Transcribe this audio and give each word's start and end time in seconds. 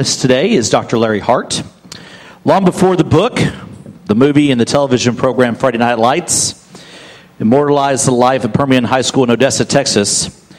Today 0.00 0.52
is 0.52 0.70
Dr. 0.70 0.96
Larry 0.96 1.18
Hart. 1.18 1.62
Long 2.46 2.64
before 2.64 2.96
the 2.96 3.04
book, 3.04 3.38
the 4.06 4.14
movie, 4.14 4.50
and 4.50 4.58
the 4.58 4.64
television 4.64 5.14
program 5.14 5.54
Friday 5.54 5.76
Night 5.76 5.98
Lights 5.98 6.66
immortalized 7.38 8.06
the 8.06 8.12
life 8.12 8.42
of 8.44 8.54
Permian 8.54 8.84
High 8.84 9.02
School 9.02 9.24
in 9.24 9.30
Odessa, 9.30 9.66
Texas, 9.66 10.50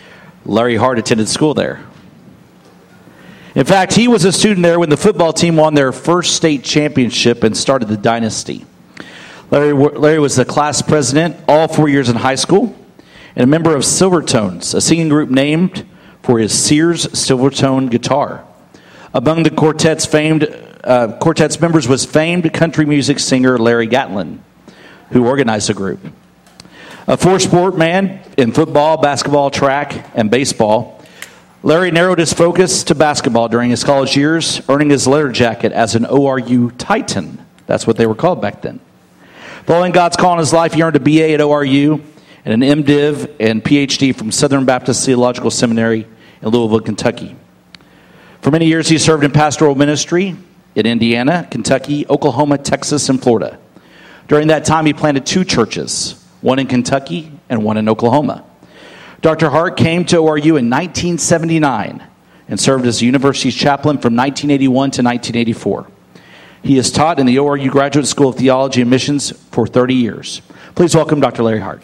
Larry 0.45 0.75
Hart 0.75 0.99
attended 0.99 1.27
school 1.27 1.55
there. 1.55 1.83
In 3.55 3.65
fact, 3.65 3.95
he 3.95 4.07
was 4.07 4.25
a 4.25 4.31
student 4.31 4.61
there 4.61 4.79
when 4.79 4.91
the 4.91 4.97
football 4.97 5.33
team 5.33 5.55
won 5.55 5.73
their 5.73 5.91
first 5.91 6.35
state 6.35 6.63
championship 6.63 7.43
and 7.43 7.57
started 7.57 7.87
the 7.87 7.97
dynasty. 7.97 8.63
Larry, 9.49 9.73
Larry 9.73 10.19
was 10.19 10.35
the 10.35 10.45
class 10.45 10.83
president 10.83 11.35
all 11.47 11.67
four 11.67 11.89
years 11.89 12.09
in 12.09 12.15
high 12.15 12.35
school 12.35 12.75
and 13.35 13.43
a 13.43 13.47
member 13.47 13.75
of 13.75 13.81
Silvertones, 13.81 14.75
a 14.75 14.81
singing 14.81 15.09
group 15.09 15.31
named 15.31 15.83
for 16.21 16.37
his 16.37 16.53
Sears 16.53 17.07
Silvertone 17.07 17.89
guitar. 17.89 18.45
Among 19.13 19.43
the 19.43 19.49
quartet's 19.49 20.05
famed 20.05 20.43
uh, 20.83 21.17
quartet's 21.19 21.59
members 21.59 21.87
was 21.87 22.05
famed 22.05 22.51
country 22.53 22.85
music 22.85 23.19
singer 23.19 23.57
Larry 23.57 23.87
Gatlin, 23.87 24.41
who 25.11 25.25
organized 25.25 25.69
the 25.69 25.73
group. 25.73 25.99
A 27.07 27.17
four 27.17 27.39
sport 27.39 27.77
man 27.77 28.21
in 28.37 28.53
football, 28.53 28.97
basketball, 28.97 29.51
track, 29.51 30.09
and 30.15 30.31
baseball, 30.31 31.03
Larry 31.61 31.91
narrowed 31.91 32.19
his 32.19 32.33
focus 32.33 32.83
to 32.85 32.95
basketball 32.95 33.49
during 33.49 33.69
his 33.69 33.83
college 33.83 34.15
years, 34.15 34.61
earning 34.69 34.89
his 34.89 35.07
letter 35.07 35.31
jacket 35.31 35.71
as 35.73 35.93
an 35.93 36.05
ORU 36.05 36.71
Titan. 36.77 37.45
That's 37.67 37.85
what 37.85 37.97
they 37.97 38.07
were 38.07 38.15
called 38.15 38.41
back 38.41 38.61
then. 38.61 38.79
Following 39.65 39.91
God's 39.91 40.15
call 40.15 40.33
in 40.33 40.39
his 40.39 40.53
life, 40.53 40.73
he 40.73 40.81
earned 40.81 40.95
a 40.95 40.99
BA 40.99 41.33
at 41.33 41.39
ORU 41.39 42.01
and 42.45 42.63
an 42.63 42.83
MDiv 42.83 43.35
and 43.39 43.63
PhD 43.63 44.15
from 44.15 44.31
Southern 44.31 44.65
Baptist 44.65 45.05
Theological 45.05 45.51
Seminary 45.51 46.07
in 46.41 46.49
Louisville, 46.49 46.79
Kentucky. 46.79 47.35
For 48.41 48.49
many 48.49 48.65
years, 48.65 48.89
he 48.89 48.97
served 48.97 49.23
in 49.23 49.31
pastoral 49.31 49.75
ministry 49.75 50.35
in 50.73 50.85
Indiana, 50.87 51.47
Kentucky, 51.51 52.07
Oklahoma, 52.07 52.57
Texas, 52.57 53.07
and 53.07 53.21
Florida. 53.21 53.59
During 54.27 54.47
that 54.47 54.65
time, 54.65 54.87
he 54.87 54.93
planted 54.93 55.25
two 55.27 55.45
churches, 55.45 56.23
one 56.41 56.57
in 56.57 56.65
Kentucky 56.65 57.31
and 57.49 57.63
one 57.63 57.77
in 57.77 57.87
Oklahoma. 57.87 58.43
Dr. 59.21 59.51
Hart 59.51 59.77
came 59.77 60.05
to 60.05 60.17
ORU 60.17 60.57
in 60.57 60.69
1979 60.69 62.03
and 62.47 62.59
served 62.59 62.87
as 62.87 62.99
the 62.99 63.05
university's 63.05 63.55
chaplain 63.55 63.97
from 63.97 64.15
1981 64.15 64.73
to 64.73 65.03
1984. 65.03 65.87
He 66.63 66.77
has 66.77 66.89
taught 66.89 67.19
in 67.19 67.27
the 67.27 67.35
ORU 67.35 67.69
Graduate 67.69 68.07
School 68.07 68.29
of 68.29 68.37
Theology 68.37 68.81
and 68.81 68.89
Missions 68.89 69.31
for 69.51 69.67
30 69.67 69.93
years. 69.93 70.41
Please 70.73 70.95
welcome 70.95 71.19
Dr. 71.19 71.43
Larry 71.43 71.59
Hart. 71.59 71.83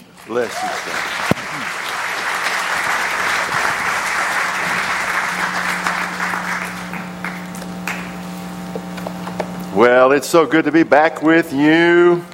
Well, 9.78 10.12
it's 10.12 10.28
so 10.28 10.48
good 10.48 10.66
to 10.66 10.72
be 10.72 10.82
back 10.82 11.22
with 11.22 11.54
you. 11.54 12.26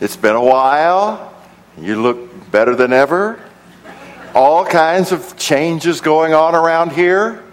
It's 0.00 0.16
been 0.16 0.36
a 0.36 0.42
while. 0.42 1.34
You 1.76 2.00
look 2.00 2.50
better 2.50 2.74
than 2.74 2.94
ever. 2.94 3.38
All 4.34 4.64
kinds 4.64 5.12
of 5.12 5.36
changes 5.36 6.00
going 6.00 6.32
on 6.32 6.54
around 6.54 6.92
here. 6.92 7.44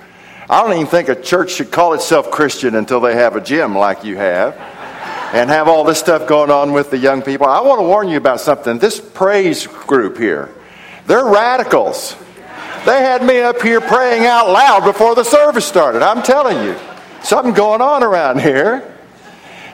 I 0.50 0.62
don't 0.62 0.72
even 0.76 0.88
think 0.88 1.10
a 1.10 1.22
church 1.22 1.52
should 1.52 1.70
call 1.70 1.96
itself 1.96 2.32
Christian 2.32 2.76
until 2.76 3.02
they 3.02 3.14
have 3.16 3.36
a 3.36 3.42
gym 3.42 3.76
like 3.76 4.06
you 4.06 4.16
have 4.16 4.56
and 5.34 5.50
have 5.50 5.68
all 5.68 5.84
this 5.84 6.00
stuff 6.00 6.26
going 6.26 6.50
on 6.50 6.72
with 6.72 6.90
the 6.90 6.98
young 6.98 7.22
people. 7.22 7.46
I 7.46 7.60
want 7.60 7.80
to 7.82 7.86
warn 7.86 8.08
you 8.08 8.16
about 8.16 8.40
something. 8.40 8.80
This 8.80 9.02
praise 9.02 9.68
group 9.68 10.18
here, 10.18 10.50
they're 11.08 11.26
radicals. 11.26 12.16
They 12.86 13.02
had 13.02 13.22
me 13.22 13.42
up 13.42 13.62
here 13.62 13.82
praying 13.82 14.26
out 14.26 14.50
loud 14.50 14.86
before 14.86 15.14
the 15.14 15.26
service 15.26 15.66
started. 15.66 16.02
I'm 16.02 16.24
telling 16.24 16.66
you, 16.66 16.78
something 17.22 17.54
going 17.54 17.82
on 17.82 18.02
around 18.02 18.40
here. 18.40 18.92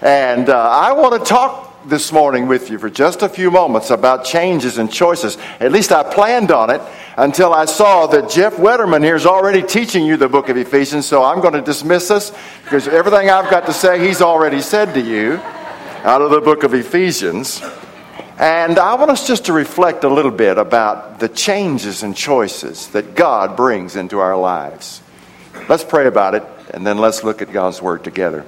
And 0.02 0.48
uh, 0.50 0.58
I 0.58 0.94
want 0.94 1.22
to 1.22 1.30
talk 1.30 1.84
this 1.86 2.12
morning 2.12 2.48
with 2.48 2.70
you 2.70 2.80
for 2.80 2.90
just 2.90 3.22
a 3.22 3.30
few 3.30 3.52
moments 3.52 3.90
about 3.90 4.24
changes 4.24 4.78
and 4.78 4.92
choices. 4.92 5.38
At 5.60 5.72
least 5.72 5.92
I 5.92 6.04
planned 6.04 6.52
on 6.52 6.70
it 6.70 6.82
until 7.18 7.54
I 7.54 7.66
saw 7.66 8.08
that 8.08 8.30
Jeff 8.30 8.58
Wetterman 8.58 9.04
here 9.04 9.16
is 9.16 9.26
already 9.26 9.62
teaching 9.62 10.06
you 10.06 10.16
the 10.16 10.30
book 10.30 10.48
of 10.48 10.56
Ephesians. 10.56 11.06
So 11.06 11.24
I'm 11.24 11.42
going 11.42 11.54
to 11.54 11.62
dismiss 11.62 12.12
us 12.12 12.32
because 12.64 12.88
everything 12.88 13.30
I've 13.30 13.50
got 13.52 13.66
to 13.66 13.74
say, 13.74 14.06
he's 14.06 14.22
already 14.22 14.62
said 14.62 14.94
to 14.94 15.02
you 15.02 15.34
out 16.04 16.22
of 16.22 16.32
the 16.32 16.42
book 16.42 16.64
of 16.64 16.74
Ephesians. 16.74 17.62
And 18.38 18.80
I 18.80 18.94
want 18.94 19.12
us 19.12 19.28
just 19.28 19.46
to 19.48 19.54
reflect 19.54 20.06
a 20.06 20.10
little 20.10 20.32
bit 20.32 20.58
about 20.58 21.20
the 21.20 21.28
changes 21.28 22.04
and 22.04 22.16
choices 22.16 22.88
that 22.90 23.16
God 23.16 23.58
brings 23.58 23.98
into 23.98 24.20
our 24.20 24.38
lives. 24.38 25.02
Let's 25.68 25.84
pray 25.84 26.08
about 26.08 26.36
it, 26.36 26.44
and 26.74 26.88
then 26.88 27.00
let's 27.00 27.26
look 27.26 27.42
at 27.42 27.52
God's 27.52 27.82
Word 27.82 28.06
together. 28.06 28.46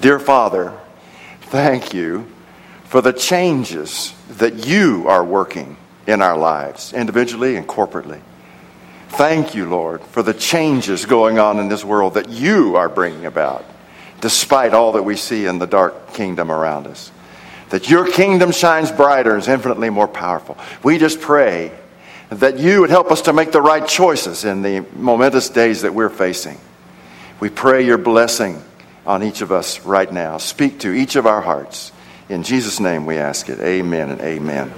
Dear 0.00 0.18
Father, 0.18 0.76
thank 1.42 1.94
you 1.94 2.26
for 2.84 3.00
the 3.00 3.12
changes 3.12 4.12
that 4.28 4.66
you 4.66 5.06
are 5.08 5.24
working 5.24 5.76
in 6.06 6.20
our 6.20 6.36
lives, 6.36 6.92
individually 6.92 7.56
and 7.56 7.66
corporately. 7.66 8.20
Thank 9.10 9.54
you, 9.54 9.68
Lord, 9.68 10.02
for 10.02 10.22
the 10.24 10.34
changes 10.34 11.06
going 11.06 11.38
on 11.38 11.60
in 11.60 11.68
this 11.68 11.84
world 11.84 12.14
that 12.14 12.28
you 12.28 12.74
are 12.74 12.88
bringing 12.88 13.24
about, 13.24 13.64
despite 14.20 14.74
all 14.74 14.92
that 14.92 15.04
we 15.04 15.14
see 15.14 15.46
in 15.46 15.60
the 15.60 15.66
dark 15.66 16.12
kingdom 16.12 16.50
around 16.50 16.88
us. 16.88 17.12
That 17.70 17.88
your 17.88 18.10
kingdom 18.10 18.50
shines 18.50 18.90
brighter 18.90 19.32
and 19.32 19.42
is 19.42 19.48
infinitely 19.48 19.90
more 19.90 20.08
powerful. 20.08 20.58
We 20.82 20.98
just 20.98 21.20
pray 21.20 21.70
that 22.30 22.58
you 22.58 22.80
would 22.80 22.90
help 22.90 23.12
us 23.12 23.22
to 23.22 23.32
make 23.32 23.52
the 23.52 23.62
right 23.62 23.86
choices 23.86 24.44
in 24.44 24.62
the 24.62 24.84
momentous 24.96 25.48
days 25.48 25.82
that 25.82 25.94
we're 25.94 26.10
facing. 26.10 26.58
We 27.38 27.48
pray 27.48 27.86
your 27.86 27.98
blessing 27.98 28.60
on 29.06 29.22
each 29.22 29.40
of 29.40 29.52
us 29.52 29.80
right 29.80 30.10
now. 30.10 30.38
Speak 30.38 30.80
to 30.80 30.92
each 30.92 31.16
of 31.16 31.26
our 31.26 31.40
hearts. 31.40 31.92
In 32.28 32.42
Jesus' 32.42 32.80
name 32.80 33.06
we 33.06 33.18
ask 33.18 33.48
it. 33.48 33.60
Amen 33.60 34.10
and 34.10 34.20
amen. 34.20 34.72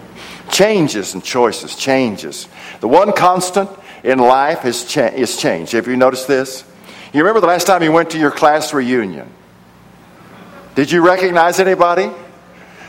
Changes 0.51 1.15
and 1.15 1.23
choices, 1.23 1.77
changes. 1.77 2.49
The 2.81 2.89
one 2.89 3.13
constant 3.13 3.71
in 4.03 4.19
life 4.19 4.65
is, 4.65 4.85
cha- 4.85 5.07
is 5.07 5.37
change. 5.37 5.73
Have 5.73 5.87
you 5.87 5.97
noticed 5.97 6.29
this? 6.29 6.65
You 7.13 7.21
remember 7.21 7.41
the 7.41 7.47
last 7.47 7.67
time 7.67 7.83
you 7.83 7.93
went 7.93 8.11
to 8.11 8.19
your 8.19 8.31
class 8.31 8.75
reunion? 8.75 9.29
Did 10.75 10.91
you 10.91 11.07
recognize 11.07 11.59
anybody? 11.59 12.11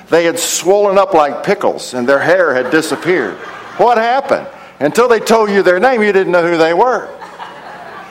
They 0.09 0.25
had 0.25 0.39
swollen 0.39 0.97
up 0.97 1.13
like 1.13 1.43
pickles 1.43 1.93
and 1.93 2.07
their 2.07 2.19
hair 2.19 2.53
had 2.53 2.71
disappeared. 2.71 3.35
What 3.77 3.97
happened? 3.97 4.47
Until 4.79 5.07
they 5.07 5.19
told 5.19 5.49
you 5.49 5.63
their 5.63 5.79
name, 5.79 6.01
you 6.01 6.11
didn't 6.11 6.31
know 6.31 6.47
who 6.47 6.57
they 6.57 6.73
were. 6.73 7.09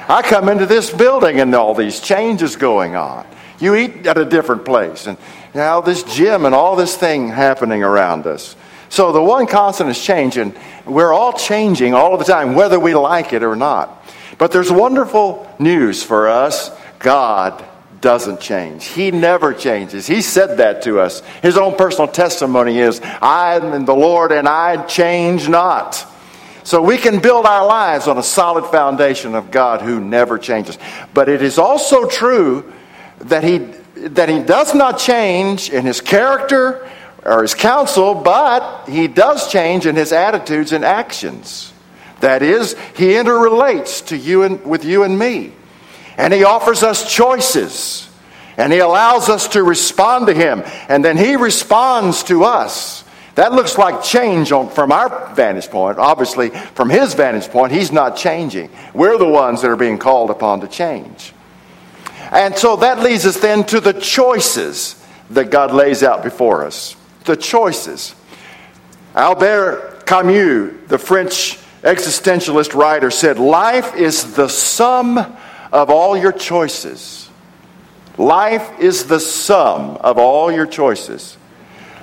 I 0.08 0.22
come 0.22 0.48
into 0.48 0.66
this 0.66 0.90
building 0.90 1.40
and 1.40 1.54
all 1.54 1.74
these 1.74 2.00
changes 2.00 2.56
going 2.56 2.94
on. 2.94 3.26
You 3.58 3.74
eat 3.74 4.06
at 4.06 4.18
a 4.18 4.24
different 4.24 4.64
place, 4.64 5.06
and 5.06 5.18
now 5.54 5.80
this 5.80 6.02
gym 6.02 6.44
and 6.44 6.54
all 6.54 6.76
this 6.76 6.96
thing 6.96 7.28
happening 7.28 7.82
around 7.82 8.26
us. 8.26 8.54
So 8.88 9.12
the 9.12 9.22
one 9.22 9.46
constant 9.46 9.90
is 9.90 10.00
changing. 10.00 10.54
We're 10.84 11.12
all 11.12 11.32
changing 11.32 11.94
all 11.94 12.12
of 12.12 12.20
the 12.20 12.24
time, 12.24 12.54
whether 12.54 12.78
we 12.78 12.94
like 12.94 13.32
it 13.32 13.42
or 13.42 13.56
not. 13.56 14.04
But 14.38 14.52
there's 14.52 14.70
wonderful 14.70 15.50
news 15.58 16.02
for 16.02 16.28
us. 16.28 16.70
God 16.98 17.64
doesn't 18.00 18.40
change. 18.40 18.84
He 18.84 19.10
never 19.10 19.52
changes. 19.52 20.06
He 20.06 20.22
said 20.22 20.58
that 20.58 20.82
to 20.82 21.00
us. 21.00 21.22
His 21.42 21.56
own 21.56 21.74
personal 21.76 22.08
testimony 22.08 22.78
is, 22.78 23.00
I 23.00 23.56
am 23.56 23.84
the 23.84 23.94
Lord 23.94 24.30
and 24.30 24.46
I 24.46 24.84
change 24.86 25.48
not. 25.48 26.06
So 26.66 26.82
we 26.82 26.98
can 26.98 27.20
build 27.20 27.46
our 27.46 27.64
lives 27.64 28.08
on 28.08 28.18
a 28.18 28.24
solid 28.24 28.64
foundation 28.72 29.36
of 29.36 29.52
God 29.52 29.82
who 29.82 30.00
never 30.00 30.36
changes. 30.36 30.76
But 31.14 31.28
it 31.28 31.40
is 31.40 31.58
also 31.58 32.08
true 32.08 32.72
that 33.20 33.44
he, 33.44 33.58
that 34.08 34.28
he 34.28 34.42
does 34.42 34.74
not 34.74 34.98
change 34.98 35.70
in 35.70 35.86
his 35.86 36.00
character 36.00 36.90
or 37.24 37.42
his 37.42 37.54
counsel, 37.54 38.16
but 38.16 38.88
he 38.88 39.06
does 39.06 39.48
change 39.48 39.86
in 39.86 39.94
his 39.94 40.10
attitudes 40.10 40.72
and 40.72 40.84
actions. 40.84 41.72
That 42.18 42.42
is, 42.42 42.74
he 42.96 43.10
interrelates 43.10 44.04
to 44.08 44.16
you 44.16 44.42
and, 44.42 44.64
with 44.66 44.84
you 44.84 45.04
and 45.04 45.16
me. 45.16 45.52
And 46.18 46.34
he 46.34 46.42
offers 46.42 46.82
us 46.82 47.14
choices. 47.14 48.10
And 48.56 48.72
he 48.72 48.80
allows 48.80 49.28
us 49.28 49.46
to 49.50 49.62
respond 49.62 50.26
to 50.26 50.34
him. 50.34 50.64
And 50.88 51.04
then 51.04 51.16
he 51.16 51.36
responds 51.36 52.24
to 52.24 52.42
us. 52.42 52.95
That 53.36 53.52
looks 53.52 53.76
like 53.76 54.02
change 54.02 54.50
on, 54.50 54.70
from 54.70 54.90
our 54.90 55.34
vantage 55.34 55.68
point. 55.68 55.98
Obviously, 55.98 56.48
from 56.48 56.88
his 56.88 57.12
vantage 57.12 57.48
point, 57.48 57.70
he's 57.70 57.92
not 57.92 58.16
changing. 58.16 58.70
We're 58.94 59.18
the 59.18 59.28
ones 59.28 59.60
that 59.60 59.70
are 59.70 59.76
being 59.76 59.98
called 59.98 60.30
upon 60.30 60.62
to 60.62 60.68
change. 60.68 61.34
And 62.32 62.56
so 62.56 62.76
that 62.76 63.00
leads 63.00 63.26
us 63.26 63.38
then 63.38 63.64
to 63.64 63.78
the 63.78 63.92
choices 63.92 65.06
that 65.30 65.50
God 65.50 65.70
lays 65.70 66.02
out 66.02 66.24
before 66.24 66.64
us. 66.64 66.96
The 67.24 67.36
choices. 67.36 68.14
Albert 69.14 70.06
Camus, 70.06 70.88
the 70.88 70.98
French 70.98 71.58
existentialist 71.82 72.74
writer, 72.74 73.10
said, 73.10 73.38
Life 73.38 73.94
is 73.96 74.34
the 74.34 74.48
sum 74.48 75.18
of 75.72 75.90
all 75.90 76.16
your 76.16 76.32
choices. 76.32 77.28
Life 78.16 78.80
is 78.80 79.04
the 79.04 79.20
sum 79.20 79.98
of 80.00 80.16
all 80.16 80.50
your 80.50 80.66
choices. 80.66 81.36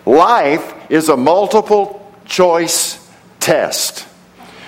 Life 0.05 0.91
is 0.91 1.09
a 1.09 1.17
multiple 1.17 2.11
choice 2.25 2.99
test. 3.39 4.07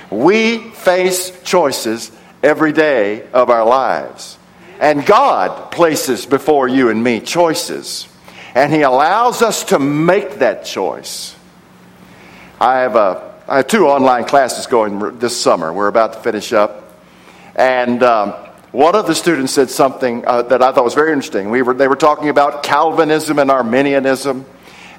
We 0.10 0.58
face 0.58 1.32
choices 1.44 2.12
every 2.44 2.72
day 2.72 3.28
of 3.32 3.50
our 3.50 3.66
lives. 3.66 4.38
And 4.80 5.06
God 5.06 5.72
places 5.72 6.26
before 6.26 6.68
you 6.68 6.90
and 6.90 7.04
me 7.04 7.20
choices. 7.20 8.08
And 8.54 8.72
He 8.72 8.82
allows 8.82 9.42
us 9.42 9.66
to 9.66 9.80
make 9.80 10.36
that 10.40 10.66
choice. 10.66 11.36
I 12.60 12.80
have, 12.80 12.96
a, 12.96 13.34
I 13.48 13.58
have 13.58 13.68
two 13.68 13.88
online 13.88 14.26
classes 14.26 14.68
going 14.68 15.20
this 15.20 15.40
summer. 15.40 15.74
We're 15.74 15.88
about 15.88 16.14
to 16.14 16.20
finish 16.20 16.54
up. 16.54 16.98
And 17.56 18.04
um, 18.04 18.32
one 18.72 18.96
of 18.96 19.08
the 19.08 19.16
students 19.16 19.54
said 19.54 19.70
something 19.70 20.26
uh, 20.26 20.44
that 20.44 20.62
I 20.62 20.72
thought 20.72 20.84
was 20.84 20.94
very 20.94 21.12
interesting. 21.12 21.50
We 21.50 21.62
were, 21.62 21.74
they 21.74 21.88
were 21.88 21.96
talking 21.96 22.30
about 22.30 22.64
Calvinism 22.64 23.40
and 23.40 23.50
Arminianism. 23.50 24.46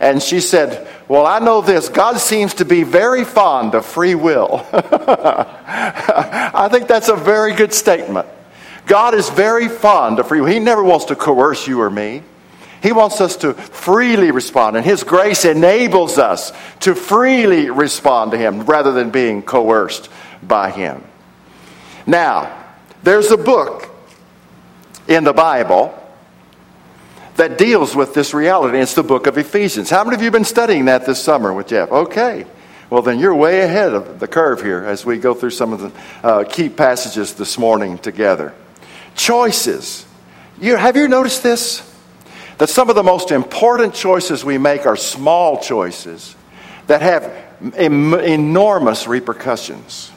And 0.01 0.23
she 0.23 0.41
said, 0.41 0.87
Well, 1.09 1.27
I 1.27 1.39
know 1.39 1.61
this. 1.61 1.89
God 1.89 2.19
seems 2.19 2.55
to 2.55 2.65
be 2.65 2.83
very 2.83 3.25
fond 3.25 3.75
of 3.75 3.87
free 3.87 4.15
will. 4.15 4.67
I 4.73 6.69
think 6.71 6.89
that's 6.89 7.09
a 7.09 7.17
very 7.17 7.55
good 7.55 7.73
statement. 7.73 8.29
God 8.87 9.15
is 9.15 9.29
very 9.31 9.69
fond 9.69 10.19
of 10.19 10.29
free 10.29 10.41
will. 10.41 10.49
He 10.49 10.59
never 10.59 10.83
wants 10.83 11.07
to 11.07 11.17
coerce 11.17 11.67
you 11.67 11.81
or 11.81 11.91
me. 11.91 12.23
He 12.83 12.93
wants 12.93 13.21
us 13.21 13.37
to 13.39 13.55
freely 13.55 14.31
respond, 14.31 14.77
and 14.77 14.85
His 14.85 15.03
grace 15.03 15.45
enables 15.45 16.19
us 16.19 16.53
to 16.81 16.95
freely 16.95 17.71
respond 17.71 18.31
to 18.33 18.39
Him 18.39 18.63
rather 18.63 18.93
than 18.93 19.11
being 19.11 19.43
coerced 19.43 20.09
by 20.43 20.71
Him. 20.71 21.03
Now, 22.07 22.65
there's 23.03 23.31
a 23.31 23.37
book 23.37 23.91
in 25.09 25.25
the 25.25 25.33
Bible 25.33 26.01
that 27.37 27.59
deals 27.59 27.95
with 27.95 28.15
this 28.15 28.35
reality. 28.35 28.79
It's 28.79 28.95
the 28.95 29.03
book 29.03 29.27
of 29.27 29.39
Ephesians. 29.39 29.91
How 29.91 30.05
many 30.05 30.17
of 30.17 30.21
you 30.21 30.27
have 30.27 30.33
been 30.33 30.45
studying 30.45 30.87
that 30.87 31.07
this 31.07 31.23
summer 31.23 31.53
with 31.53 31.69
Jeff? 31.69 31.91
Okay. 31.91 32.47
Well, 32.89 33.03
then 33.03 33.19
you're 33.19 33.35
way 33.35 33.61
ahead 33.61 33.95
of 33.95 34.21
the 34.21 34.29
curve 34.29 34.63
here 34.63 34.85
as 34.85 35.05
we 35.05 35.19
go 35.19 35.35
through 35.35 35.51
some 35.51 35.73
of 35.73 35.81
the 35.81 35.93
uh, 36.27 36.45
key 36.45 36.69
passages 36.69 37.35
this 37.35 37.59
morning 37.59 37.99
together. 37.99 38.55
Choices. 39.17 40.07
You, 40.61 40.77
have 40.77 40.97
you 40.97 41.09
noticed 41.09 41.43
this? 41.43 41.83
That 42.59 42.69
some 42.69 42.89
of 42.89 42.97
the 42.97 43.03
most 43.03 43.33
important 43.33 43.93
choices 43.93 44.45
we 44.45 44.57
make 44.57 44.87
are 44.87 44.97
small 44.97 45.61
choices 45.61 46.35
that 46.87 47.03
have 47.03 47.75
em- 47.75 48.15
enormous 48.15 49.07
repercussions. 49.07 50.11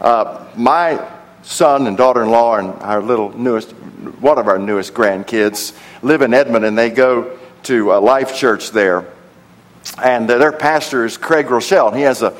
Uh, 0.00 0.46
my 0.56 1.13
son 1.44 1.86
and 1.86 1.96
daughter 1.96 2.22
in 2.22 2.30
law 2.30 2.56
and 2.56 2.70
our 2.82 3.02
little 3.02 3.36
newest, 3.36 3.70
one 4.20 4.38
of 4.38 4.48
our 4.48 4.58
newest 4.58 4.94
grandkids, 4.94 5.76
live 6.02 6.22
in 6.22 6.34
Edmond 6.34 6.64
and 6.64 6.76
they 6.76 6.90
go 6.90 7.38
to 7.64 7.92
a 7.92 8.00
life 8.00 8.34
church 8.34 8.70
there. 8.70 9.06
And 10.02 10.28
their 10.28 10.52
pastor 10.52 11.04
is 11.04 11.16
Craig 11.18 11.46
Groeschel. 11.46 11.94
He 11.94 12.02
has 12.02 12.22
a 12.22 12.36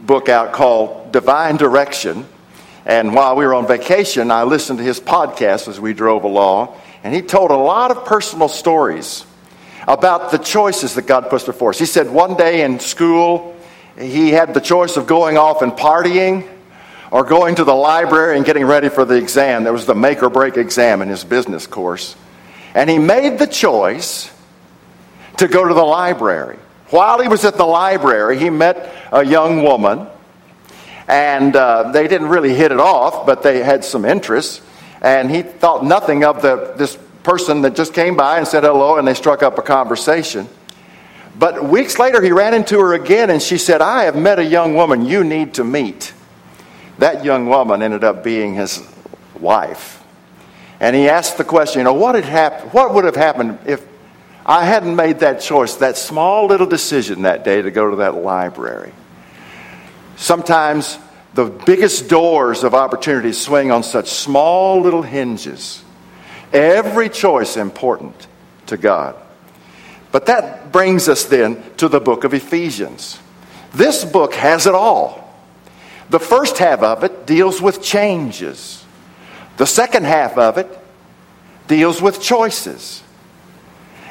book 0.00 0.28
out 0.28 0.52
called 0.52 1.12
Divine 1.12 1.56
Direction. 1.56 2.24
And 2.86 3.14
while 3.14 3.36
we 3.36 3.44
were 3.44 3.54
on 3.54 3.66
vacation, 3.66 4.30
I 4.30 4.44
listened 4.44 4.78
to 4.78 4.84
his 4.84 5.00
podcast 5.00 5.68
as 5.68 5.80
we 5.80 5.92
drove 5.92 6.24
along. 6.24 6.74
And 7.02 7.14
he 7.14 7.20
told 7.20 7.50
a 7.50 7.56
lot 7.56 7.90
of 7.90 8.04
personal 8.04 8.48
stories 8.48 9.26
about 9.86 10.30
the 10.30 10.38
choices 10.38 10.94
that 10.94 11.06
God 11.06 11.28
puts 11.28 11.44
before 11.44 11.70
us. 11.70 11.78
He 11.78 11.86
said 11.86 12.08
one 12.08 12.36
day 12.36 12.62
in 12.62 12.78
school, 12.78 13.56
he 13.98 14.30
had 14.30 14.54
the 14.54 14.60
choice 14.60 14.96
of 14.96 15.06
going 15.06 15.36
off 15.36 15.62
and 15.62 15.72
partying 15.72 16.48
or 17.10 17.24
going 17.24 17.54
to 17.54 17.64
the 17.64 17.74
library 17.74 18.36
and 18.36 18.44
getting 18.44 18.64
ready 18.64 18.88
for 18.88 19.04
the 19.04 19.14
exam. 19.14 19.64
There 19.64 19.72
was 19.72 19.86
the 19.86 19.94
make 19.94 20.22
or 20.22 20.30
break 20.30 20.56
exam 20.56 21.02
in 21.02 21.08
his 21.08 21.24
business 21.24 21.66
course. 21.66 22.16
And 22.74 22.88
he 22.90 22.98
made 22.98 23.38
the 23.38 23.46
choice 23.46 24.30
to 25.38 25.48
go 25.48 25.66
to 25.66 25.74
the 25.74 25.84
library. 25.84 26.58
While 26.90 27.20
he 27.20 27.28
was 27.28 27.44
at 27.44 27.56
the 27.56 27.64
library, 27.64 28.38
he 28.38 28.50
met 28.50 28.94
a 29.12 29.24
young 29.24 29.62
woman, 29.62 30.06
and 31.06 31.54
uh, 31.54 31.92
they 31.92 32.08
didn't 32.08 32.28
really 32.28 32.54
hit 32.54 32.72
it 32.72 32.80
off, 32.80 33.26
but 33.26 33.42
they 33.42 33.62
had 33.62 33.84
some 33.84 34.04
interest. 34.04 34.62
And 35.00 35.30
he 35.30 35.42
thought 35.42 35.84
nothing 35.84 36.24
of 36.24 36.42
the, 36.42 36.74
this 36.76 36.98
person 37.22 37.62
that 37.62 37.74
just 37.74 37.94
came 37.94 38.16
by 38.16 38.38
and 38.38 38.48
said 38.48 38.64
hello, 38.64 38.98
and 38.98 39.06
they 39.06 39.14
struck 39.14 39.42
up 39.42 39.58
a 39.58 39.62
conversation. 39.62 40.48
But 41.38 41.62
weeks 41.64 41.98
later, 41.98 42.20
he 42.20 42.32
ran 42.32 42.52
into 42.52 42.80
her 42.80 42.94
again, 42.94 43.30
and 43.30 43.40
she 43.40 43.58
said, 43.58 43.80
I 43.80 44.04
have 44.04 44.16
met 44.16 44.38
a 44.38 44.44
young 44.44 44.74
woman 44.74 45.04
you 45.04 45.22
need 45.24 45.54
to 45.54 45.64
meet. 45.64 46.12
That 46.98 47.24
young 47.24 47.46
woman 47.46 47.82
ended 47.82 48.04
up 48.04 48.24
being 48.24 48.54
his 48.54 48.82
wife. 49.38 50.02
And 50.80 50.94
he 50.94 51.08
asked 51.08 51.38
the 51.38 51.44
question, 51.44 51.80
you 51.80 51.84
know, 51.84 51.94
what, 51.94 52.14
had 52.14 52.24
hap- 52.24 52.74
what 52.74 52.94
would 52.94 53.04
have 53.04 53.16
happened 53.16 53.58
if 53.66 53.84
I 54.46 54.64
hadn't 54.64 54.94
made 54.94 55.20
that 55.20 55.40
choice, 55.40 55.76
that 55.76 55.96
small 55.96 56.46
little 56.46 56.66
decision 56.66 57.22
that 57.22 57.44
day 57.44 57.62
to 57.62 57.70
go 57.70 57.90
to 57.90 57.96
that 57.96 58.14
library? 58.14 58.92
Sometimes 60.16 60.98
the 61.34 61.44
biggest 61.44 62.08
doors 62.08 62.64
of 62.64 62.74
opportunity 62.74 63.32
swing 63.32 63.70
on 63.70 63.82
such 63.82 64.08
small 64.08 64.80
little 64.80 65.02
hinges. 65.02 65.82
Every 66.52 67.08
choice 67.08 67.56
important 67.56 68.26
to 68.66 68.76
God. 68.76 69.16
But 70.10 70.26
that 70.26 70.72
brings 70.72 71.08
us 71.08 71.24
then 71.24 71.62
to 71.76 71.88
the 71.88 72.00
book 72.00 72.24
of 72.24 72.34
Ephesians. 72.34 73.18
This 73.74 74.04
book 74.04 74.34
has 74.34 74.66
it 74.66 74.74
all. 74.74 75.27
The 76.10 76.20
first 76.20 76.58
half 76.58 76.82
of 76.82 77.04
it 77.04 77.26
deals 77.26 77.60
with 77.60 77.82
changes. 77.82 78.84
The 79.56 79.66
second 79.66 80.04
half 80.04 80.38
of 80.38 80.58
it 80.58 80.68
deals 81.66 82.00
with 82.00 82.22
choices. 82.22 83.02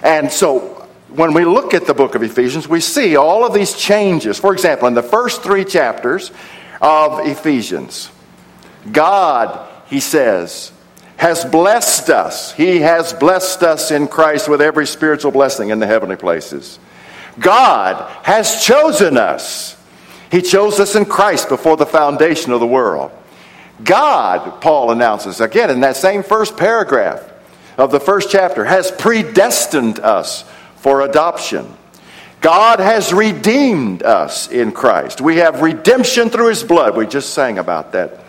And 0.03 0.31
so 0.31 0.87
when 1.09 1.33
we 1.33 1.45
look 1.45 1.73
at 1.73 1.85
the 1.85 1.93
book 1.93 2.15
of 2.15 2.21
Ephesians, 2.21 2.67
we 2.67 2.81
see 2.81 3.15
all 3.15 3.45
of 3.45 3.53
these 3.53 3.73
changes. 3.73 4.37
For 4.37 4.53
example, 4.53 4.87
in 4.87 4.93
the 4.93 5.01
first 5.01 5.41
three 5.41 5.65
chapters 5.65 6.31
of 6.81 7.25
Ephesians, 7.25 8.11
God, 8.91 9.67
he 9.87 9.99
says, 9.99 10.71
has 11.15 11.43
blessed 11.45 12.09
us. 12.09 12.53
He 12.53 12.79
has 12.81 13.13
blessed 13.13 13.63
us 13.63 13.89
in 13.89 14.07
Christ 14.07 14.47
with 14.47 14.61
every 14.61 14.85
spiritual 14.85 15.31
blessing 15.31 15.69
in 15.69 15.79
the 15.79 15.87
heavenly 15.87 16.15
places. 16.15 16.77
God 17.39 18.11
has 18.23 18.63
chosen 18.63 19.17
us 19.17 19.76
he 20.31 20.41
chose 20.41 20.79
us 20.79 20.95
in 20.95 21.05
Christ 21.05 21.49
before 21.49 21.77
the 21.77 21.85
foundation 21.85 22.51
of 22.51 22.59
the 22.59 22.67
world. 22.67 23.11
God, 23.83 24.61
Paul 24.61 24.91
announces, 24.91 25.39
again 25.39 25.69
in 25.69 25.81
that 25.81 25.95
same 25.95 26.23
first 26.23 26.57
paragraph 26.57 27.31
of 27.77 27.91
the 27.91 27.99
first 27.99 28.31
chapter, 28.31 28.65
has 28.65 28.91
predestined 28.91 29.99
us 29.99 30.43
for 30.77 31.01
adoption. 31.01 31.73
God 32.41 32.79
has 32.79 33.13
redeemed 33.13 34.03
us 34.03 34.47
in 34.49 34.71
Christ. 34.71 35.21
We 35.21 35.37
have 35.37 35.61
redemption 35.61 36.29
through 36.29 36.49
his 36.49 36.63
blood. 36.63 36.95
We 36.95 37.07
just 37.07 37.33
sang 37.33 37.57
about 37.57 37.93
that. 37.93 38.19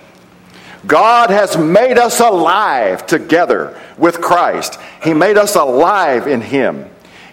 God 0.86 1.30
has 1.30 1.56
made 1.58 1.98
us 1.98 2.20
alive 2.20 3.06
together 3.06 3.78
with 3.98 4.20
Christ. 4.20 4.78
He 5.02 5.12
made 5.12 5.37
us 5.37 5.56
alive 5.56 6.26
in 6.26 6.40
him. 6.40 6.88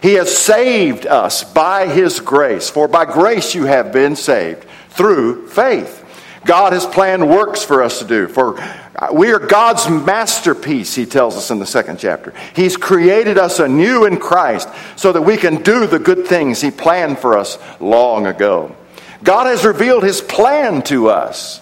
He 0.06 0.14
has 0.14 0.38
saved 0.38 1.08
us 1.08 1.44
by 1.44 1.88
His 1.88 2.20
grace. 2.20 2.70
For 2.70 2.88
by 2.88 3.06
grace 3.06 3.56
you 3.56 3.64
have 3.64 3.92
been 3.92 4.16
saved 4.16 4.64
through 4.90 5.48
faith. 5.48 6.04
God 6.46 6.74
has 6.74 6.86
planned 6.86 7.28
works 7.28 7.64
for 7.64 7.82
us 7.82 7.98
to 7.98 8.06
do. 8.06 8.28
For 8.28 8.56
uh, 8.60 9.08
we 9.12 9.32
are 9.32 9.40
God's 9.40 9.90
masterpiece, 9.90 10.94
he 10.94 11.08
tells 11.08 11.36
us 11.36 11.50
in 11.50 11.58
the 11.58 11.66
second 11.66 11.98
chapter. 11.98 12.36
He's 12.56 12.78
created 12.78 13.40
us 13.40 13.58
anew 13.58 14.06
in 14.06 14.18
Christ 14.18 14.70
so 14.96 15.12
that 15.12 15.24
we 15.24 15.38
can 15.38 15.64
do 15.64 15.88
the 15.88 15.98
good 15.98 16.28
things 16.28 16.62
he 16.62 16.70
planned 16.70 17.18
for 17.18 17.36
us 17.36 17.58
long 17.80 18.28
ago. 18.28 18.76
God 19.24 19.48
has 19.48 19.66
revealed 19.66 20.04
his 20.04 20.22
plan 20.22 20.84
to 20.84 21.10
us. 21.10 21.62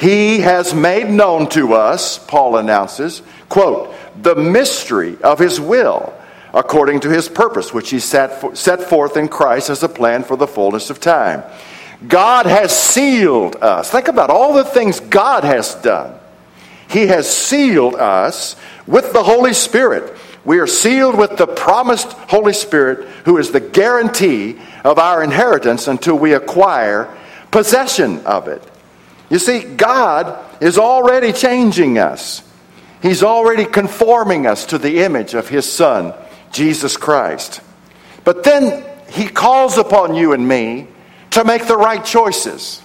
He 0.00 0.40
has 0.40 0.72
made 0.72 1.10
known 1.10 1.50
to 1.50 1.74
us, 1.74 2.16
Paul 2.16 2.56
announces, 2.56 3.20
quote, 3.50 3.94
the 4.22 4.36
mystery 4.36 5.18
of 5.22 5.38
his 5.38 5.60
will 5.60 6.13
according 6.54 7.00
to 7.00 7.10
his 7.10 7.28
purpose, 7.28 7.74
which 7.74 7.90
he 7.90 7.98
set, 7.98 8.56
set 8.56 8.82
forth 8.82 9.16
in 9.16 9.28
Christ 9.28 9.68
as 9.68 9.82
a 9.82 9.88
plan 9.88 10.22
for 10.22 10.36
the 10.36 10.46
fullness 10.46 10.88
of 10.88 11.00
time. 11.00 11.42
God 12.06 12.46
has 12.46 12.76
sealed 12.76 13.56
us. 13.56 13.90
Think 13.90 14.08
about 14.08 14.30
all 14.30 14.54
the 14.54 14.64
things 14.64 15.00
God 15.00 15.44
has 15.44 15.74
done. 15.76 16.18
He 16.88 17.08
has 17.08 17.28
sealed 17.28 17.96
us 17.96 18.56
with 18.86 19.12
the 19.12 19.22
Holy 19.22 19.52
Spirit. 19.52 20.16
We 20.44 20.58
are 20.58 20.66
sealed 20.66 21.16
with 21.16 21.36
the 21.36 21.46
promised 21.46 22.12
Holy 22.12 22.52
Spirit, 22.52 23.08
who 23.24 23.38
is 23.38 23.50
the 23.50 23.60
guarantee 23.60 24.58
of 24.84 24.98
our 24.98 25.22
inheritance 25.24 25.88
until 25.88 26.16
we 26.16 26.34
acquire 26.34 27.12
possession 27.50 28.24
of 28.26 28.46
it. 28.46 28.62
You 29.30 29.38
see, 29.38 29.60
God 29.60 30.38
is 30.62 30.78
already 30.78 31.32
changing 31.32 31.98
us. 31.98 32.42
He's 33.00 33.22
already 33.22 33.64
conforming 33.64 34.46
us 34.46 34.66
to 34.66 34.78
the 34.78 35.00
image 35.02 35.34
of 35.34 35.48
His 35.48 35.70
Son, 35.70 36.14
Jesus 36.54 36.96
Christ. 36.96 37.60
But 38.24 38.44
then 38.44 38.84
he 39.10 39.26
calls 39.28 39.76
upon 39.76 40.14
you 40.14 40.32
and 40.32 40.48
me 40.48 40.86
to 41.32 41.44
make 41.44 41.66
the 41.66 41.76
right 41.76 42.02
choices. 42.02 42.80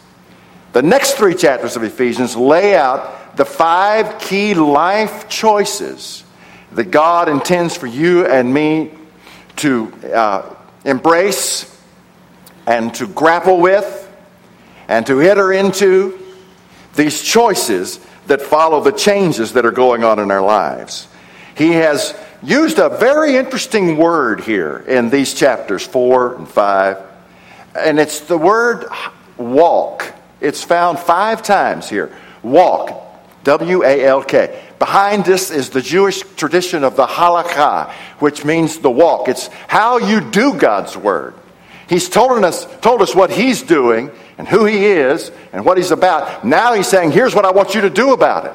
The 0.73 0.81
next 0.81 1.13
three 1.13 1.35
chapters 1.35 1.75
of 1.75 1.83
Ephesians 1.83 2.35
lay 2.35 2.75
out 2.75 3.37
the 3.37 3.45
five 3.45 4.19
key 4.19 4.53
life 4.53 5.29
choices 5.29 6.23
that 6.73 6.85
God 6.85 7.29
intends 7.29 7.77
for 7.77 7.87
you 7.87 8.25
and 8.25 8.53
me 8.53 8.91
to 9.57 9.93
uh, 10.13 10.55
embrace 10.83 11.65
and 12.67 12.93
to 12.95 13.07
grapple 13.07 13.59
with 13.59 14.07
and 14.87 15.05
to 15.07 15.21
enter 15.21 15.53
into 15.53 16.19
these 16.95 17.21
choices 17.21 17.99
that 18.27 18.41
follow 18.41 18.81
the 18.81 18.91
changes 18.91 19.53
that 19.53 19.65
are 19.65 19.71
going 19.71 20.03
on 20.03 20.19
in 20.19 20.31
our 20.31 20.41
lives. 20.41 21.07
He 21.55 21.71
has 21.71 22.15
used 22.41 22.79
a 22.79 22.89
very 22.89 23.35
interesting 23.35 23.97
word 23.97 24.41
here 24.41 24.77
in 24.87 25.09
these 25.09 25.33
chapters 25.33 25.85
4 25.85 26.35
and 26.35 26.47
5, 26.47 26.97
and 27.75 27.99
it's 27.99 28.21
the 28.21 28.37
word 28.37 28.85
walk. 29.37 30.13
It's 30.41 30.63
found 30.63 30.99
five 30.99 31.43
times 31.43 31.89
here. 31.89 32.15
Walk. 32.43 33.07
W 33.43 33.83
A 33.83 34.05
L 34.05 34.23
K. 34.23 34.61
Behind 34.79 35.25
this 35.25 35.49
is 35.49 35.69
the 35.69 35.81
Jewish 35.81 36.21
tradition 36.35 36.83
of 36.83 36.95
the 36.95 37.05
halakha, 37.05 37.91
which 38.19 38.45
means 38.45 38.79
the 38.79 38.91
walk. 38.91 39.27
It's 39.27 39.47
how 39.67 39.97
you 39.97 40.21
do 40.21 40.53
God's 40.53 40.95
word. 40.95 41.35
He's 41.87 42.09
told 42.09 42.43
us, 42.43 42.67
told 42.81 43.01
us 43.01 43.15
what 43.15 43.31
He's 43.31 43.61
doing 43.61 44.11
and 44.37 44.47
who 44.47 44.65
He 44.65 44.85
is 44.85 45.31
and 45.51 45.65
what 45.65 45.77
He's 45.77 45.91
about. 45.91 46.45
Now 46.45 46.73
He's 46.73 46.87
saying, 46.87 47.11
here's 47.11 47.33
what 47.33 47.45
I 47.45 47.51
want 47.51 47.75
you 47.75 47.81
to 47.81 47.89
do 47.89 48.13
about 48.13 48.45
it. 48.45 48.53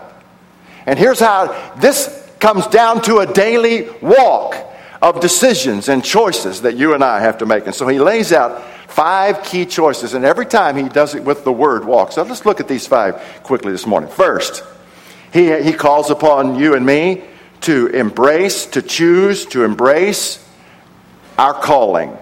And 0.87 0.99
here's 0.99 1.19
how 1.19 1.49
this 1.76 2.24
comes 2.45 2.67
down 2.67 3.01
to 3.01 3.21
a 3.21 3.27
daily 3.33 3.89
walk 4.03 4.55
of 5.01 5.19
decisions 5.19 5.89
and 5.89 6.05
choices 6.05 6.61
that 6.61 6.77
you 6.77 6.93
and 6.93 7.03
I 7.03 7.21
have 7.21 7.39
to 7.39 7.47
make. 7.47 7.65
And 7.65 7.75
so 7.75 7.89
He 7.89 7.99
lays 7.99 8.35
out 8.35 8.63
five 8.87 9.43
key 9.43 9.65
choices, 9.65 10.13
and 10.13 10.27
every 10.27 10.45
time 10.45 10.77
He 10.77 10.91
does 10.91 11.15
it 11.15 11.25
with 11.25 11.43
the 11.45 11.53
word 11.53 11.87
walk. 11.87 12.13
So 12.13 12.23
let's 12.23 12.45
look 12.45 12.61
at 12.61 12.69
these 12.69 12.87
five 12.87 13.15
quickly 13.45 13.73
this 13.73 13.87
morning. 13.87 14.11
First, 14.11 14.63
He, 15.33 15.59
he 15.63 15.73
calls 15.73 16.11
upon 16.11 16.59
you 16.59 16.75
and 16.75 16.85
me 16.85 17.25
to 17.63 17.87
embrace, 17.87 18.67
to 18.67 18.83
choose, 18.83 19.47
to 19.47 19.65
embrace 19.65 20.47
our 21.39 21.55
calling. 21.55 22.15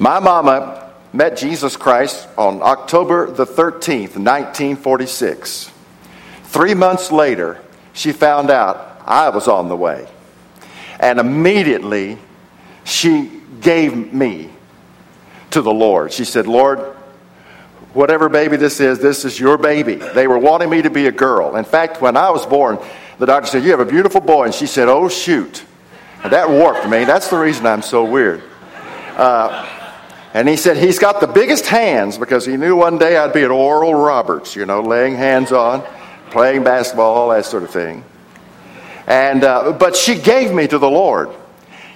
My 0.00 0.18
mama 0.18 0.90
met 1.12 1.36
Jesus 1.36 1.76
Christ 1.76 2.26
on 2.36 2.60
October 2.60 3.30
the 3.30 3.46
13th, 3.46 4.16
1946. 4.16 5.70
Three 6.42 6.74
months 6.74 7.12
later, 7.12 7.62
she 8.00 8.12
found 8.12 8.50
out 8.50 9.02
I 9.04 9.28
was 9.28 9.46
on 9.46 9.68
the 9.68 9.76
way. 9.76 10.08
And 10.98 11.18
immediately, 11.20 12.16
she 12.82 13.30
gave 13.60 14.14
me 14.14 14.48
to 15.50 15.60
the 15.60 15.72
Lord. 15.72 16.10
She 16.10 16.24
said, 16.24 16.46
Lord, 16.46 16.78
whatever 17.92 18.30
baby 18.30 18.56
this 18.56 18.80
is, 18.80 19.00
this 19.00 19.26
is 19.26 19.38
your 19.38 19.58
baby. 19.58 19.96
They 19.96 20.26
were 20.26 20.38
wanting 20.38 20.70
me 20.70 20.80
to 20.80 20.88
be 20.88 21.08
a 21.08 21.12
girl. 21.12 21.56
In 21.56 21.64
fact, 21.66 22.00
when 22.00 22.16
I 22.16 22.30
was 22.30 22.46
born, 22.46 22.78
the 23.18 23.26
doctor 23.26 23.48
said, 23.48 23.64
You 23.64 23.70
have 23.72 23.80
a 23.80 23.84
beautiful 23.84 24.22
boy. 24.22 24.46
And 24.46 24.54
she 24.54 24.66
said, 24.66 24.88
Oh, 24.88 25.10
shoot. 25.10 25.62
And 26.22 26.32
that 26.32 26.48
warped 26.48 26.88
me. 26.88 27.04
That's 27.04 27.28
the 27.28 27.38
reason 27.38 27.66
I'm 27.66 27.82
so 27.82 28.02
weird. 28.02 28.42
Uh, 29.14 29.68
and 30.32 30.48
he 30.48 30.56
said 30.56 30.78
he's 30.78 30.98
got 30.98 31.20
the 31.20 31.26
biggest 31.26 31.66
hands 31.66 32.16
because 32.16 32.46
he 32.46 32.56
knew 32.56 32.76
one 32.76 32.96
day 32.96 33.18
I'd 33.18 33.34
be 33.34 33.42
at 33.42 33.50
Oral 33.50 33.94
Roberts, 33.94 34.56
you 34.56 34.64
know, 34.64 34.80
laying 34.80 35.16
hands 35.16 35.52
on, 35.52 35.84
playing 36.30 36.64
basketball, 36.64 37.14
all 37.14 37.28
that 37.30 37.44
sort 37.44 37.62
of 37.62 37.70
thing. 37.70 38.04
And, 39.06 39.42
uh, 39.44 39.72
but 39.72 39.96
she 39.96 40.14
gave 40.14 40.52
me 40.52 40.66
to 40.66 40.78
the 40.78 40.90
Lord. 40.90 41.30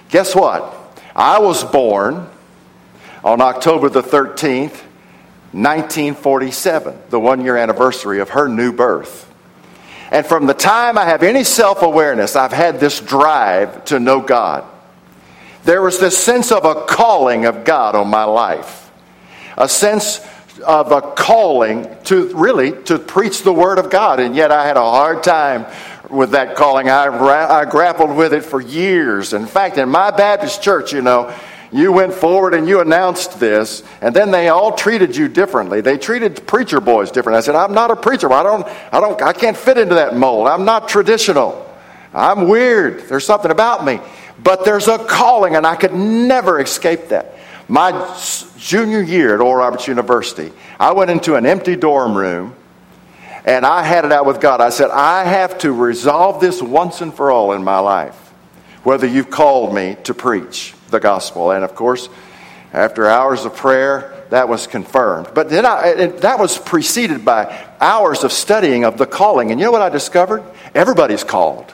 Guess 0.09 0.35
what? 0.35 0.73
I 1.15 1.39
was 1.39 1.63
born 1.63 2.27
on 3.23 3.41
October 3.41 3.89
the 3.89 4.03
13th, 4.03 4.81
1947, 5.51 6.97
the 7.09 7.19
one 7.19 7.41
year 7.43 7.55
anniversary 7.55 8.19
of 8.19 8.29
her 8.29 8.49
new 8.49 8.73
birth. 8.73 9.31
And 10.11 10.25
from 10.25 10.45
the 10.45 10.53
time 10.53 10.97
I 10.97 11.05
have 11.05 11.23
any 11.23 11.43
self 11.43 11.81
awareness, 11.81 12.35
I've 12.35 12.51
had 12.51 12.79
this 12.79 12.99
drive 12.99 13.85
to 13.85 13.99
know 13.99 14.21
God. 14.21 14.65
There 15.63 15.81
was 15.81 15.99
this 15.99 16.17
sense 16.17 16.51
of 16.51 16.63
a 16.65 16.85
calling 16.85 17.45
of 17.45 17.63
God 17.63 17.95
on 17.95 18.09
my 18.09 18.25
life, 18.25 18.91
a 19.57 19.67
sense 19.67 20.19
of 20.61 20.91
a 20.91 21.01
calling 21.01 21.87
to 22.05 22.33
really 22.35 22.71
to 22.83 22.99
preach 22.99 23.43
the 23.43 23.53
word 23.53 23.79
of 23.79 23.89
God, 23.89 24.19
and 24.19 24.35
yet 24.35 24.51
I 24.51 24.65
had 24.65 24.77
a 24.77 24.81
hard 24.81 25.23
time 25.23 25.65
with 26.09 26.31
that 26.31 26.55
calling. 26.55 26.89
I, 26.89 27.07
I 27.07 27.65
grappled 27.65 28.15
with 28.15 28.33
it 28.33 28.43
for 28.43 28.61
years. 28.61 29.33
In 29.33 29.45
fact, 29.45 29.77
in 29.77 29.89
my 29.89 30.11
Baptist 30.11 30.61
church, 30.61 30.93
you 30.93 31.01
know, 31.01 31.33
you 31.71 31.91
went 31.91 32.13
forward 32.13 32.53
and 32.53 32.67
you 32.67 32.79
announced 32.79 33.39
this, 33.39 33.83
and 34.01 34.15
then 34.15 34.31
they 34.31 34.49
all 34.49 34.75
treated 34.75 35.15
you 35.15 35.27
differently. 35.27 35.81
They 35.81 35.97
treated 35.97 36.45
preacher 36.47 36.79
boys 36.79 37.11
different. 37.11 37.37
I 37.37 37.41
said, 37.41 37.55
"I'm 37.55 37.73
not 37.73 37.91
a 37.91 37.95
preacher. 37.95 38.31
I 38.31 38.43
don't, 38.43 38.67
I 38.91 38.99
don't, 38.99 39.21
I 39.21 39.33
can't 39.33 39.57
fit 39.57 39.77
into 39.77 39.95
that 39.95 40.15
mold. 40.15 40.47
I'm 40.47 40.65
not 40.65 40.87
traditional. 40.87 41.61
I'm 42.13 42.47
weird. 42.47 43.09
There's 43.09 43.25
something 43.25 43.51
about 43.51 43.83
me." 43.83 43.99
But 44.41 44.65
there's 44.65 44.87
a 44.87 44.97
calling, 44.97 45.55
and 45.55 45.65
I 45.65 45.75
could 45.75 45.93
never 45.93 46.59
escape 46.59 47.07
that. 47.07 47.35
My 47.67 47.91
junior 48.65 49.01
year 49.01 49.35
at 49.35 49.41
Oral 49.41 49.55
Roberts 49.55 49.87
University, 49.87 50.51
I 50.79 50.93
went 50.93 51.11
into 51.11 51.35
an 51.35 51.45
empty 51.45 51.75
dorm 51.75 52.17
room 52.17 52.55
and 53.45 53.63
I 53.63 53.83
had 53.83 54.05
it 54.05 54.11
out 54.11 54.25
with 54.25 54.41
God. 54.41 54.59
I 54.59 54.71
said, 54.71 54.89
I 54.89 55.23
have 55.23 55.59
to 55.59 55.71
resolve 55.71 56.41
this 56.41 56.63
once 56.63 57.01
and 57.01 57.13
for 57.13 57.29
all 57.29 57.53
in 57.53 57.63
my 57.63 57.77
life, 57.77 58.15
whether 58.83 59.05
you've 59.05 59.29
called 59.29 59.75
me 59.75 59.97
to 60.05 60.15
preach 60.15 60.73
the 60.89 60.99
gospel. 60.99 61.51
And 61.51 61.63
of 61.63 61.75
course, 61.75 62.09
after 62.73 63.07
hours 63.07 63.45
of 63.45 63.55
prayer, 63.55 64.23
that 64.31 64.49
was 64.49 64.65
confirmed. 64.65 65.29
But 65.35 65.49
then 65.49 65.63
I, 65.63 66.07
that 66.07 66.39
was 66.39 66.57
preceded 66.57 67.23
by 67.23 67.67
hours 67.79 68.23
of 68.23 68.31
studying 68.31 68.83
of 68.83 68.97
the 68.97 69.05
calling. 69.05 69.51
And 69.51 69.59
you 69.59 69.67
know 69.67 69.71
what 69.71 69.83
I 69.83 69.89
discovered? 69.89 70.43
Everybody's 70.73 71.23
called. 71.23 71.71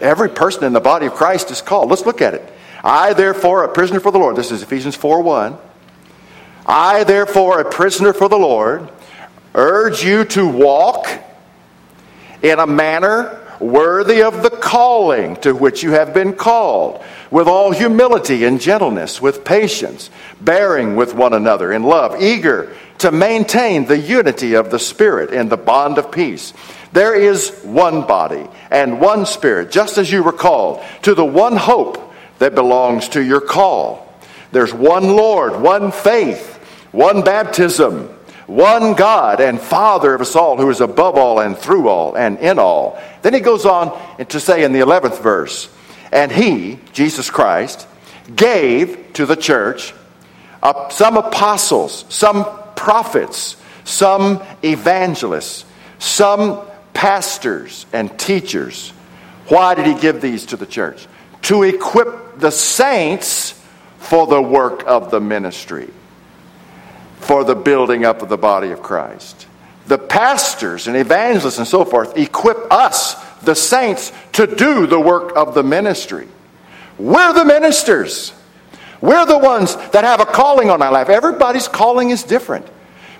Every 0.00 0.28
person 0.28 0.62
in 0.62 0.72
the 0.72 0.80
body 0.80 1.06
of 1.06 1.14
Christ 1.14 1.50
is 1.50 1.60
called. 1.60 1.90
Let's 1.90 2.06
look 2.06 2.22
at 2.22 2.34
it. 2.34 2.52
I, 2.84 3.12
therefore, 3.12 3.64
a 3.64 3.68
prisoner 3.68 3.98
for 3.98 4.12
the 4.12 4.18
Lord. 4.18 4.36
This 4.36 4.52
is 4.52 4.62
Ephesians 4.62 4.94
4 4.94 5.20
1. 5.20 5.58
I, 6.66 7.04
therefore, 7.04 7.60
a 7.60 7.70
prisoner 7.70 8.12
for 8.12 8.28
the 8.28 8.38
Lord, 8.38 8.88
urge 9.54 10.04
you 10.04 10.24
to 10.26 10.46
walk 10.46 11.08
in 12.42 12.58
a 12.58 12.66
manner 12.66 13.38
worthy 13.60 14.22
of 14.22 14.42
the 14.42 14.50
calling 14.50 15.36
to 15.36 15.54
which 15.54 15.82
you 15.82 15.92
have 15.92 16.12
been 16.12 16.32
called, 16.32 17.02
with 17.30 17.46
all 17.46 17.70
humility 17.70 18.44
and 18.44 18.60
gentleness, 18.60 19.22
with 19.22 19.44
patience, 19.44 20.10
bearing 20.40 20.96
with 20.96 21.14
one 21.14 21.32
another 21.32 21.72
in 21.72 21.82
love, 21.82 22.20
eager 22.20 22.74
to 22.98 23.10
maintain 23.10 23.86
the 23.86 23.98
unity 23.98 24.54
of 24.54 24.70
the 24.70 24.78
Spirit 24.78 25.32
in 25.32 25.48
the 25.48 25.56
bond 25.56 25.98
of 25.98 26.10
peace. 26.10 26.52
There 26.92 27.14
is 27.14 27.50
one 27.62 28.06
body 28.06 28.46
and 28.70 29.00
one 29.00 29.24
spirit, 29.24 29.70
just 29.70 29.96
as 29.96 30.12
you 30.12 30.22
were 30.22 30.32
called, 30.32 30.82
to 31.02 31.14
the 31.14 31.24
one 31.24 31.56
hope 31.56 32.12
that 32.38 32.54
belongs 32.54 33.08
to 33.10 33.24
your 33.24 33.40
call. 33.40 34.11
There's 34.52 34.72
one 34.72 35.16
Lord, 35.16 35.60
one 35.60 35.90
faith, 35.90 36.56
one 36.92 37.22
baptism, 37.22 38.08
one 38.46 38.92
God 38.92 39.40
and 39.40 39.60
Father 39.60 40.14
of 40.14 40.20
us 40.20 40.36
all, 40.36 40.58
who 40.58 40.68
is 40.68 40.80
above 40.80 41.16
all 41.16 41.40
and 41.40 41.56
through 41.56 41.88
all 41.88 42.16
and 42.16 42.38
in 42.38 42.58
all. 42.58 43.00
Then 43.22 43.32
he 43.34 43.40
goes 43.40 43.64
on 43.64 43.98
to 44.26 44.40
say 44.40 44.62
in 44.62 44.72
the 44.72 44.80
11th 44.80 45.20
verse, 45.22 45.70
and 46.12 46.30
he, 46.30 46.78
Jesus 46.92 47.30
Christ, 47.30 47.88
gave 48.36 49.14
to 49.14 49.26
the 49.26 49.36
church 49.36 49.94
uh, 50.62 50.90
some 50.90 51.16
apostles, 51.16 52.04
some 52.08 52.44
prophets, 52.76 53.56
some 53.84 54.42
evangelists, 54.62 55.64
some 55.98 56.60
pastors 56.92 57.86
and 57.92 58.16
teachers. 58.18 58.90
Why 59.48 59.74
did 59.74 59.86
he 59.86 59.94
give 59.94 60.20
these 60.20 60.46
to 60.46 60.56
the 60.56 60.66
church? 60.66 61.06
To 61.42 61.62
equip 61.62 62.38
the 62.38 62.50
saints 62.50 63.60
for 64.02 64.26
the 64.26 64.42
work 64.42 64.84
of 64.86 65.10
the 65.10 65.20
ministry, 65.20 65.88
for 67.20 67.44
the 67.44 67.54
building 67.54 68.04
up 68.04 68.20
of 68.20 68.28
the 68.28 68.36
body 68.36 68.70
of 68.70 68.82
Christ. 68.82 69.46
The 69.86 69.96
pastors 69.96 70.88
and 70.88 70.96
evangelists 70.96 71.58
and 71.58 71.66
so 71.66 71.84
forth 71.84 72.16
equip 72.18 72.70
us, 72.70 73.14
the 73.40 73.54
saints, 73.54 74.12
to 74.32 74.46
do 74.46 74.86
the 74.86 75.00
work 75.00 75.32
of 75.36 75.54
the 75.54 75.62
ministry. 75.62 76.28
We're 76.98 77.32
the 77.32 77.44
ministers. 77.44 78.34
We're 79.00 79.24
the 79.24 79.38
ones 79.38 79.76
that 79.92 80.04
have 80.04 80.20
a 80.20 80.26
calling 80.26 80.68
on 80.68 80.82
our 80.82 80.92
life. 80.92 81.08
Everybody's 81.08 81.68
calling 81.68 82.10
is 82.10 82.24
different. 82.24 82.66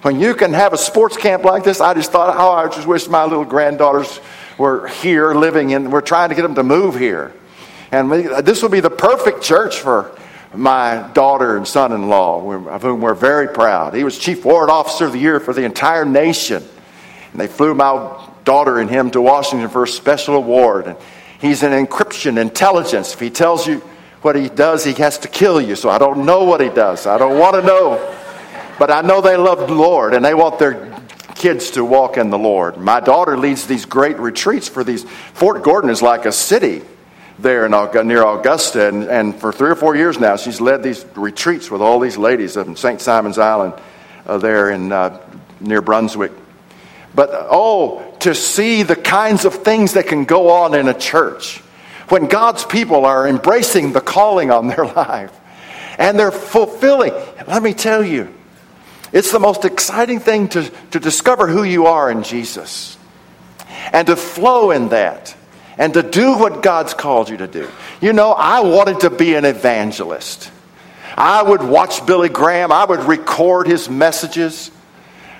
When 0.03 0.19
you 0.19 0.35
can 0.35 0.53
have 0.53 0.73
a 0.73 0.79
sports 0.79 1.17
camp 1.17 1.45
like 1.45 1.63
this, 1.63 1.81
I 1.81 1.95
just 1.95 2.11
thought, 2.11 2.37
oh, 2.37 2.53
I 2.53 2.67
just 2.67 2.89
wish 2.89 3.09
my 3.09 3.25
little 3.25 3.45
granddaughters 3.45 4.21
were 4.59 4.89
here 4.89 5.33
living 5.33 5.75
and 5.75 5.93
we're 5.93 6.01
trying 6.01 6.31
to 6.31 6.35
get 6.35 6.43
them 6.43 6.57
to 6.57 6.65
move 6.65 6.97
here. 6.97 7.33
And 7.93 8.11
we, 8.11 8.23
this 8.43 8.63
would 8.63 8.73
be 8.73 8.81
the 8.81 8.91
perfect 8.91 9.43
church 9.43 9.79
for 9.79 10.17
my 10.55 11.11
daughter 11.15 11.57
and 11.57 11.67
son 11.67 11.93
in 11.93 12.09
law, 12.09 12.53
of 12.69 12.83
whom 12.83 13.01
we're 13.01 13.15
very 13.15 13.49
proud. 13.49 13.95
He 13.95 14.05
was 14.05 14.19
Chief 14.19 14.45
Warrant 14.45 14.71
Officer 14.71 15.07
of 15.07 15.13
the 15.13 15.19
Year 15.19 15.41
for 15.41 15.55
the 15.55 15.65
entire 15.65 16.05
nation. 16.05 16.63
And 17.33 17.41
they 17.41 17.47
flew 17.47 17.75
my 17.75 18.29
daughter 18.45 18.79
and 18.79 18.91
him 18.91 19.11
to 19.13 19.21
Washington 19.21 19.69
for 19.71 19.85
a 19.85 19.89
special 19.89 20.37
award. 20.37 20.87
And 20.87 20.97
he's 21.41 21.63
an 21.63 21.73
encryption 21.73 22.39
intelligence. 22.39 23.15
If 23.15 23.21
he 23.21 23.31
tells 23.31 23.67
you 23.67 23.79
what 24.21 24.37
he 24.37 24.49
does, 24.49 24.85
he 24.85 24.93
has 24.95 25.19
to 25.19 25.29
kill 25.29 25.61
you. 25.61 25.75
So 25.75 25.89
I 25.89 25.99
don't 25.99 26.27
know 26.27 26.45
what 26.45 26.61
he 26.61 26.69
does. 26.69 27.07
I 27.07 27.17
don't 27.17 27.39
want 27.39 27.57
to 27.57 27.63
know. 27.63 28.17
But 28.79 28.91
I 28.91 29.01
know 29.01 29.21
they 29.21 29.37
love 29.37 29.61
the 29.61 29.75
Lord 29.75 30.13
and 30.13 30.25
they 30.25 30.35
want 30.35 30.59
their 30.59 30.95
kids 31.35 31.71
to 31.73 31.85
walk 31.85 32.19
in 32.19 32.31
the 32.31 32.39
Lord. 32.39 32.77
My 32.77 33.01
daughter 33.01 33.39
leads 33.39 33.67
these 33.67 33.87
great 33.87 34.19
retreats 34.19 34.69
for 34.69 34.85
these. 34.85 35.05
Fort 35.35 35.63
Gordon 35.63 35.89
is 35.89 36.03
like 36.03 36.27
a 36.27 36.33
city 36.33 36.83
there 37.43 37.67
in, 37.67 38.07
near 38.07 38.25
Augusta, 38.25 38.89
and, 38.89 39.05
and 39.05 39.35
for 39.35 39.53
three 39.53 39.71
or 39.71 39.75
four 39.75 39.97
years 39.97 40.19
now, 40.19 40.37
she's 40.37 40.61
led 40.61 40.83
these 40.83 41.05
retreats 41.15 41.71
with 41.71 41.83
all 41.83 41.99
these 42.01 42.17
ladies 42.17 42.57
in 42.57 42.77
St. 42.77 43.01
Simon's 43.01 43.39
Island 43.39 43.75
uh, 44.27 44.39
there 44.39 44.71
in 44.71 44.93
uh, 44.93 45.21
near 45.61 45.83
Brunswick. 45.83 46.33
But 47.15 47.31
oh, 47.33 48.17
to 48.21 48.35
see 48.35 48.83
the 48.85 48.97
kinds 48.97 49.45
of 49.45 49.55
things 49.55 49.95
that 49.95 50.07
can 50.07 50.25
go 50.25 50.51
on 50.51 50.75
in 50.75 50.89
a 50.89 50.95
church 50.95 51.59
when 52.09 52.27
God's 52.27 52.65
people 52.65 53.05
are 53.05 53.27
embracing 53.27 53.93
the 53.93 54.01
calling 54.01 54.51
on 54.51 54.69
their 54.69 54.85
life 54.97 55.33
and 55.99 56.19
they're 56.19 56.31
fulfilling. 56.31 57.13
Let 57.47 57.63
me 57.63 57.75
tell 57.75 58.03
you, 58.03 58.33
it's 59.13 59.31
the 59.31 59.39
most 59.39 59.65
exciting 59.65 60.21
thing 60.21 60.49
to, 60.49 60.71
to 60.93 61.01
discover 61.01 61.47
who 61.47 61.65
you 61.65 61.87
are 61.87 62.11
in 62.11 62.23
Jesus 62.23 62.97
and 63.93 64.07
to 64.07 64.17
flow 64.17 64.71
in 64.71 64.89
that 64.89 65.37
and 65.79 65.95
to 65.95 66.03
do 66.03 66.37
what 66.37 66.63
God's 66.63 66.95
called 66.95 67.29
you 67.29 67.39
to 67.39 67.47
do. 67.47 67.69
You 68.01 68.13
know, 68.13 68.33
I 68.33 68.61
wanted 68.61 69.01
to 69.01 69.11
be 69.11 69.35
an 69.35 69.45
evangelist. 69.45 70.51
I 71.17 71.43
would 71.43 71.63
watch 71.63 72.05
Billy 72.07 72.29
Graham, 72.29 72.73
I 72.73 72.85
would 72.85 73.01
record 73.01 73.67
his 73.67 73.89
messages. 73.89 74.71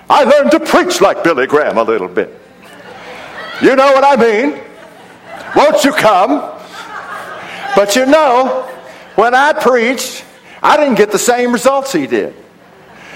I 0.09 0.23
learned 0.23 0.51
to 0.51 0.59
preach 0.59 1.01
like 1.01 1.23
Billy 1.23 1.47
Graham 1.47 1.77
a 1.77 1.83
little 1.83 2.07
bit. 2.07 2.39
You 3.61 3.75
know 3.75 3.93
what 3.93 4.03
I 4.03 4.15
mean? 4.15 4.59
Won't 5.55 5.83
you 5.83 5.91
come? 5.93 6.39
But 7.75 7.95
you 7.95 8.05
know, 8.05 8.63
when 9.15 9.33
I 9.33 9.53
preached, 9.53 10.25
I 10.61 10.77
didn't 10.77 10.95
get 10.95 11.11
the 11.11 11.19
same 11.19 11.53
results 11.53 11.91
he 11.91 12.07
did. 12.07 12.35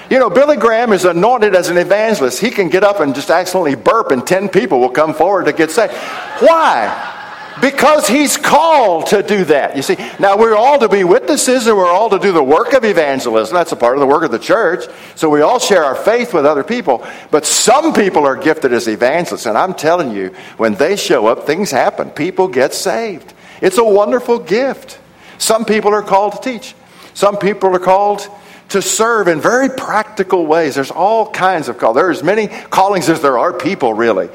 You 0.10 0.20
know, 0.20 0.30
Billy 0.30 0.56
Graham 0.56 0.94
is 0.94 1.04
anointed 1.06 1.54
as 1.56 1.70
an 1.70 1.78
evangelist. 1.78 2.40
He 2.40 2.50
can 2.50 2.70
get 2.70 2.84
up 2.84 3.00
and 3.00 3.14
just 3.14 3.30
accidentally 3.30 3.76
burp, 3.76 4.12
and 4.12 4.26
10 4.26 4.50
people 4.50 4.80
will 4.80 4.90
come 4.90 5.14
forward 5.14 5.46
to 5.46 5.54
get 5.54 5.70
saved. 5.72 5.94
Why? 6.40 7.16
Because 7.60 8.08
he's 8.08 8.38
called 8.38 9.08
to 9.08 9.24
do 9.24 9.44
that. 9.46 9.76
You 9.76 9.82
see, 9.82 9.96
now 10.20 10.38
we're 10.38 10.56
all 10.56 10.80
to 10.80 10.88
be 10.88 11.04
witnesses 11.04 11.66
and 11.66 11.76
we're 11.76 11.92
all 11.92 12.10
to 12.12 12.20
do 12.20 12.32
the 12.32 12.44
work 12.44 12.74
of 12.74 12.86
evangelism. 12.86 13.56
That's 13.56 13.72
a 13.72 13.76
part 13.76 13.96
of 13.96 14.00
the 14.00 14.06
work 14.06 14.24
of 14.24 14.30
the 14.30 14.38
church. 14.38 14.86
So 15.16 15.28
we 15.28 15.42
all 15.42 15.58
share 15.58 15.84
our 15.84 15.96
faith 15.96 16.36
with 16.36 16.46
other 16.46 16.64
people. 16.64 17.06
But 17.32 17.48
some 17.48 17.94
people 17.94 18.28
are 18.28 18.36
gifted 18.36 18.74
as 18.74 18.88
evangelists. 18.88 19.48
And 19.48 19.58
I'm 19.58 19.74
telling 19.74 20.12
you, 20.12 20.36
when 20.58 20.76
they 20.76 20.96
show 20.96 21.26
up, 21.26 21.48
things 21.48 21.72
happen. 21.72 22.12
People 22.12 22.48
get 22.48 22.76
saved. 22.76 23.34
It's 23.60 23.80
a 23.80 23.84
wonderful 23.84 24.38
gift. 24.38 25.00
Some 25.40 25.66
people 25.66 25.94
are 25.94 26.04
called 26.04 26.34
to 26.34 26.40
teach, 26.40 26.76
some 27.14 27.38
people 27.38 27.76
are 27.76 27.80
called 27.80 28.28
to 28.70 28.82
serve 28.82 29.28
in 29.28 29.40
very 29.40 29.70
practical 29.70 30.46
ways. 30.46 30.76
There's 30.76 30.92
all 30.92 31.30
kinds 31.32 31.70
of 31.70 31.78
calls. 31.78 31.96
There 31.96 32.08
are 32.08 32.12
as 32.12 32.24
many 32.24 32.48
callings 32.48 33.10
as 33.10 33.22
there 33.22 33.38
are 33.38 33.54
people, 33.54 33.94
really. 33.94 34.30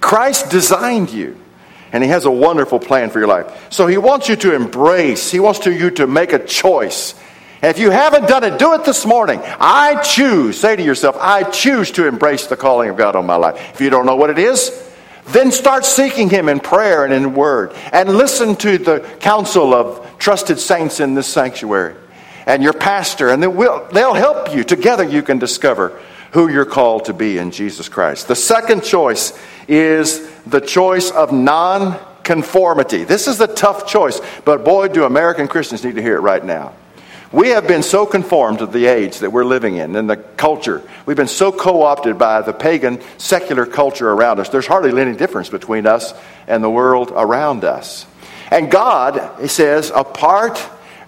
Christ 0.00 0.50
designed 0.50 1.10
you. 1.10 1.36
And 1.90 2.04
he 2.04 2.10
has 2.10 2.26
a 2.26 2.30
wonderful 2.30 2.80
plan 2.80 3.08
for 3.08 3.18
your 3.18 3.28
life. 3.28 3.72
So 3.72 3.86
he 3.86 3.96
wants 3.96 4.28
you 4.28 4.36
to 4.36 4.54
embrace, 4.54 5.30
he 5.30 5.40
wants 5.40 5.60
to, 5.60 5.72
you 5.72 5.90
to 5.92 6.06
make 6.06 6.34
a 6.34 6.38
choice. 6.38 7.14
If 7.62 7.78
you 7.78 7.90
haven't 7.90 8.28
done 8.28 8.44
it, 8.44 8.58
do 8.58 8.74
it 8.74 8.84
this 8.84 9.06
morning. 9.06 9.40
I 9.42 10.00
choose, 10.02 10.60
say 10.60 10.76
to 10.76 10.82
yourself, 10.82 11.16
I 11.18 11.44
choose 11.44 11.90
to 11.92 12.06
embrace 12.06 12.46
the 12.46 12.58
calling 12.58 12.90
of 12.90 12.96
God 12.96 13.16
on 13.16 13.24
my 13.24 13.36
life. 13.36 13.72
If 13.74 13.80
you 13.80 13.88
don't 13.88 14.04
know 14.04 14.16
what 14.16 14.28
it 14.28 14.38
is, 14.38 14.70
then 15.28 15.50
start 15.50 15.86
seeking 15.86 16.28
him 16.28 16.48
in 16.48 16.60
prayer 16.60 17.04
and 17.04 17.12
in 17.12 17.34
word. 17.34 17.72
And 17.90 18.10
listen 18.10 18.54
to 18.56 18.76
the 18.76 19.00
counsel 19.20 19.72
of 19.72 20.18
trusted 20.18 20.60
saints 20.60 21.00
in 21.00 21.14
this 21.14 21.26
sanctuary 21.26 21.94
and 22.48 22.62
your 22.62 22.72
pastor, 22.72 23.28
and 23.28 23.42
they'll 23.42 24.14
help 24.14 24.54
you. 24.54 24.64
Together, 24.64 25.04
you 25.04 25.22
can 25.22 25.38
discover 25.38 26.00
who 26.32 26.48
you're 26.48 26.64
called 26.64 27.04
to 27.04 27.12
be 27.12 27.36
in 27.36 27.50
Jesus 27.50 27.90
Christ. 27.90 28.26
The 28.26 28.34
second 28.34 28.82
choice 28.82 29.38
is 29.68 30.26
the 30.46 30.60
choice 30.60 31.10
of 31.10 31.30
non 31.30 32.00
conformity. 32.24 33.04
This 33.04 33.28
is 33.28 33.36
the 33.36 33.46
tough 33.46 33.86
choice, 33.86 34.20
but 34.46 34.64
boy, 34.64 34.88
do 34.88 35.04
American 35.04 35.46
Christians 35.46 35.84
need 35.84 35.96
to 35.96 36.02
hear 36.02 36.16
it 36.16 36.20
right 36.20 36.42
now. 36.42 36.72
We 37.30 37.50
have 37.50 37.68
been 37.68 37.82
so 37.82 38.06
conformed 38.06 38.60
to 38.60 38.66
the 38.66 38.86
age 38.86 39.18
that 39.18 39.30
we're 39.30 39.44
living 39.44 39.76
in 39.76 39.94
and 39.94 40.08
the 40.08 40.16
culture. 40.16 40.82
We've 41.04 41.18
been 41.18 41.28
so 41.28 41.52
co 41.52 41.82
opted 41.82 42.16
by 42.16 42.40
the 42.40 42.54
pagan 42.54 43.02
secular 43.18 43.66
culture 43.66 44.10
around 44.10 44.40
us. 44.40 44.48
There's 44.48 44.66
hardly 44.66 44.98
any 44.98 45.14
difference 45.14 45.50
between 45.50 45.86
us 45.86 46.14
and 46.46 46.64
the 46.64 46.70
world 46.70 47.12
around 47.14 47.64
us. 47.64 48.06
And 48.50 48.70
God, 48.70 49.38
He 49.38 49.48
says, 49.48 49.92
a 49.94 50.02
part 50.02 50.56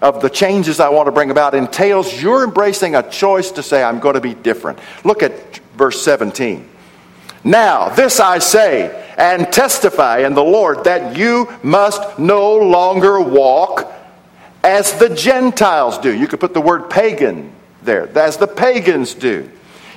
of 0.01 0.21
the 0.21 0.29
changes 0.29 0.79
I 0.79 0.89
want 0.89 1.05
to 1.07 1.11
bring 1.11 1.29
about 1.29 1.53
entails 1.53 2.21
you're 2.21 2.43
embracing 2.43 2.95
a 2.95 3.07
choice 3.09 3.51
to 3.51 3.63
say, 3.63 3.83
I'm 3.83 3.99
going 3.99 4.15
to 4.15 4.21
be 4.21 4.33
different. 4.33 4.79
Look 5.03 5.21
at 5.21 5.57
verse 5.75 6.01
17. 6.01 6.67
Now, 7.43 7.89
this 7.89 8.19
I 8.19 8.39
say 8.39 8.97
and 9.17 9.51
testify 9.51 10.19
in 10.19 10.33
the 10.33 10.43
Lord 10.43 10.85
that 10.85 11.17
you 11.17 11.51
must 11.63 12.17
no 12.19 12.57
longer 12.57 13.19
walk 13.19 13.91
as 14.63 14.93
the 14.93 15.09
Gentiles 15.09 15.97
do. 15.97 16.15
You 16.15 16.27
could 16.27 16.39
put 16.39 16.53
the 16.53 16.61
word 16.61 16.89
pagan 16.89 17.51
there, 17.83 18.07
as 18.17 18.37
the 18.37 18.47
pagans 18.47 19.15
do, 19.15 19.49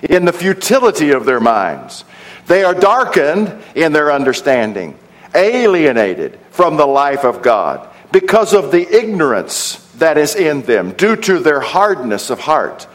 in 0.03 0.25
the 0.25 0.33
futility 0.33 1.11
of 1.11 1.27
their 1.27 1.41
minds. 1.41 2.05
They 2.47 2.65
are 2.65 2.75
darkened 2.75 3.63
in 3.75 3.93
their 3.93 4.13
understanding, 4.13 4.99
alienated 5.35 6.39
from 6.51 6.77
the 6.77 6.87
life 6.87 7.25
of 7.25 7.43
God 7.43 7.89
because 8.13 8.55
of 8.55 8.71
the 8.71 8.87
ignorance 8.87 9.84
that 9.99 10.19
is 10.19 10.35
in 10.35 10.63
them, 10.63 10.93
due 10.93 11.17
to 11.17 11.39
their 11.39 11.61
hardness 11.61 12.31
of 12.31 12.41
heart. 12.41 12.87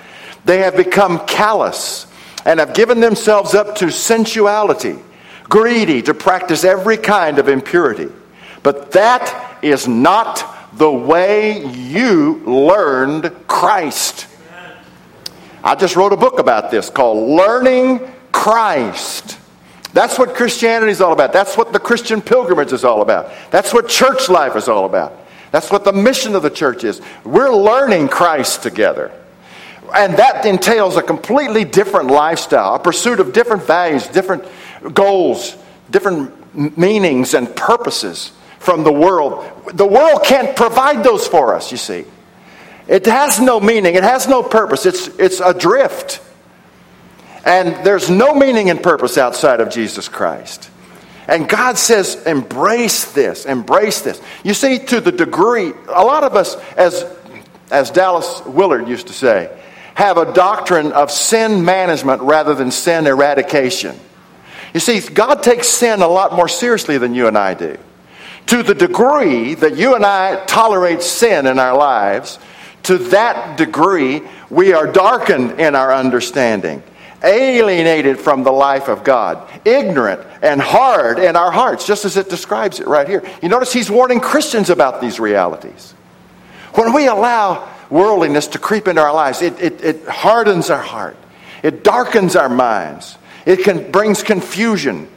They 0.46 0.60
have 0.60 0.76
become 0.76 1.26
callous 1.26 2.08
and 2.46 2.60
have 2.60 2.74
given 2.74 3.00
themselves 3.00 3.54
up 3.54 3.76
to 3.76 3.92
sensuality, 3.92 4.98
greedy 5.44 6.02
to 6.04 6.14
practice 6.14 6.64
every 6.64 6.98
kind 6.98 7.40
of 7.40 7.48
impurity. 7.48 8.10
But 8.64 8.92
that 8.92 9.60
is 9.62 9.88
not 9.88 10.78
the 10.78 10.92
way 10.92 11.66
you 11.66 12.42
learned 12.46 13.32
Christ. 13.48 14.28
I 15.64 15.76
just 15.76 15.96
wrote 15.96 16.14
a 16.14 16.18
book 16.18 16.40
about 16.40 16.72
this 16.72 16.90
called 16.90 17.30
Learning 17.30 18.00
Christ. 18.32 19.38
That's 19.94 20.20
what 20.20 20.36
Christianity 20.36 20.92
is 20.92 21.02
all 21.02 21.14
about. 21.14 21.34
That's 21.34 21.58
what 21.58 21.74
the 21.74 21.80
Christian 21.80 22.22
pilgrimage 22.22 22.72
is 22.72 22.84
all 22.84 23.02
about. 23.02 23.32
That's 23.52 23.74
what 23.74 23.90
church 23.90 24.30
life 24.30 24.56
is 24.56 24.70
all 24.70 24.86
about. 24.86 25.14
That's 25.52 25.72
what 25.72 25.84
the 25.84 25.94
mission 25.94 26.36
of 26.36 26.44
the 26.44 26.50
church 26.50 26.84
is. 26.84 27.02
We're 27.24 27.54
learning 27.54 28.10
Christ 28.10 28.62
together. 28.64 29.12
And 29.94 30.18
that 30.18 30.46
entails 30.46 30.98
a 30.98 31.02
completely 31.02 31.66
different 31.66 32.12
lifestyle, 32.12 32.76
a 32.76 32.80
pursuit 32.80 33.20
of 33.20 33.34
different 33.34 33.64
values, 33.64 34.08
different 34.08 34.44
goals, 34.94 35.58
different 35.90 36.78
meanings 36.78 37.34
and 37.34 37.56
purposes 37.56 38.32
from 38.60 38.84
the 38.84 38.92
world. 38.92 39.46
The 39.74 39.86
world 39.86 40.24
can't 40.24 40.56
provide 40.56 41.04
those 41.04 41.28
for 41.28 41.56
us, 41.56 41.72
you 41.72 41.78
see. 41.78 42.06
It 42.88 43.06
has 43.06 43.40
no 43.40 43.60
meaning, 43.60 43.96
it 43.96 44.04
has 44.04 44.28
no 44.28 44.44
purpose, 44.44 44.86
it's, 44.86 45.08
it's 45.20 45.40
adrift. 45.40 46.22
And 47.46 47.86
there's 47.86 48.10
no 48.10 48.34
meaning 48.34 48.70
and 48.70 48.82
purpose 48.82 49.18
outside 49.18 49.62
of 49.62 49.70
Jesus 49.70 50.08
Christ. 50.08 50.70
And 51.30 51.48
God 51.48 51.78
says, 51.78 52.16
embrace 52.26 53.12
this, 53.12 53.46
embrace 53.46 54.02
this. 54.02 54.20
You 54.44 54.56
see, 54.56 54.80
to 54.80 55.00
the 55.00 55.12
degree, 55.12 55.74
a 55.88 56.04
lot 56.04 56.24
of 56.24 56.36
us, 56.36 56.56
as, 56.76 57.06
as 57.70 57.92
Dallas 57.92 58.42
Willard 58.48 58.88
used 58.88 59.08
to 59.08 59.14
say, 59.14 59.56
have 59.94 60.18
a 60.18 60.34
doctrine 60.34 60.92
of 60.92 61.12
sin 61.12 61.64
management 61.64 62.24
rather 62.24 62.56
than 62.56 62.72
sin 62.72 63.06
eradication. 63.06 63.96
You 64.74 64.80
see, 64.80 65.02
God 65.02 65.44
takes 65.44 65.68
sin 65.68 66.02
a 66.02 66.08
lot 66.08 66.34
more 66.34 66.48
seriously 66.48 66.98
than 66.98 67.14
you 67.14 67.28
and 67.28 67.38
I 67.38 67.54
do. 67.54 67.78
To 68.48 68.64
the 68.64 68.74
degree 68.74 69.54
that 69.54 69.78
you 69.78 69.94
and 69.94 70.04
I 70.04 70.44
tolerate 70.46 71.04
sin 71.04 71.46
in 71.46 71.60
our 71.60 71.78
lives, 71.78 72.40
to 72.84 72.98
that 72.98 73.56
degree, 73.56 74.24
we 74.50 74.74
are 74.74 74.92
darkened 74.92 75.60
in 75.60 75.76
our 75.76 75.94
understanding 75.94 76.82
alienated 77.24 78.20
from 78.20 78.44
the 78.44 78.52
life 78.52 78.88
of 78.88 79.04
God, 79.04 79.50
ignorant 79.66 80.26
and 80.42 80.62
hard 80.62 81.20
in 81.20 81.36
our 81.36 81.52
hearts, 81.52 81.86
just 81.86 82.06
as 82.06 82.18
it 82.18 82.30
describes 82.30 82.80
it 82.80 82.88
right 82.88 83.08
here. 83.08 83.24
You 83.42 83.50
notice 83.50 83.74
he's 83.74 83.92
warning 83.92 84.20
Christians 84.20 84.70
about 84.70 85.02
these 85.02 85.20
realities. 85.20 85.94
When 86.74 86.94
we 86.94 87.08
allow 87.08 87.68
worldliness 87.90 88.48
to 88.48 88.60
creep 88.60 88.88
into 88.88 89.02
our 89.02 89.14
lives, 89.14 89.42
it, 89.42 89.60
it, 89.60 89.84
it 89.84 90.08
hardens 90.08 90.70
our 90.70 90.82
heart, 90.82 91.18
it 91.64 91.84
darkens 91.84 92.36
our 92.36 92.50
minds, 92.50 93.18
it 93.46 93.64
can, 93.64 93.92
brings 93.92 94.24
confusion. 94.24 95.08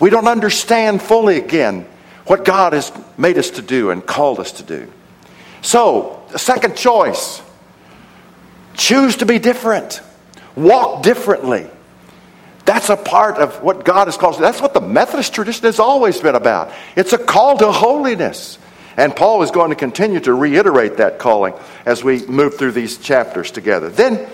We 0.00 0.10
don't 0.10 0.28
understand 0.28 1.02
fully 1.02 1.36
again 1.36 1.86
what 2.26 2.44
God 2.44 2.72
has 2.72 2.92
made 3.16 3.38
us 3.38 3.50
to 3.50 3.62
do 3.62 3.90
and 3.90 4.04
called 4.04 4.40
us 4.40 4.52
to 4.52 4.62
do. 4.62 4.90
So, 5.62 6.22
the 6.30 6.38
second 6.38 6.76
choice 6.76 7.42
choose 8.74 9.16
to 9.16 9.26
be 9.26 9.38
different 9.38 10.00
walk 10.56 11.02
differently. 11.02 11.68
That's 12.64 12.88
a 12.88 12.96
part 12.96 13.38
of 13.38 13.62
what 13.62 13.84
God 13.84 14.06
has 14.06 14.16
called. 14.16 14.38
That's 14.38 14.60
what 14.60 14.74
the 14.74 14.80
Methodist 14.80 15.34
tradition 15.34 15.64
has 15.64 15.78
always 15.78 16.20
been 16.20 16.34
about. 16.34 16.72
It's 16.94 17.12
a 17.12 17.18
call 17.18 17.58
to 17.58 17.72
holiness. 17.72 18.58
And 18.96 19.14
Paul 19.14 19.42
is 19.42 19.50
going 19.50 19.70
to 19.70 19.76
continue 19.76 20.20
to 20.20 20.34
reiterate 20.34 20.98
that 20.98 21.18
calling 21.18 21.54
as 21.86 22.04
we 22.04 22.26
move 22.26 22.58
through 22.58 22.72
these 22.72 22.98
chapters 22.98 23.50
together. 23.50 23.88
Then 23.88 24.28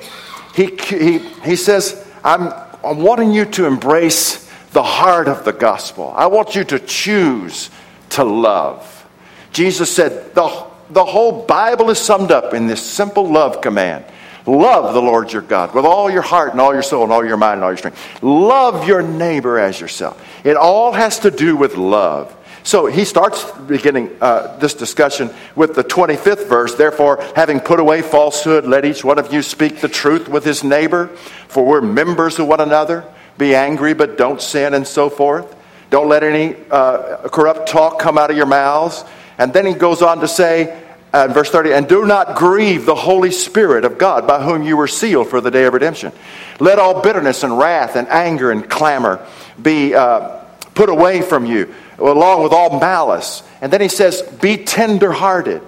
he, 0.55 0.77
he, 0.77 1.19
he 1.19 1.57
says, 1.57 2.05
I'm, 2.25 2.53
I'm 2.85 3.03
wanting 3.03 3.33
you 3.33 3.45
to 3.45 3.67
embrace 3.67 4.51
the 4.73 4.83
heart 4.83 5.29
of 5.29 5.45
the 5.45 5.53
gospel. 5.53 6.13
I 6.17 6.27
want 6.27 6.55
you 6.55 6.65
to 6.65 6.79
choose 6.79 7.71
to 8.11 8.25
love. 8.25 9.07
Jesus 9.53 9.95
said, 9.95 10.35
the, 10.35 10.67
the 10.91 11.05
whole 11.05 11.45
Bible 11.47 11.91
is 11.91 11.99
summed 11.99 12.33
up 12.33 12.53
in 12.53 12.67
this 12.67 12.83
simple 12.83 13.31
love 13.31 13.61
command 13.61 14.05
Love 14.47 14.95
the 14.95 15.03
Lord 15.03 15.33
your 15.33 15.43
God 15.43 15.75
with 15.75 15.85
all 15.85 16.11
your 16.11 16.23
heart 16.23 16.53
and 16.53 16.61
all 16.61 16.73
your 16.73 16.83
soul 16.83 17.03
and 17.03 17.13
all 17.13 17.25
your 17.25 17.37
mind 17.37 17.55
and 17.55 17.65
all 17.65 17.71
your 17.71 17.77
strength. 17.77 18.23
Love 18.23 18.87
your 18.87 19.03
neighbor 19.03 19.59
as 19.59 19.81
yourself. 19.81 20.25
It 20.45 20.57
all 20.57 20.93
has 20.93 21.21
to 21.21 21.31
do 21.31 21.57
with 21.57 21.77
love. 21.77 22.35
So 22.63 22.87
he 22.87 23.05
starts 23.05 23.49
beginning 23.69 24.11
uh, 24.21 24.57
this 24.59 24.75
discussion 24.75 25.31
with 25.55 25.75
the 25.75 25.85
25th 25.85 26.49
verse. 26.49 26.75
Therefore, 26.75 27.23
having 27.37 27.61
put 27.61 27.79
away 27.79 28.03
falsehood, 28.03 28.67
let 28.67 28.85
each 28.85 29.05
one 29.05 29.19
of 29.21 29.33
you 29.33 29.43
speak 29.43 29.81
the 29.81 29.89
truth 29.89 30.29
with 30.29 30.45
his 30.45 30.65
neighbor, 30.65 31.07
for 31.49 31.65
we're 31.65 31.81
members 31.81 32.39
of 32.41 32.49
one 32.49 32.61
another. 32.61 33.05
Be 33.39 33.55
angry, 33.55 33.95
but 33.95 34.19
don't 34.19 34.43
sin, 34.43 34.75
and 34.75 34.87
so 34.87 35.09
forth. 35.09 35.55
Don't 35.91 36.09
let 36.09 36.25
any 36.25 36.57
uh, 36.71 37.29
corrupt 37.29 37.69
talk 37.69 38.01
come 38.01 38.19
out 38.19 38.31
of 38.31 38.37
your 38.37 38.47
mouths. 38.47 39.05
And 39.39 39.53
then 39.53 39.67
he 39.67 39.75
goes 39.75 40.03
on 40.03 40.19
to 40.21 40.29
say, 40.29 40.86
uh, 41.17 41.29
verse 41.29 41.49
30, 41.49 41.73
and 41.73 41.89
do 41.89 42.05
not 42.05 42.37
grieve 42.37 42.85
the 42.85 42.95
Holy 42.95 43.31
Spirit 43.31 43.87
of 43.87 43.97
God, 43.97 44.27
by 44.27 44.43
whom 44.43 44.63
you 44.63 44.77
were 44.77 44.87
sealed 44.87 45.31
for 45.31 45.41
the 45.41 45.51
day 45.51 45.65
of 45.65 45.73
redemption. 45.73 46.13
Let 46.61 46.79
all 46.79 47.01
bitterness 47.01 47.43
and 47.43 47.57
wrath 47.57 47.97
and 47.97 48.07
anger 48.09 48.51
and 48.51 48.69
clamor 48.69 49.27
be 49.61 49.95
uh, 49.95 50.45
put 50.75 50.91
away 50.91 51.23
from 51.23 51.47
you, 51.47 51.75
along 51.99 52.43
with 52.43 52.53
all 52.53 52.79
malice. 52.79 53.43
And 53.63 53.73
then 53.73 53.81
he 53.81 53.89
says, 53.89 54.21
be 54.21 54.59
tenderhearted. 54.59 55.63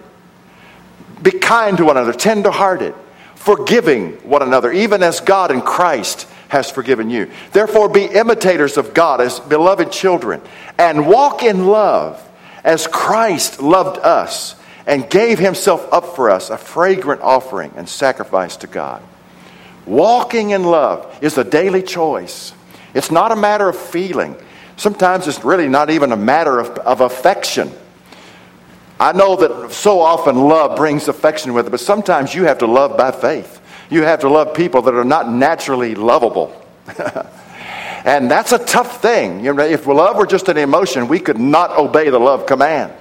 Be 1.23 1.31
kind 1.31 1.79
to 1.79 1.87
one 1.87 1.97
another, 1.97 2.13
tenderhearted, 2.13 2.95
forgiving 3.35 4.13
one 4.29 4.43
another, 4.43 4.71
even 4.71 5.03
as 5.03 5.21
God 5.21 5.51
in 5.51 5.63
Christ 5.63 6.29
has 6.49 6.71
forgiven 6.71 7.09
you. 7.09 7.31
Therefore, 7.53 7.89
be 7.89 8.05
imitators 8.05 8.77
of 8.77 8.93
God 8.93 9.23
as 9.23 9.41
beloved 9.41 9.93
children, 9.93 10.43
and 10.79 11.07
walk 11.07 11.43
in 11.43 11.69
love 11.69 12.23
as 12.65 12.87
Christ 12.87 13.63
loved 13.63 13.99
us 13.99 14.58
and 14.89 15.09
gave 15.11 15.39
himself 15.39 15.87
up 15.93 16.17
for 16.17 16.31
us, 16.31 16.49
a 16.49 16.57
fragrant 16.57 17.21
offering 17.21 17.71
and 17.77 17.87
sacrifice 17.87 18.57
to 18.57 18.67
God. 18.67 19.03
Walking 19.85 20.51
in 20.51 20.65
love 20.65 21.19
is 21.23 21.37
a 21.37 21.45
daily 21.45 21.83
choice. 21.83 22.55
It's 22.95 23.11
not 23.11 23.31
a 23.31 23.37
matter 23.37 23.69
of 23.69 23.77
feeling. 23.77 24.35
Sometimes 24.79 25.29
it's 25.29 25.45
really 25.45 25.69
not 25.69 25.91
even 25.91 26.11
a 26.11 26.17
matter 26.17 26.59
of, 26.59 26.71
of 26.79 27.03
affection. 27.03 27.71
I 28.99 29.13
know 29.13 29.37
that 29.37 29.73
so 29.73 30.01
often 30.01 30.37
love 30.37 30.77
brings 30.77 31.07
affection 31.07 31.53
with 31.53 31.67
it, 31.67 31.71
but 31.71 31.81
sometimes 31.81 32.35
you 32.35 32.45
have 32.45 32.59
to 32.59 32.67
love 32.67 32.97
by 32.97 33.11
faith. 33.11 33.61
You 33.91 34.05
have 34.05 34.21
to 34.21 34.31
love 34.31 34.55
people 34.55 34.81
that 34.83 34.95
are 34.95 35.05
not 35.05 35.31
naturally 35.31 35.97
lovable. 35.97 36.65
and 38.05 38.31
that's 38.31 38.53
a 38.53 38.59
tough 38.59 39.03
thing. 39.03 39.45
You 39.45 39.53
know, 39.53 39.65
if 39.65 39.87
love 39.87 40.17
were 40.17 40.27
just 40.27 40.49
an 40.49 40.57
emotion, 40.57 41.09
we 41.09 41.21
could 41.21 41.39
not 41.39 41.77
obey 41.77 42.09
the 42.09 42.19
love 42.19 42.47
command. 42.47 42.93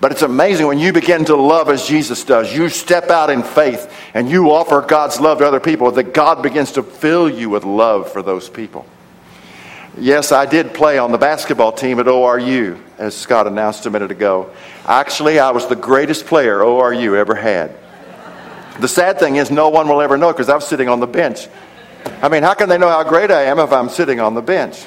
But 0.00 0.12
it's 0.12 0.22
amazing 0.22 0.66
when 0.66 0.78
you 0.78 0.94
begin 0.94 1.26
to 1.26 1.36
love 1.36 1.68
as 1.68 1.86
Jesus 1.86 2.24
does. 2.24 2.54
You 2.54 2.70
step 2.70 3.10
out 3.10 3.28
in 3.28 3.42
faith 3.42 3.92
and 4.14 4.30
you 4.30 4.50
offer 4.50 4.80
God's 4.80 5.20
love 5.20 5.38
to 5.38 5.46
other 5.46 5.60
people, 5.60 5.90
that 5.92 6.14
God 6.14 6.42
begins 6.42 6.72
to 6.72 6.82
fill 6.82 7.28
you 7.28 7.50
with 7.50 7.64
love 7.64 8.10
for 8.10 8.22
those 8.22 8.48
people. 8.48 8.86
Yes, 9.98 10.32
I 10.32 10.46
did 10.46 10.72
play 10.72 10.96
on 10.96 11.12
the 11.12 11.18
basketball 11.18 11.72
team 11.72 12.00
at 12.00 12.06
ORU, 12.06 12.80
as 12.96 13.14
Scott 13.14 13.46
announced 13.46 13.84
a 13.84 13.90
minute 13.90 14.10
ago. 14.10 14.50
Actually, 14.86 15.38
I 15.38 15.50
was 15.50 15.66
the 15.66 15.76
greatest 15.76 16.24
player 16.24 16.60
ORU 16.60 17.16
ever 17.16 17.34
had. 17.34 17.76
The 18.80 18.88
sad 18.88 19.18
thing 19.18 19.36
is, 19.36 19.50
no 19.50 19.68
one 19.68 19.88
will 19.88 20.00
ever 20.00 20.16
know 20.16 20.32
because 20.32 20.48
I 20.48 20.54
was 20.54 20.66
sitting 20.66 20.88
on 20.88 21.00
the 21.00 21.06
bench. 21.06 21.48
I 22.22 22.28
mean, 22.28 22.42
how 22.42 22.54
can 22.54 22.70
they 22.70 22.78
know 22.78 22.88
how 22.88 23.02
great 23.02 23.30
I 23.30 23.42
am 23.42 23.58
if 23.58 23.72
I'm 23.72 23.90
sitting 23.90 24.20
on 24.20 24.34
the 24.34 24.40
bench? 24.40 24.86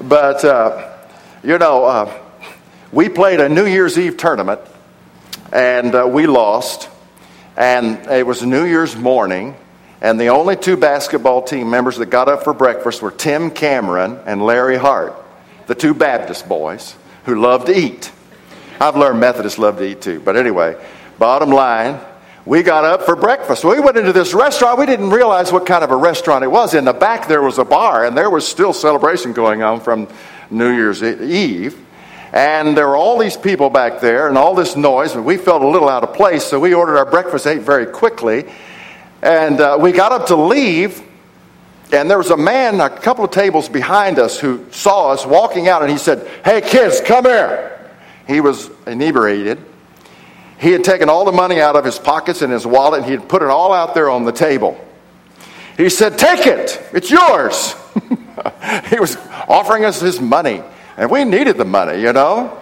But, 0.00 0.42
uh, 0.44 0.96
you 1.42 1.58
know, 1.58 1.84
uh, 1.84 2.27
we 2.90 3.08
played 3.08 3.40
a 3.40 3.48
New 3.48 3.66
Year's 3.66 3.98
Eve 3.98 4.16
tournament 4.16 4.60
and 5.52 5.94
uh, 5.94 6.06
we 6.10 6.26
lost. 6.26 6.88
And 7.56 8.06
it 8.10 8.26
was 8.26 8.42
New 8.42 8.64
Year's 8.64 8.96
morning. 8.96 9.56
And 10.00 10.20
the 10.20 10.28
only 10.28 10.56
two 10.56 10.76
basketball 10.76 11.42
team 11.42 11.70
members 11.70 11.96
that 11.96 12.06
got 12.06 12.28
up 12.28 12.44
for 12.44 12.54
breakfast 12.54 13.02
were 13.02 13.10
Tim 13.10 13.50
Cameron 13.50 14.20
and 14.26 14.40
Larry 14.40 14.76
Hart, 14.76 15.14
the 15.66 15.74
two 15.74 15.92
Baptist 15.92 16.48
boys 16.48 16.94
who 17.24 17.40
love 17.40 17.64
to 17.64 17.76
eat. 17.76 18.12
I've 18.80 18.96
learned 18.96 19.18
Methodists 19.18 19.58
love 19.58 19.78
to 19.78 19.84
eat 19.84 20.00
too. 20.00 20.20
But 20.20 20.36
anyway, 20.36 20.80
bottom 21.18 21.50
line, 21.50 22.00
we 22.46 22.62
got 22.62 22.84
up 22.84 23.02
for 23.02 23.16
breakfast. 23.16 23.64
We 23.64 23.80
went 23.80 23.96
into 23.96 24.12
this 24.12 24.32
restaurant. 24.32 24.78
We 24.78 24.86
didn't 24.86 25.10
realize 25.10 25.52
what 25.52 25.66
kind 25.66 25.82
of 25.82 25.90
a 25.90 25.96
restaurant 25.96 26.44
it 26.44 26.48
was. 26.48 26.74
In 26.74 26.84
the 26.84 26.92
back, 26.92 27.26
there 27.26 27.42
was 27.42 27.58
a 27.58 27.64
bar, 27.64 28.06
and 28.06 28.16
there 28.16 28.30
was 28.30 28.46
still 28.46 28.72
celebration 28.72 29.32
going 29.32 29.62
on 29.62 29.80
from 29.80 30.08
New 30.48 30.70
Year's 30.70 31.02
Eve. 31.02 31.76
And 32.32 32.76
there 32.76 32.86
were 32.86 32.96
all 32.96 33.18
these 33.18 33.36
people 33.36 33.70
back 33.70 34.00
there 34.00 34.28
and 34.28 34.36
all 34.36 34.54
this 34.54 34.76
noise, 34.76 35.14
and 35.14 35.24
we 35.24 35.36
felt 35.36 35.62
a 35.62 35.66
little 35.66 35.88
out 35.88 36.02
of 36.02 36.14
place, 36.14 36.44
so 36.44 36.60
we 36.60 36.74
ordered 36.74 36.98
our 36.98 37.06
breakfast, 37.06 37.46
ate 37.46 37.62
very 37.62 37.86
quickly. 37.86 38.44
And 39.22 39.60
uh, 39.60 39.78
we 39.80 39.92
got 39.92 40.12
up 40.12 40.26
to 40.26 40.36
leave, 40.36 41.02
and 41.92 42.10
there 42.10 42.18
was 42.18 42.30
a 42.30 42.36
man 42.36 42.80
a 42.80 42.90
couple 42.90 43.24
of 43.24 43.30
tables 43.30 43.68
behind 43.68 44.18
us 44.18 44.38
who 44.38 44.66
saw 44.70 45.10
us 45.10 45.24
walking 45.24 45.68
out, 45.68 45.82
and 45.82 45.90
he 45.90 45.98
said, 45.98 46.26
Hey, 46.44 46.60
kids, 46.60 47.00
come 47.00 47.24
here. 47.24 47.90
He 48.26 48.40
was 48.40 48.70
inebriated. 48.86 49.58
He 50.58 50.72
had 50.72 50.84
taken 50.84 51.08
all 51.08 51.24
the 51.24 51.32
money 51.32 51.60
out 51.60 51.76
of 51.76 51.84
his 51.84 51.98
pockets 51.98 52.42
and 52.42 52.52
his 52.52 52.66
wallet, 52.66 52.98
and 52.98 53.06
he 53.06 53.12
had 53.12 53.28
put 53.28 53.42
it 53.42 53.48
all 53.48 53.72
out 53.72 53.94
there 53.94 54.10
on 54.10 54.24
the 54.24 54.32
table. 54.32 54.78
He 55.76 55.88
said, 55.88 56.18
Take 56.18 56.46
it, 56.46 56.82
it's 56.92 57.10
yours. 57.10 57.74
he 58.90 58.98
was 58.98 59.16
offering 59.48 59.84
us 59.84 60.00
his 60.00 60.20
money. 60.20 60.62
And 60.98 61.12
we 61.12 61.22
needed 61.22 61.56
the 61.56 61.64
money, 61.64 62.02
you 62.02 62.12
know. 62.12 62.60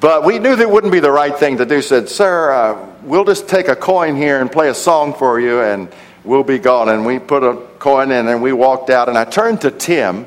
But 0.00 0.24
we 0.24 0.40
knew 0.40 0.56
that 0.56 0.68
wouldn't 0.68 0.92
be 0.92 0.98
the 0.98 1.12
right 1.12 1.34
thing 1.34 1.58
to 1.58 1.64
do. 1.64 1.80
Said, 1.80 2.08
Sir, 2.08 2.50
uh, 2.50 2.86
we'll 3.02 3.24
just 3.24 3.48
take 3.48 3.68
a 3.68 3.76
coin 3.76 4.16
here 4.16 4.40
and 4.40 4.50
play 4.50 4.68
a 4.68 4.74
song 4.74 5.14
for 5.14 5.38
you, 5.38 5.60
and 5.60 5.88
we'll 6.24 6.42
be 6.42 6.58
gone. 6.58 6.88
And 6.88 7.06
we 7.06 7.20
put 7.20 7.44
a 7.44 7.54
coin 7.78 8.10
in, 8.10 8.26
and 8.26 8.42
we 8.42 8.52
walked 8.52 8.90
out. 8.90 9.08
And 9.08 9.16
I 9.16 9.24
turned 9.24 9.60
to 9.60 9.70
Tim, 9.70 10.26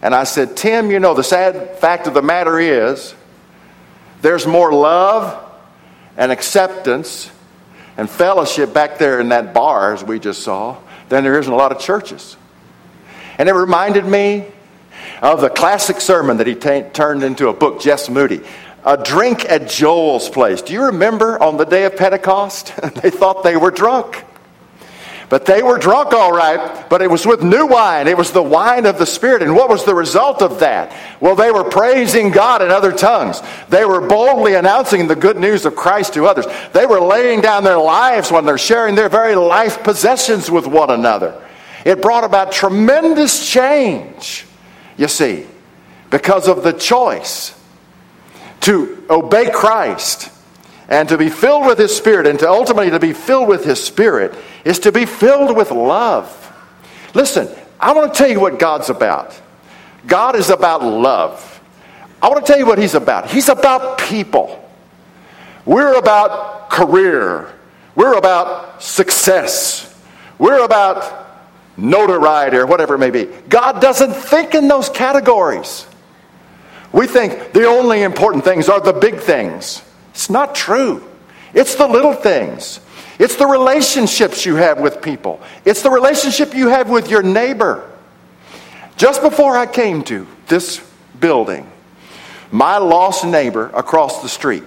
and 0.00 0.14
I 0.14 0.24
said, 0.24 0.56
Tim, 0.56 0.90
you 0.90 1.00
know, 1.00 1.12
the 1.12 1.22
sad 1.22 1.76
fact 1.80 2.06
of 2.06 2.14
the 2.14 2.22
matter 2.22 2.58
is 2.58 3.14
there's 4.22 4.46
more 4.46 4.72
love 4.72 5.44
and 6.16 6.32
acceptance 6.32 7.30
and 7.98 8.08
fellowship 8.08 8.72
back 8.72 8.96
there 8.96 9.20
in 9.20 9.28
that 9.28 9.52
bar, 9.52 9.92
as 9.92 10.02
we 10.02 10.18
just 10.18 10.42
saw, 10.42 10.78
than 11.10 11.24
there 11.24 11.38
is 11.38 11.46
in 11.46 11.52
a 11.52 11.56
lot 11.56 11.72
of 11.72 11.78
churches. 11.78 12.38
And 13.36 13.50
it 13.50 13.52
reminded 13.52 14.06
me 14.06 14.46
of 15.22 15.40
the 15.40 15.50
classic 15.50 16.00
sermon 16.00 16.36
that 16.38 16.46
he 16.46 16.54
t- 16.54 16.82
turned 16.92 17.22
into 17.22 17.48
a 17.48 17.52
book, 17.52 17.80
Jess 17.80 18.08
Moody. 18.08 18.40
A 18.84 18.96
drink 18.96 19.44
at 19.44 19.68
Joel's 19.68 20.28
place. 20.28 20.62
Do 20.62 20.72
you 20.72 20.84
remember 20.84 21.42
on 21.42 21.56
the 21.56 21.64
day 21.64 21.84
of 21.84 21.96
Pentecost? 21.96 22.74
they 23.02 23.10
thought 23.10 23.42
they 23.42 23.56
were 23.56 23.70
drunk. 23.70 24.24
But 25.28 25.44
they 25.44 25.62
were 25.62 25.78
drunk 25.78 26.14
all 26.14 26.32
right, 26.32 26.88
but 26.88 27.02
it 27.02 27.10
was 27.10 27.26
with 27.26 27.42
new 27.42 27.66
wine. 27.66 28.08
It 28.08 28.16
was 28.16 28.32
the 28.32 28.42
wine 28.42 28.86
of 28.86 28.96
the 28.96 29.04
Spirit. 29.04 29.42
And 29.42 29.54
what 29.54 29.68
was 29.68 29.84
the 29.84 29.94
result 29.94 30.40
of 30.40 30.60
that? 30.60 30.96
Well, 31.20 31.34
they 31.34 31.50
were 31.50 31.64
praising 31.64 32.30
God 32.30 32.62
in 32.62 32.70
other 32.70 32.92
tongues. 32.92 33.42
They 33.68 33.84
were 33.84 34.00
boldly 34.00 34.54
announcing 34.54 35.06
the 35.06 35.16
good 35.16 35.36
news 35.36 35.66
of 35.66 35.76
Christ 35.76 36.14
to 36.14 36.24
others. 36.24 36.46
They 36.72 36.86
were 36.86 37.00
laying 37.00 37.42
down 37.42 37.62
their 37.62 37.78
lives 37.78 38.32
when 38.32 38.46
they're 38.46 38.56
sharing 38.56 38.94
their 38.94 39.10
very 39.10 39.34
life 39.34 39.82
possessions 39.82 40.50
with 40.50 40.66
one 40.66 40.90
another. 40.90 41.44
It 41.84 42.00
brought 42.00 42.24
about 42.24 42.50
tremendous 42.50 43.50
change. 43.50 44.46
You 44.98 45.08
see, 45.08 45.46
because 46.10 46.48
of 46.48 46.62
the 46.62 46.72
choice 46.72 47.58
to 48.60 49.06
obey 49.08 49.50
Christ 49.50 50.30
and 50.88 51.08
to 51.08 51.16
be 51.16 51.30
filled 51.30 51.66
with 51.66 51.78
His 51.78 51.96
Spirit, 51.96 52.26
and 52.26 52.38
to 52.38 52.48
ultimately 52.48 52.90
to 52.90 52.98
be 52.98 53.12
filled 53.12 53.48
with 53.48 53.64
His 53.64 53.82
Spirit 53.82 54.34
is 54.64 54.78
to 54.80 54.92
be 54.92 55.06
filled 55.06 55.56
with 55.56 55.70
love. 55.70 56.34
Listen, 57.14 57.48
I 57.78 57.92
want 57.92 58.12
to 58.12 58.18
tell 58.18 58.28
you 58.28 58.40
what 58.40 58.58
God's 58.58 58.90
about. 58.90 59.40
God 60.06 60.34
is 60.34 60.50
about 60.50 60.82
love. 60.82 61.62
I 62.22 62.28
want 62.28 62.44
to 62.44 62.50
tell 62.50 62.58
you 62.58 62.66
what 62.66 62.78
He's 62.78 62.94
about. 62.94 63.30
He's 63.30 63.48
about 63.48 63.98
people. 63.98 64.68
We're 65.64 65.98
about 65.98 66.70
career. 66.70 67.52
We're 67.94 68.16
about 68.16 68.82
success. 68.82 69.94
We're 70.38 70.64
about 70.64 71.27
notoriety, 71.78 72.56
or 72.56 72.66
whatever 72.66 72.96
it 72.96 72.98
may 72.98 73.10
be. 73.10 73.24
God 73.48 73.80
doesn't 73.80 74.12
think 74.12 74.54
in 74.54 74.68
those 74.68 74.88
categories. 74.88 75.86
We 76.92 77.06
think 77.06 77.52
the 77.52 77.66
only 77.66 78.02
important 78.02 78.44
things 78.44 78.68
are 78.68 78.80
the 78.80 78.92
big 78.92 79.20
things. 79.20 79.82
It's 80.10 80.28
not 80.28 80.54
true. 80.54 81.06
It's 81.54 81.76
the 81.76 81.86
little 81.86 82.14
things. 82.14 82.80
It's 83.18 83.36
the 83.36 83.46
relationships 83.46 84.44
you 84.44 84.56
have 84.56 84.80
with 84.80 85.00
people. 85.00 85.40
It's 85.64 85.82
the 85.82 85.90
relationship 85.90 86.54
you 86.54 86.68
have 86.68 86.90
with 86.90 87.10
your 87.10 87.22
neighbor. 87.22 87.88
Just 88.96 89.22
before 89.22 89.56
I 89.56 89.66
came 89.66 90.02
to 90.04 90.26
this 90.48 90.84
building, 91.18 91.70
my 92.50 92.78
lost 92.78 93.24
neighbor 93.24 93.70
across 93.74 94.22
the 94.22 94.28
street 94.28 94.64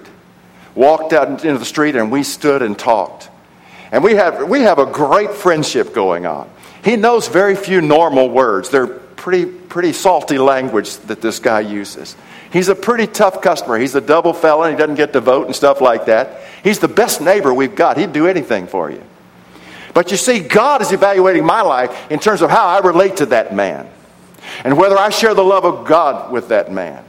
walked 0.74 1.12
out 1.12 1.28
into 1.28 1.58
the 1.58 1.64
street 1.64 1.96
and 1.96 2.10
we 2.10 2.22
stood 2.22 2.62
and 2.62 2.78
talked. 2.78 3.28
And 3.90 4.02
we 4.02 4.14
have, 4.14 4.48
we 4.48 4.60
have 4.60 4.78
a 4.78 4.86
great 4.86 5.32
friendship 5.32 5.92
going 5.92 6.24
on. 6.24 6.48
He 6.84 6.96
knows 6.96 7.28
very 7.28 7.54
few 7.54 7.80
normal 7.80 8.28
words. 8.28 8.70
They're 8.70 8.86
pretty, 8.86 9.46
pretty 9.46 9.92
salty 9.92 10.38
language 10.38 10.96
that 10.98 11.20
this 11.20 11.38
guy 11.38 11.60
uses. 11.60 12.16
He's 12.52 12.68
a 12.68 12.74
pretty 12.74 13.06
tough 13.06 13.40
customer. 13.40 13.78
He's 13.78 13.94
a 13.94 14.00
double 14.00 14.34
felon. 14.34 14.72
He 14.72 14.76
doesn't 14.76 14.96
get 14.96 15.12
to 15.14 15.20
vote 15.20 15.46
and 15.46 15.56
stuff 15.56 15.80
like 15.80 16.06
that. 16.06 16.40
He's 16.62 16.80
the 16.80 16.88
best 16.88 17.20
neighbor 17.20 17.54
we've 17.54 17.74
got. 17.74 17.96
He'd 17.96 18.12
do 18.12 18.26
anything 18.26 18.66
for 18.66 18.90
you. 18.90 19.02
But 19.94 20.10
you 20.10 20.16
see, 20.16 20.40
God 20.40 20.82
is 20.82 20.92
evaluating 20.92 21.44
my 21.44 21.62
life 21.62 22.10
in 22.10 22.18
terms 22.18 22.42
of 22.42 22.50
how 22.50 22.66
I 22.66 22.80
relate 22.80 23.18
to 23.18 23.26
that 23.26 23.54
man 23.54 23.88
and 24.64 24.76
whether 24.76 24.98
I 24.98 25.10
share 25.10 25.34
the 25.34 25.44
love 25.44 25.64
of 25.64 25.86
God 25.86 26.32
with 26.32 26.48
that 26.48 26.72
man. 26.72 27.04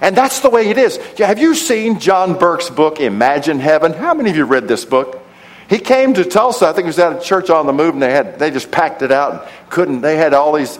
And 0.00 0.16
that's 0.16 0.40
the 0.40 0.50
way 0.50 0.68
it 0.68 0.76
is. 0.76 0.98
Have 1.18 1.38
you 1.38 1.54
seen 1.54 2.00
John 2.00 2.38
Burke's 2.38 2.68
book, 2.68 3.00
Imagine 3.00 3.60
Heaven? 3.60 3.92
How 3.92 4.12
many 4.12 4.30
of 4.30 4.36
you 4.36 4.44
read 4.44 4.68
this 4.68 4.84
book? 4.84 5.23
He 5.68 5.78
came 5.78 6.14
to 6.14 6.24
Tulsa. 6.24 6.66
I 6.66 6.72
think 6.72 6.84
he 6.84 6.88
was 6.88 6.98
at 6.98 7.16
a 7.16 7.20
church 7.20 7.50
on 7.50 7.66
the 7.66 7.72
move, 7.72 7.94
and 7.94 8.02
they 8.02 8.12
had 8.12 8.38
they 8.38 8.50
just 8.50 8.70
packed 8.70 9.02
it 9.02 9.10
out 9.10 9.32
and 9.32 9.70
couldn't. 9.70 10.00
They 10.00 10.16
had 10.16 10.34
all 10.34 10.52
these. 10.52 10.78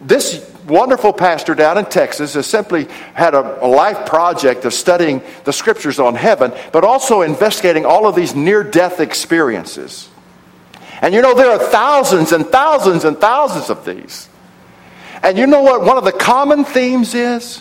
This 0.00 0.48
wonderful 0.66 1.12
pastor 1.12 1.54
down 1.54 1.78
in 1.78 1.86
Texas 1.86 2.34
has 2.34 2.46
simply 2.46 2.86
had 3.14 3.34
a, 3.34 3.64
a, 3.64 3.66
life 3.66 4.06
project 4.06 4.64
of 4.64 4.74
studying 4.74 5.22
the 5.44 5.52
scriptures 5.52 5.98
on 5.98 6.14
heaven, 6.14 6.52
but 6.72 6.84
also 6.84 7.22
investigating 7.22 7.84
all 7.84 8.06
of 8.06 8.14
these 8.14 8.34
near 8.34 8.62
death 8.62 9.00
experiences. 9.00 10.08
And 11.00 11.14
you 11.14 11.22
know, 11.22 11.34
there 11.34 11.50
are 11.50 11.58
thousands 11.58 12.32
and 12.32 12.46
thousands 12.46 13.04
and 13.04 13.18
thousands 13.18 13.70
of 13.70 13.84
these. 13.84 14.28
And 15.22 15.36
you 15.38 15.46
know 15.46 15.62
what 15.62 15.82
one 15.82 15.96
of 15.96 16.04
the 16.04 16.12
common 16.12 16.64
themes 16.64 17.14
is? 17.14 17.58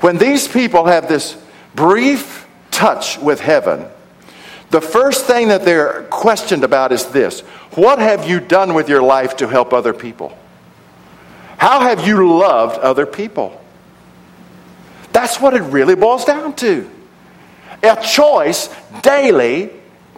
When 0.00 0.16
these 0.16 0.46
people 0.46 0.86
have 0.86 1.08
this 1.08 1.36
brief 1.74 2.46
touch 2.70 3.18
with 3.18 3.40
heaven, 3.40 3.86
the 4.70 4.80
first 4.80 5.24
thing 5.24 5.48
that 5.48 5.64
they're 5.64 6.04
questioned 6.04 6.64
about 6.64 6.92
is 6.92 7.06
this 7.06 7.40
What 7.74 7.98
have 7.98 8.28
you 8.28 8.40
done 8.40 8.74
with 8.74 8.88
your 8.88 9.02
life 9.02 9.36
to 9.38 9.48
help 9.48 9.72
other 9.72 9.94
people? 9.94 10.36
How 11.56 11.80
have 11.80 12.06
you 12.06 12.38
loved 12.38 12.78
other 12.78 13.06
people? 13.06 13.60
That's 15.12 15.40
what 15.40 15.54
it 15.54 15.62
really 15.62 15.96
boils 15.96 16.24
down 16.24 16.54
to. 16.56 16.88
A 17.82 17.96
choice 17.96 18.68
daily 19.02 19.70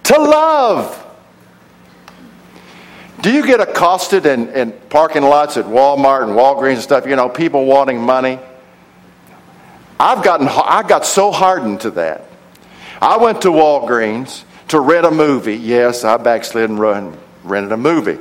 to 0.05 0.19
love. 0.19 1.07
Do 3.23 3.33
you 3.33 3.47
get 3.47 3.61
accosted 3.61 4.27
in, 4.27 4.49
in 4.49 4.73
parking 4.89 5.23
lots 5.23 5.57
at 5.57 5.67
Walmart 5.67 6.25
and 6.25 6.33
Walgreens 6.33 6.75
and 6.75 6.83
stuff? 6.83 7.07
You 7.07 7.17
know, 7.17 7.29
people 7.29 7.67
wanting 7.67 8.01
money. 8.01 8.39
I've 9.99 10.25
gotten 10.25 10.49
I 10.49 10.83
got 10.87 11.05
so 11.05 11.31
hardened 11.31 11.83
to 11.83 11.91
that. 11.93 12.30
I 13.01 13.17
went 13.17 13.43
to 13.43 13.49
Walgreens 13.49 14.45
to 14.69 14.81
rent 14.81 15.07
a 15.07 15.11
movie. 15.11 15.57
Yes, 15.57 16.05
I 16.05 16.17
backslid 16.17 16.69
and 16.69 16.79
run, 16.79 17.17
rented 17.45 17.73
a 17.73 17.77
movie. 17.77 18.19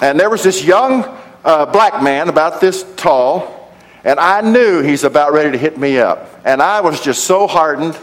And 0.00 0.18
there 0.18 0.30
was 0.30 0.42
this 0.42 0.64
young 0.64 1.04
uh, 1.44 1.66
black 1.66 2.02
man 2.02 2.28
about 2.28 2.60
this 2.60 2.84
tall, 2.96 3.72
and 4.04 4.18
I 4.18 4.40
knew 4.40 4.80
he's 4.80 5.04
about 5.04 5.32
ready 5.32 5.52
to 5.52 5.58
hit 5.58 5.78
me 5.78 5.98
up. 5.98 6.28
And 6.44 6.62
I 6.62 6.80
was 6.80 7.00
just 7.00 7.24
so 7.24 7.46
hardened. 7.46 7.98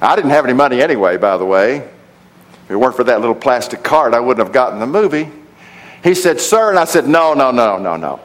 I 0.00 0.14
didn't 0.14 0.30
have 0.30 0.44
any 0.44 0.54
money 0.54 0.82
anyway, 0.82 1.16
by 1.16 1.36
the 1.36 1.44
way. 1.44 1.76
If 1.76 2.70
it 2.70 2.76
weren't 2.76 2.96
for 2.96 3.04
that 3.04 3.20
little 3.20 3.34
plastic 3.34 3.82
card, 3.82 4.14
I 4.14 4.20
wouldn't 4.20 4.46
have 4.46 4.52
gotten 4.52 4.78
the 4.78 4.86
movie. 4.86 5.30
He 6.04 6.14
said, 6.14 6.40
Sir, 6.40 6.70
and 6.70 6.78
I 6.78 6.84
said, 6.84 7.08
No, 7.08 7.34
no, 7.34 7.50
no, 7.50 7.78
no, 7.78 7.96
no. 7.96 8.20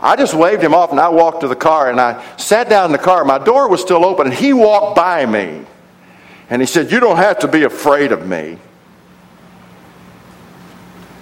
I 0.00 0.16
just 0.16 0.34
waved 0.34 0.62
him 0.62 0.74
off 0.74 0.90
and 0.90 1.00
I 1.00 1.08
walked 1.08 1.40
to 1.40 1.48
the 1.48 1.56
car 1.56 1.90
and 1.90 2.00
I 2.00 2.24
sat 2.36 2.68
down 2.68 2.86
in 2.86 2.92
the 2.92 2.98
car. 2.98 3.24
My 3.24 3.38
door 3.38 3.68
was 3.68 3.80
still 3.80 4.04
open 4.04 4.28
and 4.28 4.34
he 4.34 4.52
walked 4.52 4.96
by 4.96 5.26
me. 5.26 5.64
And 6.50 6.62
he 6.62 6.66
said, 6.66 6.92
You 6.92 7.00
don't 7.00 7.16
have 7.16 7.40
to 7.40 7.48
be 7.48 7.64
afraid 7.64 8.12
of 8.12 8.26
me. 8.26 8.58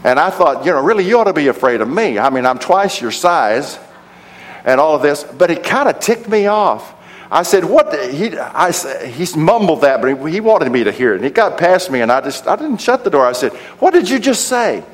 And 0.05 0.21
I 0.21 0.31
thought, 0.31 0.65
you 0.65 0.71
know, 0.71 0.81
really, 0.83 1.05
you 1.05 1.19
ought 1.19 1.25
to 1.25 1.33
be 1.33 1.49
afraid 1.49 1.81
of 1.81 1.89
me. 1.89 2.19
I 2.19 2.31
mean, 2.31 2.47
I'm 2.47 2.59
twice 2.59 3.01
your 3.01 3.11
size 3.11 3.79
and 4.65 4.81
all 4.81 4.95
of 4.95 5.03
this. 5.03 5.25
But 5.25 5.51
it 5.51 5.65
kind 5.65 5.89
of 5.89 5.99
ticked 5.99 6.29
me 6.29 6.47
off. 6.47 6.95
I 7.29 7.43
said, 7.43 7.65
"What?" 7.65 7.93
He, 8.11 8.39
I, 8.39 8.71
he 8.71 9.27
mumbled 9.37 9.81
that, 9.81 10.01
but 10.01 10.15
he, 10.15 10.33
he 10.35 10.41
wanted 10.41 10.71
me 10.71 10.85
to 10.85 10.93
hear 10.93 11.13
it. 11.13 11.17
And 11.17 11.25
he 11.25 11.31
got 11.31 11.59
past 11.59 11.91
me, 11.91 12.01
and 12.03 12.13
I 12.13 12.21
just, 12.21 12.47
I 12.47 12.55
didn't 12.55 12.79
shut 12.79 13.03
the 13.03 13.11
door. 13.11 13.27
I 13.27 13.33
said, 13.33 13.53
"What 13.81 13.93
did 13.93 14.09
you 14.09 14.21
just 14.21 14.47
say?" 14.47 14.85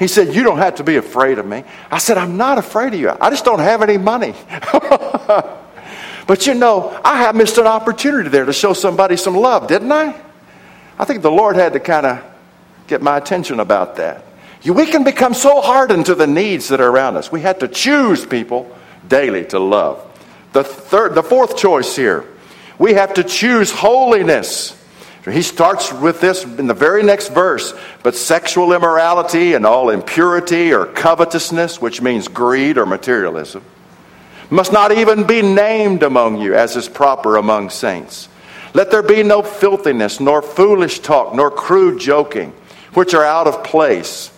He 0.00 0.08
said, 0.08 0.34
"You 0.34 0.42
don't 0.42 0.58
have 0.58 0.76
to 0.76 0.82
be 0.82 0.96
afraid 0.96 1.38
of 1.38 1.46
me." 1.46 1.62
I 1.90 1.98
said, 1.98 2.16
"I'm 2.16 2.38
not 2.38 2.56
afraid 2.56 2.94
of 2.94 3.00
you. 3.00 3.12
I 3.20 3.28
just 3.28 3.44
don't 3.44 3.60
have 3.60 3.82
any 3.82 3.98
money." 3.98 4.34
but 6.26 6.46
you 6.46 6.54
know, 6.54 6.98
I 7.04 7.18
have 7.18 7.36
missed 7.36 7.58
an 7.58 7.66
opportunity 7.66 8.30
there 8.30 8.46
to 8.46 8.52
show 8.54 8.72
somebody 8.72 9.18
some 9.18 9.36
love, 9.36 9.68
didn't 9.68 9.92
I? 9.92 10.18
I 10.98 11.04
think 11.04 11.20
the 11.20 11.30
Lord 11.30 11.54
had 11.54 11.74
to 11.74 11.80
kind 11.80 12.06
of 12.06 12.24
get 12.86 13.02
my 13.02 13.18
attention 13.18 13.60
about 13.60 13.96
that. 13.96 14.24
We 14.64 14.86
can 14.86 15.04
become 15.04 15.34
so 15.34 15.60
hardened 15.60 16.06
to 16.06 16.14
the 16.14 16.26
needs 16.26 16.68
that 16.68 16.80
are 16.80 16.88
around 16.88 17.16
us. 17.16 17.30
We 17.30 17.42
have 17.42 17.58
to 17.58 17.68
choose 17.68 18.24
people 18.24 18.74
daily 19.06 19.44
to 19.46 19.58
love. 19.58 20.02
The 20.54 20.64
third, 20.64 21.14
the 21.14 21.22
fourth 21.22 21.58
choice 21.58 21.94
here, 21.94 22.24
we 22.78 22.94
have 22.94 23.12
to 23.14 23.24
choose 23.24 23.70
holiness. 23.70 24.79
He 25.24 25.42
starts 25.42 25.92
with 25.92 26.20
this 26.20 26.44
in 26.44 26.66
the 26.66 26.74
very 26.74 27.02
next 27.02 27.28
verse. 27.28 27.74
But 28.02 28.14
sexual 28.14 28.72
immorality 28.72 29.52
and 29.52 29.66
all 29.66 29.90
impurity 29.90 30.72
or 30.72 30.86
covetousness, 30.86 31.80
which 31.80 32.00
means 32.00 32.26
greed 32.26 32.78
or 32.78 32.86
materialism, 32.86 33.62
must 34.48 34.72
not 34.72 34.92
even 34.92 35.26
be 35.26 35.42
named 35.42 36.02
among 36.02 36.40
you 36.40 36.54
as 36.54 36.74
is 36.74 36.88
proper 36.88 37.36
among 37.36 37.70
saints. 37.70 38.28
Let 38.72 38.90
there 38.90 39.02
be 39.02 39.22
no 39.22 39.42
filthiness, 39.42 40.20
nor 40.20 40.42
foolish 40.42 41.00
talk, 41.00 41.34
nor 41.34 41.50
crude 41.50 42.00
joking, 42.00 42.52
which 42.94 43.14
are 43.14 43.24
out 43.24 43.46
of 43.46 43.64
place. 43.64 44.32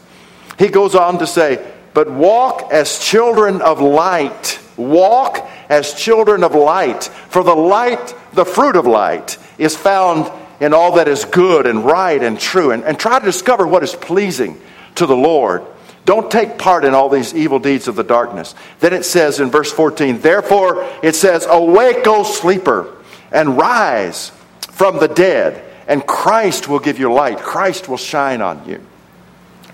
He 0.58 0.68
goes 0.68 0.94
on 0.94 1.18
to 1.18 1.26
say, 1.26 1.64
But 1.94 2.10
walk 2.10 2.72
as 2.72 2.98
children 2.98 3.60
of 3.62 3.80
light. 3.80 4.58
Walk 4.76 5.48
as 5.68 5.94
children 5.94 6.42
of 6.42 6.54
light. 6.54 7.04
For 7.04 7.44
the 7.44 7.54
light, 7.54 8.14
the 8.32 8.44
fruit 8.44 8.74
of 8.74 8.86
light, 8.86 9.38
is 9.58 9.76
found 9.76 10.30
in 10.62 10.72
all 10.72 10.92
that 10.92 11.08
is 11.08 11.24
good 11.24 11.66
and 11.66 11.84
right 11.84 12.22
and 12.22 12.38
true. 12.38 12.70
And, 12.70 12.84
and 12.84 12.98
try 12.98 13.18
to 13.18 13.24
discover 13.24 13.66
what 13.66 13.82
is 13.82 13.96
pleasing 13.96 14.60
to 14.94 15.06
the 15.06 15.16
Lord. 15.16 15.64
Don't 16.04 16.30
take 16.30 16.56
part 16.56 16.84
in 16.84 16.94
all 16.94 17.08
these 17.08 17.34
evil 17.34 17.58
deeds 17.58 17.88
of 17.88 17.96
the 17.96 18.04
darkness. 18.04 18.54
Then 18.78 18.92
it 18.92 19.04
says 19.04 19.40
in 19.40 19.50
verse 19.50 19.72
14, 19.72 20.20
Therefore 20.20 20.88
it 21.02 21.16
says, 21.16 21.46
Awake, 21.50 22.06
O 22.06 22.22
sleeper, 22.22 22.94
and 23.32 23.58
rise 23.58 24.30
from 24.70 25.00
the 25.00 25.08
dead, 25.08 25.64
and 25.88 26.06
Christ 26.06 26.68
will 26.68 26.78
give 26.78 27.00
you 27.00 27.12
light. 27.12 27.38
Christ 27.38 27.88
will 27.88 27.96
shine 27.96 28.40
on 28.40 28.64
you. 28.68 28.80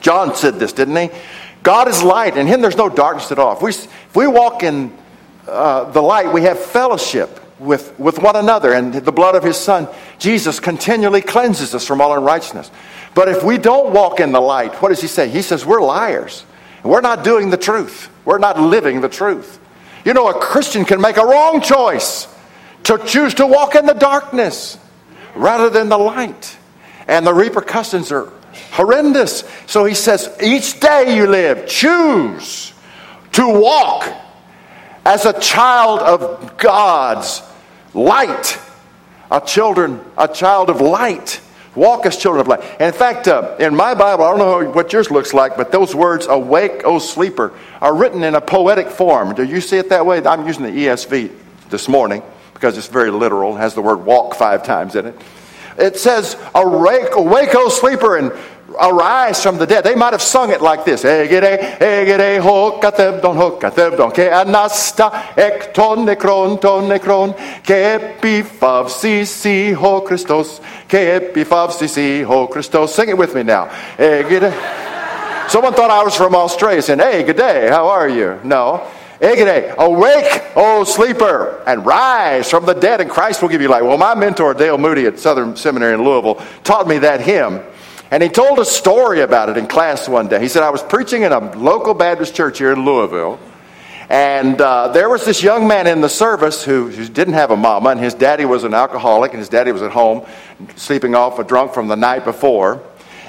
John 0.00 0.34
said 0.34 0.54
this, 0.54 0.72
didn't 0.72 0.96
he? 0.96 1.10
God 1.62 1.88
is 1.88 2.02
light, 2.02 2.32
and 2.32 2.40
in 2.40 2.46
him 2.46 2.62
there's 2.62 2.76
no 2.76 2.88
darkness 2.88 3.30
at 3.30 3.38
all. 3.38 3.54
If 3.54 3.60
we, 3.60 3.70
if 3.70 4.16
we 4.16 4.26
walk 4.26 4.62
in 4.62 4.96
uh, 5.46 5.90
the 5.90 6.00
light, 6.00 6.32
we 6.32 6.42
have 6.42 6.58
fellowship 6.58 7.40
with, 7.58 7.98
with 7.98 8.18
one 8.18 8.36
another, 8.36 8.72
and 8.72 8.94
the 8.94 9.12
blood 9.12 9.34
of 9.34 9.42
his 9.42 9.56
son, 9.56 9.88
Jesus, 10.18 10.60
continually 10.60 11.20
cleanses 11.20 11.74
us 11.74 11.86
from 11.86 12.00
all 12.00 12.16
unrighteousness. 12.16 12.70
But 13.14 13.28
if 13.28 13.42
we 13.42 13.58
don't 13.58 13.92
walk 13.92 14.20
in 14.20 14.32
the 14.32 14.40
light, 14.40 14.74
what 14.82 14.90
does 14.90 15.00
he 15.00 15.08
say? 15.08 15.28
He 15.28 15.42
says 15.42 15.66
we're 15.66 15.82
liars. 15.82 16.44
We're 16.84 17.00
not 17.00 17.24
doing 17.24 17.50
the 17.50 17.56
truth. 17.56 18.10
We're 18.24 18.38
not 18.38 18.60
living 18.60 19.00
the 19.00 19.08
truth. 19.08 19.58
You 20.04 20.14
know, 20.14 20.28
a 20.28 20.38
Christian 20.38 20.84
can 20.84 21.00
make 21.00 21.16
a 21.16 21.24
wrong 21.24 21.60
choice 21.60 22.28
to 22.84 22.98
choose 22.98 23.34
to 23.34 23.46
walk 23.46 23.74
in 23.74 23.86
the 23.86 23.94
darkness 23.94 24.78
rather 25.34 25.68
than 25.68 25.88
the 25.88 25.98
light. 25.98 26.56
And 27.08 27.26
the 27.26 27.34
repercussions 27.34 28.12
are 28.12 28.32
horrendous. 28.72 29.44
So 29.66 29.84
he 29.84 29.94
says, 29.94 30.34
each 30.42 30.78
day 30.78 31.16
you 31.16 31.26
live, 31.26 31.66
choose 31.66 32.72
to 33.32 33.48
walk 33.48 34.08
as 35.08 35.24
a 35.24 35.32
child 35.40 36.00
of 36.00 36.58
God's 36.58 37.42
light, 37.94 38.58
a 39.30 39.40
children, 39.40 40.02
a 40.18 40.28
child 40.28 40.68
of 40.68 40.82
light. 40.82 41.40
Walk 41.74 42.04
as 42.04 42.18
children 42.18 42.42
of 42.42 42.48
light. 42.48 42.60
In 42.78 42.92
fact, 42.92 43.26
uh, 43.26 43.56
in 43.58 43.74
my 43.74 43.94
Bible, 43.94 44.24
I 44.24 44.36
don't 44.36 44.38
know 44.38 44.70
what 44.70 44.92
yours 44.92 45.10
looks 45.10 45.32
like, 45.32 45.56
but 45.56 45.72
those 45.72 45.94
words, 45.94 46.26
awake, 46.26 46.82
O 46.84 46.98
sleeper, 46.98 47.54
are 47.80 47.94
written 47.94 48.22
in 48.22 48.34
a 48.34 48.40
poetic 48.42 48.88
form. 48.88 49.34
Do 49.34 49.44
you 49.44 49.62
see 49.62 49.78
it 49.78 49.88
that 49.88 50.04
way? 50.04 50.22
I'm 50.22 50.46
using 50.46 50.64
the 50.64 50.72
ESV 50.72 51.32
this 51.70 51.88
morning 51.88 52.22
because 52.52 52.76
it's 52.76 52.88
very 52.88 53.10
literal. 53.10 53.56
It 53.56 53.60
has 53.60 53.74
the 53.74 53.80
word 53.80 54.04
walk 54.04 54.34
five 54.34 54.62
times 54.62 54.94
in 54.94 55.06
it. 55.06 55.18
It 55.78 55.96
says, 55.96 56.36
awake, 56.54 57.14
awake, 57.14 57.54
O 57.54 57.70
sleeper, 57.70 58.18
and 58.18 58.32
arise 58.68 59.42
from 59.42 59.58
the 59.58 59.66
dead. 59.66 59.84
They 59.84 59.94
might 59.94 60.12
have 60.12 60.22
sung 60.22 60.50
it 60.50 60.60
like 60.60 60.84
this. 60.84 61.02
Sing 61.02 61.30
it 73.08 73.18
with 73.18 73.34
me 73.34 73.42
now. 73.42 73.68
Someone 75.48 75.72
thought 75.72 75.90
I 75.90 76.02
was 76.04 76.14
from 76.14 76.34
Australia 76.34 76.82
saying, 76.82 76.98
hey, 76.98 77.22
good 77.22 77.36
day, 77.36 77.68
how 77.68 77.88
are 77.88 78.08
you? 78.08 78.38
No. 78.44 78.86
Egede, 79.20 79.74
awake, 79.78 80.42
O 80.54 80.84
sleeper, 80.84 81.60
and 81.66 81.84
rise 81.84 82.48
from 82.48 82.66
the 82.66 82.74
dead, 82.74 83.00
and 83.00 83.10
Christ 83.10 83.42
will 83.42 83.48
give 83.48 83.60
you 83.60 83.66
light. 83.66 83.82
Well, 83.82 83.98
my 83.98 84.14
mentor, 84.14 84.54
Dale 84.54 84.78
Moody 84.78 85.06
at 85.06 85.18
Southern 85.18 85.56
Seminary 85.56 85.94
in 85.94 86.04
Louisville, 86.04 86.36
taught 86.62 86.86
me 86.86 86.98
that 86.98 87.20
hymn. 87.20 87.60
And 88.10 88.22
he 88.22 88.28
told 88.30 88.58
a 88.58 88.64
story 88.64 89.20
about 89.20 89.50
it 89.50 89.58
in 89.58 89.66
class 89.66 90.08
one 90.08 90.28
day. 90.28 90.40
He 90.40 90.48
said, 90.48 90.62
I 90.62 90.70
was 90.70 90.82
preaching 90.82 91.22
in 91.22 91.32
a 91.32 91.54
local 91.56 91.92
Baptist 91.92 92.34
church 92.34 92.58
here 92.58 92.72
in 92.72 92.84
Louisville, 92.84 93.38
And 94.08 94.58
uh, 94.58 94.88
there 94.88 95.10
was 95.10 95.26
this 95.26 95.42
young 95.42 95.68
man 95.68 95.86
in 95.86 96.00
the 96.00 96.08
service 96.08 96.64
who, 96.64 96.88
who, 96.88 97.06
didn't 97.06 97.34
have 97.34 97.50
a 97.50 97.56
mama, 97.56 97.90
and 97.90 98.00
his 98.00 98.14
daddy 98.14 98.46
was 98.46 98.64
an 98.64 98.72
alcoholic, 98.72 99.32
and 99.32 99.38
his 99.38 99.50
daddy 99.50 99.72
was 99.72 99.82
at 99.82 99.90
home 99.90 100.24
sleeping 100.76 101.14
off 101.14 101.38
a 101.38 101.44
drunk 101.44 101.74
from 101.74 101.88
the 101.88 101.96
night 101.96 102.24
before. 102.24 102.82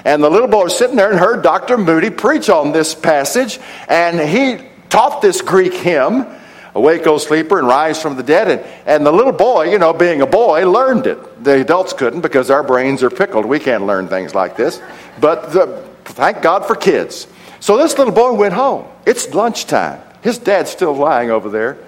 And 0.06 0.22
the 0.22 0.30
little 0.30 0.48
boy 0.48 0.64
was 0.64 0.78
sitting 0.78 0.96
there 0.96 1.10
and 1.10 1.18
heard 1.18 1.42
Dr. 1.42 1.76
Moody 1.76 2.08
preach 2.08 2.48
on 2.48 2.72
this 2.72 2.94
passage, 2.94 3.60
and 3.86 4.18
he 4.18 4.66
taught 4.88 5.20
this 5.20 5.42
Greek 5.42 5.74
hymn, 5.74 6.26
Awake, 6.74 7.06
O 7.06 7.18
sleeper, 7.18 7.58
and 7.58 7.66
rise 7.66 8.00
from 8.00 8.16
the 8.16 8.22
dead. 8.22 8.48
And, 8.48 8.60
and 8.86 9.06
the 9.06 9.12
little 9.12 9.32
boy, 9.32 9.70
you 9.70 9.78
know, 9.78 9.92
being 9.92 10.22
a 10.22 10.26
boy, 10.26 10.68
learned 10.70 11.06
it. 11.06 11.44
The 11.44 11.60
adults 11.60 11.92
couldn't 11.92 12.20
because 12.20 12.50
our 12.50 12.62
brains 12.62 13.02
are 13.02 13.10
pickled. 13.10 13.44
We 13.44 13.58
can't 13.58 13.86
learn 13.86 14.08
things 14.08 14.34
like 14.34 14.56
this. 14.56 14.80
But 15.20 15.52
the, 15.52 15.84
thank 16.04 16.42
God 16.42 16.66
for 16.66 16.74
kids. 16.74 17.26
So 17.60 17.76
this 17.76 17.98
little 17.98 18.14
boy 18.14 18.32
went 18.34 18.54
home. 18.54 18.86
It's 19.04 19.34
lunchtime. 19.34 20.00
His 20.22 20.38
dad's 20.38 20.70
still 20.70 20.94
lying 20.94 21.30
over 21.30 21.50
there. 21.50 21.78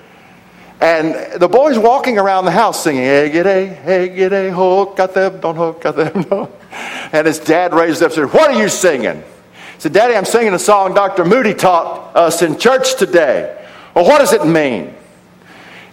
And 0.81 1.41
the 1.41 1.49
boy's 1.49 1.79
walking 1.79 2.19
around 2.19 2.45
the 2.45 2.51
house 2.51 2.83
singing, 2.83 3.05
Hey, 3.05 3.39
a, 3.39 3.67
hey, 3.67 4.09
get 4.09 4.33
a, 4.33 4.51
ho, 4.51 4.87
got 4.87 5.15
them, 5.15 5.41
don't 5.41 5.55
ho, 5.55 5.75
got 5.75 5.95
them, 5.95 6.27
no. 6.31 6.51
And 7.13 7.27
his 7.27 7.39
dad 7.39 7.73
raises 7.73 8.03
up 8.03 8.07
and 8.07 8.15
said, 8.15 8.33
What 8.33 8.51
are 8.51 8.61
you 8.61 8.69
singing? 8.69 9.19
He 9.19 9.81
said, 9.81 9.93
Daddy, 9.93 10.17
I'm 10.17 10.25
singing 10.25 10.55
a 10.55 10.59
song 10.59 10.93
Dr. 10.93 11.25
Moody 11.25 11.55
taught 11.55 12.17
us 12.17 12.43
in 12.43 12.59
church 12.59 12.97
today. 12.97 13.62
Well, 13.95 14.05
what 14.05 14.19
does 14.19 14.33
it 14.33 14.47
mean? 14.47 14.95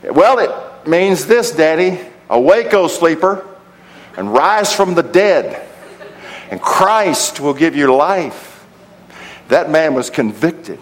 Well, 0.04 0.40
it 0.40 0.88
means 0.88 1.26
this, 1.26 1.52
Daddy. 1.52 2.00
Awake, 2.30 2.74
O 2.76 2.88
sleeper, 2.88 3.46
and 4.16 4.32
rise 4.32 4.72
from 4.72 4.94
the 4.94 5.02
dead, 5.02 5.68
and 6.52 6.62
Christ 6.62 7.40
will 7.40 7.56
give 7.56 7.76
you 7.76 7.94
life. 7.94 8.64
That 9.48 9.72
man 9.72 9.96
was 9.96 10.12
convicted. 10.12 10.80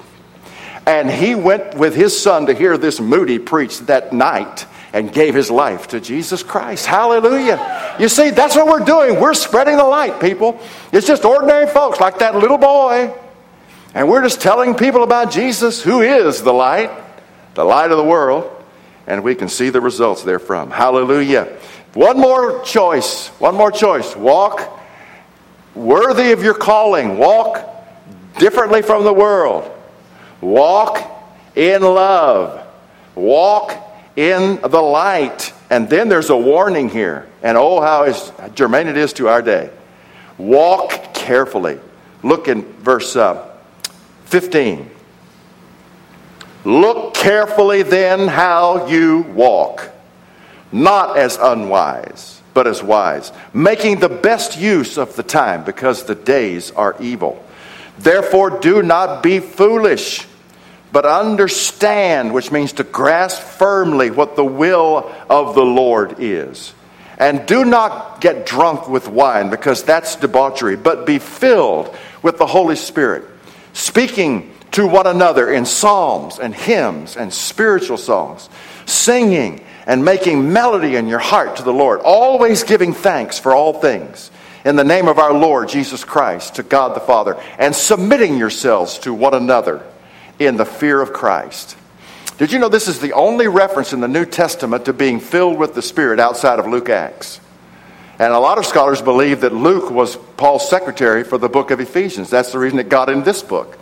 And 0.86 1.10
he 1.10 1.36
went 1.36 1.76
with 1.76 1.96
his 1.96 2.22
son 2.22 2.48
to 2.48 2.54
hear 2.54 2.78
this 2.78 3.00
Moody 3.00 3.40
preach 3.40 3.80
that 3.82 4.12
night 4.12 4.66
and 4.92 5.12
gave 5.12 5.36
his 5.36 5.50
life 5.50 5.88
to 5.90 6.02
Jesus 6.02 6.44
Christ. 6.44 6.86
Hallelujah. 6.86 7.96
You 8.00 8.10
see, 8.10 8.30
that's 8.30 8.56
what 8.56 8.68
we're 8.68 8.86
doing. 8.86 9.20
We're 9.20 9.34
spreading 9.34 9.78
the 9.78 9.84
light, 9.84 10.20
people. 10.20 10.60
It's 10.92 11.08
just 11.08 11.24
ordinary 11.24 11.68
folks 11.68 12.00
like 12.00 12.20
that 12.20 12.36
little 12.36 12.58
boy. 12.58 13.14
And 13.94 14.10
we're 14.10 14.24
just 14.24 14.42
telling 14.42 14.76
people 14.76 15.04
about 15.04 15.32
Jesus, 15.32 15.82
who 15.82 16.02
is 16.02 16.42
the 16.42 16.54
light, 16.54 16.92
the 17.58 17.65
light 17.65 17.89
of 17.89 17.98
the 17.98 18.04
world, 18.04 18.63
and 19.08 19.24
we 19.24 19.34
can 19.34 19.50
see 19.50 19.72
the 19.72 19.82
results 19.82 20.22
therefrom. 20.22 20.70
Hallelujah. 20.70 21.58
One 21.96 22.20
more 22.20 22.63
choice. 22.63 23.30
One 23.39 23.56
more 23.56 23.72
choice. 23.72 24.15
Walk 24.15 24.80
worthy 25.74 26.34
of 26.34 26.43
your 26.43 26.54
calling. 26.54 27.17
Walk 27.17 27.67
differently 28.38 28.84
from 28.84 29.04
the 29.04 29.12
world. 29.12 29.72
Walk 30.39 31.00
in 31.56 31.82
love. 31.82 32.63
Walk 33.15 33.74
in 34.15 34.62
the 34.62 34.80
light. 34.80 35.52
And 35.72 35.89
then 35.89 36.10
there's 36.10 36.30
a 36.30 36.38
warning 36.38 36.89
here. 36.89 37.28
And 37.41 37.58
oh, 37.58 37.82
how 37.82 38.50
germane 38.50 38.88
it 38.88 38.98
is 38.98 39.13
to 39.13 39.30
our 39.30 39.41
day. 39.41 39.72
Walk 40.38 41.15
carefully. 41.15 41.80
Look 42.22 42.50
in 42.50 42.62
verse 42.84 43.15
uh, 43.15 43.52
15. 44.26 44.91
Look 46.68 47.14
carefully 47.14 47.84
then 47.84 48.28
how 48.28 48.88
you 48.88 49.20
walk, 49.20 49.90
not 50.70 51.18
as 51.18 51.38
unwise, 51.38 52.42
but 52.54 52.68
as 52.68 52.84
wise, 52.84 53.32
making 53.54 54.02
the 54.02 54.10
best 54.10 54.60
use 54.60 54.98
of 54.98 55.16
the 55.16 55.24
time 55.24 55.64
because 55.64 56.04
the 56.04 56.14
days 56.14 56.72
are 56.72 56.98
evil. 57.00 57.42
Therefore, 58.00 58.60
do 58.60 58.84
not 58.84 59.24
be 59.24 59.40
foolish, 59.40 60.28
but 60.92 61.06
understand, 61.06 62.34
which 62.34 62.52
means 62.52 62.74
to 62.74 62.84
grasp 62.84 63.42
firmly 63.42 64.12
what 64.12 64.36
the 64.36 64.44
will 64.44 65.10
of 65.30 65.56
the 65.56 65.64
Lord 65.64 66.18
is. 66.20 66.74
And 67.18 67.46
do 67.46 67.64
not 67.64 68.20
get 68.20 68.46
drunk 68.46 68.90
with 68.90 69.08
wine, 69.08 69.50
because 69.50 69.84
that's 69.84 70.18
debauchery, 70.18 70.76
but 70.76 71.06
be 71.06 71.20
filled 71.20 71.96
with 72.22 72.38
the 72.38 72.46
Holy 72.46 72.76
Spirit, 72.76 73.24
speaking 73.72 74.54
to 74.78 74.86
one 74.86 75.08
another 75.08 75.52
in 75.52 75.66
psalms 75.66 76.38
and 76.38 76.54
hymns 76.54 77.18
and 77.18 77.34
spiritual 77.34 77.98
songs, 77.98 78.48
singing 78.86 79.60
and 79.88 80.06
making 80.06 80.54
melody 80.54 80.96
in 80.96 81.08
your 81.08 81.18
heart 81.18 81.56
to 81.56 81.63
the 81.63 81.74
Lord, 81.74 82.00
always 82.02 82.62
giving 82.62 82.94
thanks 82.94 83.40
for 83.40 83.56
all 83.56 83.74
things 83.74 84.30
in 84.63 84.76
the 84.76 84.84
name 84.84 85.08
of 85.08 85.18
our 85.18 85.34
Lord 85.34 85.68
Jesus 85.68 86.04
Christ 86.04 86.56
to 86.56 86.63
God 86.63 86.96
the 86.96 87.00
Father, 87.00 87.42
and 87.58 87.76
submitting 87.76 88.38
yourselves 88.38 89.00
to 89.00 89.16
one 89.16 89.34
another 89.34 89.84
in 90.38 90.58
the 90.58 90.66
fear 90.66 91.02
of 91.02 91.12
Christ. 91.12 91.76
Did 92.38 92.52
you 92.52 92.60
know 92.60 92.70
this 92.70 92.88
is 92.88 93.00
the 93.00 93.13
only 93.13 93.48
reference 93.48 93.94
in 93.94 94.00
the 94.00 94.08
New 94.08 94.26
Testament 94.26 94.86
to 94.86 94.94
being 94.94 95.20
filled 95.20 95.58
with 95.58 95.74
the 95.74 95.82
Spirit 95.82 96.20
outside 96.20 96.60
of 96.60 96.68
Luke 96.68 96.90
Acts? 96.90 97.42
And 98.20 98.32
a 98.32 98.38
lot 98.38 98.60
of 98.60 98.66
scholars 98.68 99.02
believe 99.02 99.42
that 99.42 99.56
Luke 99.56 99.90
was 99.90 100.18
Paul's 100.38 100.70
secretary 100.70 101.24
for 101.24 101.40
the 101.40 101.50
book 101.50 101.72
of 101.72 101.80
Ephesians. 101.80 102.30
That's 102.30 102.52
the 102.52 102.60
reason 102.60 102.78
it 102.78 102.90
got 102.90 103.10
in 103.10 103.24
this 103.24 103.42
book. 103.42 103.80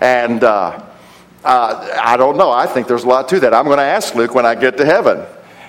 And 0.00 0.42
uh, 0.42 0.82
uh, 1.44 1.98
I 2.02 2.16
don't 2.16 2.36
know. 2.36 2.50
I 2.50 2.66
think 2.66 2.88
there's 2.88 3.04
a 3.04 3.08
lot 3.08 3.28
to 3.28 3.40
that. 3.40 3.54
I'm 3.54 3.66
going 3.66 3.78
to 3.78 3.84
ask 3.84 4.14
Luke 4.14 4.34
when 4.34 4.46
I 4.46 4.54
get 4.54 4.78
to 4.78 4.84
heaven. 4.84 5.24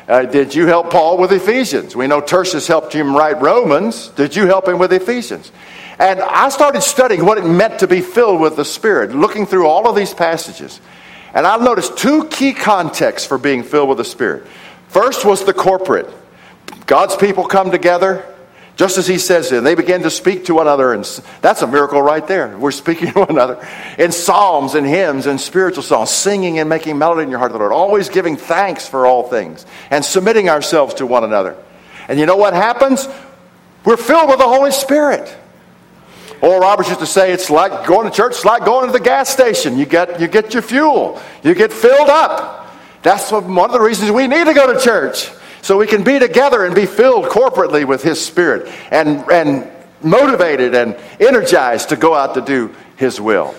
Uh, 0.07 0.23
did 0.23 0.55
you 0.55 0.65
help 0.65 0.89
Paul 0.89 1.17
with 1.17 1.31
Ephesians? 1.31 1.95
We 1.95 2.07
know 2.07 2.21
Tertius 2.21 2.65
helped 2.65 2.93
him 2.93 3.15
write 3.15 3.41
Romans. 3.41 4.07
Did 4.09 4.35
you 4.35 4.47
help 4.47 4.67
him 4.67 4.79
with 4.79 4.91
Ephesians? 4.91 5.51
And 5.99 6.19
I 6.21 6.49
started 6.49 6.81
studying 6.81 7.25
what 7.25 7.37
it 7.37 7.45
meant 7.45 7.79
to 7.79 7.87
be 7.87 8.01
filled 8.01 8.41
with 8.41 8.55
the 8.55 8.65
Spirit, 8.65 9.13
looking 9.13 9.45
through 9.45 9.67
all 9.67 9.87
of 9.87 9.95
these 9.95 10.13
passages. 10.13 10.81
And 11.33 11.45
I 11.45 11.57
noticed 11.57 11.97
two 11.97 12.25
key 12.25 12.53
contexts 12.53 13.27
for 13.27 13.37
being 13.37 13.63
filled 13.63 13.89
with 13.89 13.99
the 13.99 14.05
Spirit. 14.05 14.47
First 14.87 15.25
was 15.25 15.45
the 15.45 15.53
corporate. 15.53 16.09
God's 16.87 17.15
people 17.15 17.45
come 17.45 17.69
together, 17.69 18.25
just 18.81 18.97
as 18.97 19.05
he 19.05 19.19
says, 19.19 19.51
and 19.51 19.63
they 19.63 19.75
begin 19.75 20.01
to 20.01 20.09
speak 20.09 20.45
to 20.45 20.55
one 20.55 20.65
another, 20.65 20.91
and 20.91 21.03
that's 21.39 21.61
a 21.61 21.67
miracle 21.67 22.01
right 22.01 22.25
there. 22.25 22.57
We're 22.57 22.71
speaking 22.71 23.11
to 23.11 23.19
one 23.19 23.29
another 23.29 23.63
in 23.99 24.11
psalms 24.11 24.73
and 24.73 24.87
hymns 24.87 25.27
and 25.27 25.39
spiritual 25.39 25.83
songs, 25.83 26.09
singing 26.09 26.57
and 26.57 26.67
making 26.67 26.97
melody 26.97 27.21
in 27.21 27.29
your 27.29 27.37
heart 27.37 27.51
to 27.51 27.53
the 27.53 27.59
Lord, 27.59 27.73
always 27.73 28.09
giving 28.09 28.37
thanks 28.37 28.87
for 28.87 29.05
all 29.05 29.29
things 29.29 29.67
and 29.91 30.03
submitting 30.03 30.49
ourselves 30.49 30.95
to 30.95 31.05
one 31.05 31.23
another. 31.23 31.55
And 32.07 32.19
you 32.19 32.25
know 32.25 32.37
what 32.37 32.55
happens? 32.55 33.07
We're 33.85 33.97
filled 33.97 34.29
with 34.29 34.39
the 34.39 34.47
Holy 34.47 34.71
Spirit. 34.71 35.31
Oral 36.41 36.61
Roberts 36.61 36.89
used 36.89 37.01
to 37.01 37.05
say 37.05 37.33
it's 37.33 37.51
like 37.51 37.85
going 37.85 38.09
to 38.09 38.15
church, 38.15 38.31
it's 38.31 38.45
like 38.45 38.65
going 38.65 38.87
to 38.87 38.91
the 38.91 38.99
gas 38.99 39.29
station. 39.29 39.77
You 39.77 39.85
get, 39.85 40.19
you 40.19 40.27
get 40.27 40.55
your 40.55 40.63
fuel, 40.63 41.21
you 41.43 41.53
get 41.53 41.71
filled 41.71 42.09
up. 42.09 42.73
That's 43.03 43.31
what, 43.31 43.43
one 43.43 43.69
of 43.69 43.73
the 43.73 43.79
reasons 43.79 44.09
we 44.09 44.27
need 44.27 44.45
to 44.45 44.55
go 44.55 44.73
to 44.73 44.79
church. 44.79 45.29
So 45.61 45.77
we 45.77 45.87
can 45.87 46.03
be 46.03 46.19
together 46.19 46.65
and 46.65 46.73
be 46.73 46.85
filled 46.85 47.25
corporately 47.25 47.85
with 47.85 48.03
His 48.03 48.23
Spirit 48.23 48.71
and, 48.91 49.29
and 49.31 49.71
motivated 50.01 50.73
and 50.75 50.95
energized 51.19 51.89
to 51.89 51.95
go 51.95 52.15
out 52.15 52.33
to 52.33 52.41
do 52.41 52.73
His 52.95 53.21
will. 53.21 53.53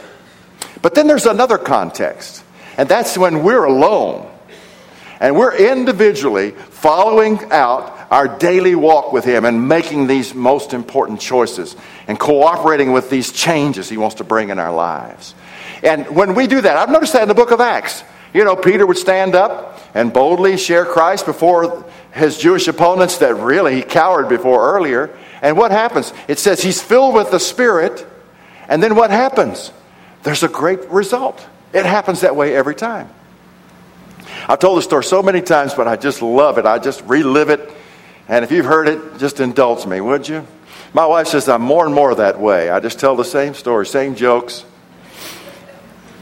But 0.81 0.95
then 0.95 1.07
there's 1.07 1.27
another 1.27 1.59
context, 1.59 2.43
and 2.77 2.89
that's 2.89 3.17
when 3.17 3.43
we're 3.45 3.65
alone 3.65 4.33
and 5.23 5.37
we're 5.37 5.55
individually 5.55 6.51
following 6.51 7.39
out 7.53 7.97
our 8.11 8.27
daily 8.27 8.75
walk 8.75 9.13
with 9.13 9.25
Him 9.25 9.45
and 9.45 9.69
making 9.69 10.09
these 10.09 10.35
most 10.35 10.75
important 10.75 11.21
choices 11.21 11.77
and 12.09 12.19
cooperating 12.19 12.93
with 12.93 13.09
these 13.09 13.31
changes 13.31 13.89
He 13.89 13.97
wants 13.97 14.17
to 14.17 14.25
bring 14.25 14.51
in 14.51 14.59
our 14.59 14.75
lives. 14.75 15.37
And 15.85 16.17
when 16.17 16.35
we 16.35 16.49
do 16.49 16.61
that, 16.61 16.77
I've 16.77 16.91
noticed 16.91 17.13
that 17.13 17.23
in 17.23 17.29
the 17.29 17.35
book 17.35 17.53
of 17.53 17.61
Acts. 17.61 18.03
You 18.33 18.45
know, 18.45 18.57
Peter 18.57 18.87
would 18.87 18.99
stand 18.99 19.35
up 19.35 19.79
and 19.95 20.13
boldly 20.13 20.57
share 20.57 20.85
Christ 20.85 21.27
before 21.27 21.85
his 22.13 22.39
Jewish 22.39 22.67
opponents 22.69 23.19
that 23.19 23.35
really 23.35 23.77
he 23.77 23.83
cowered 23.83 24.29
before 24.29 24.75
earlier. 24.75 25.11
And 25.43 25.57
what 25.57 25.71
happens? 25.71 26.13
It 26.29 26.39
says 26.39 26.63
he's 26.63 26.81
filled 26.81 27.15
with 27.15 27.31
the 27.31 27.41
Spirit. 27.41 28.07
And 28.69 28.83
then 28.83 28.95
what 28.95 29.11
happens? 29.11 29.73
There's 30.23 30.43
a 30.43 30.49
great 30.49 30.89
result. 30.91 31.47
It 31.73 31.85
happens 31.85 32.21
that 32.21 32.37
way 32.37 32.55
every 32.55 32.75
time. 32.75 33.11
I've 34.49 34.59
told 34.59 34.79
the 34.79 34.83
story 34.83 35.05
so 35.05 35.23
many 35.23 35.43
times, 35.43 35.75
but 35.75 35.87
I 35.87 35.97
just 35.97 36.23
love 36.23 36.59
it. 36.59 36.67
I 36.67 36.79
just 36.79 37.03
relive 37.05 37.51
it. 37.51 37.71
And 38.29 38.45
if 38.45 38.53
you've 38.53 38.67
heard 38.67 38.89
it, 38.89 39.19
just 39.19 39.41
indulge 39.41 39.85
me, 39.87 40.01
would 40.01 40.29
you? 40.29 40.47
My 40.95 41.07
wife 41.07 41.29
says 41.29 41.49
I'm 41.49 41.63
more 41.63 41.85
and 41.87 41.95
more 41.95 42.15
that 42.15 42.41
way. 42.41 42.71
I 42.71 42.81
just 42.81 42.99
tell 42.99 43.17
the 43.17 43.25
same 43.25 43.55
story, 43.55 43.87
same 43.87 44.15
jokes. 44.15 44.65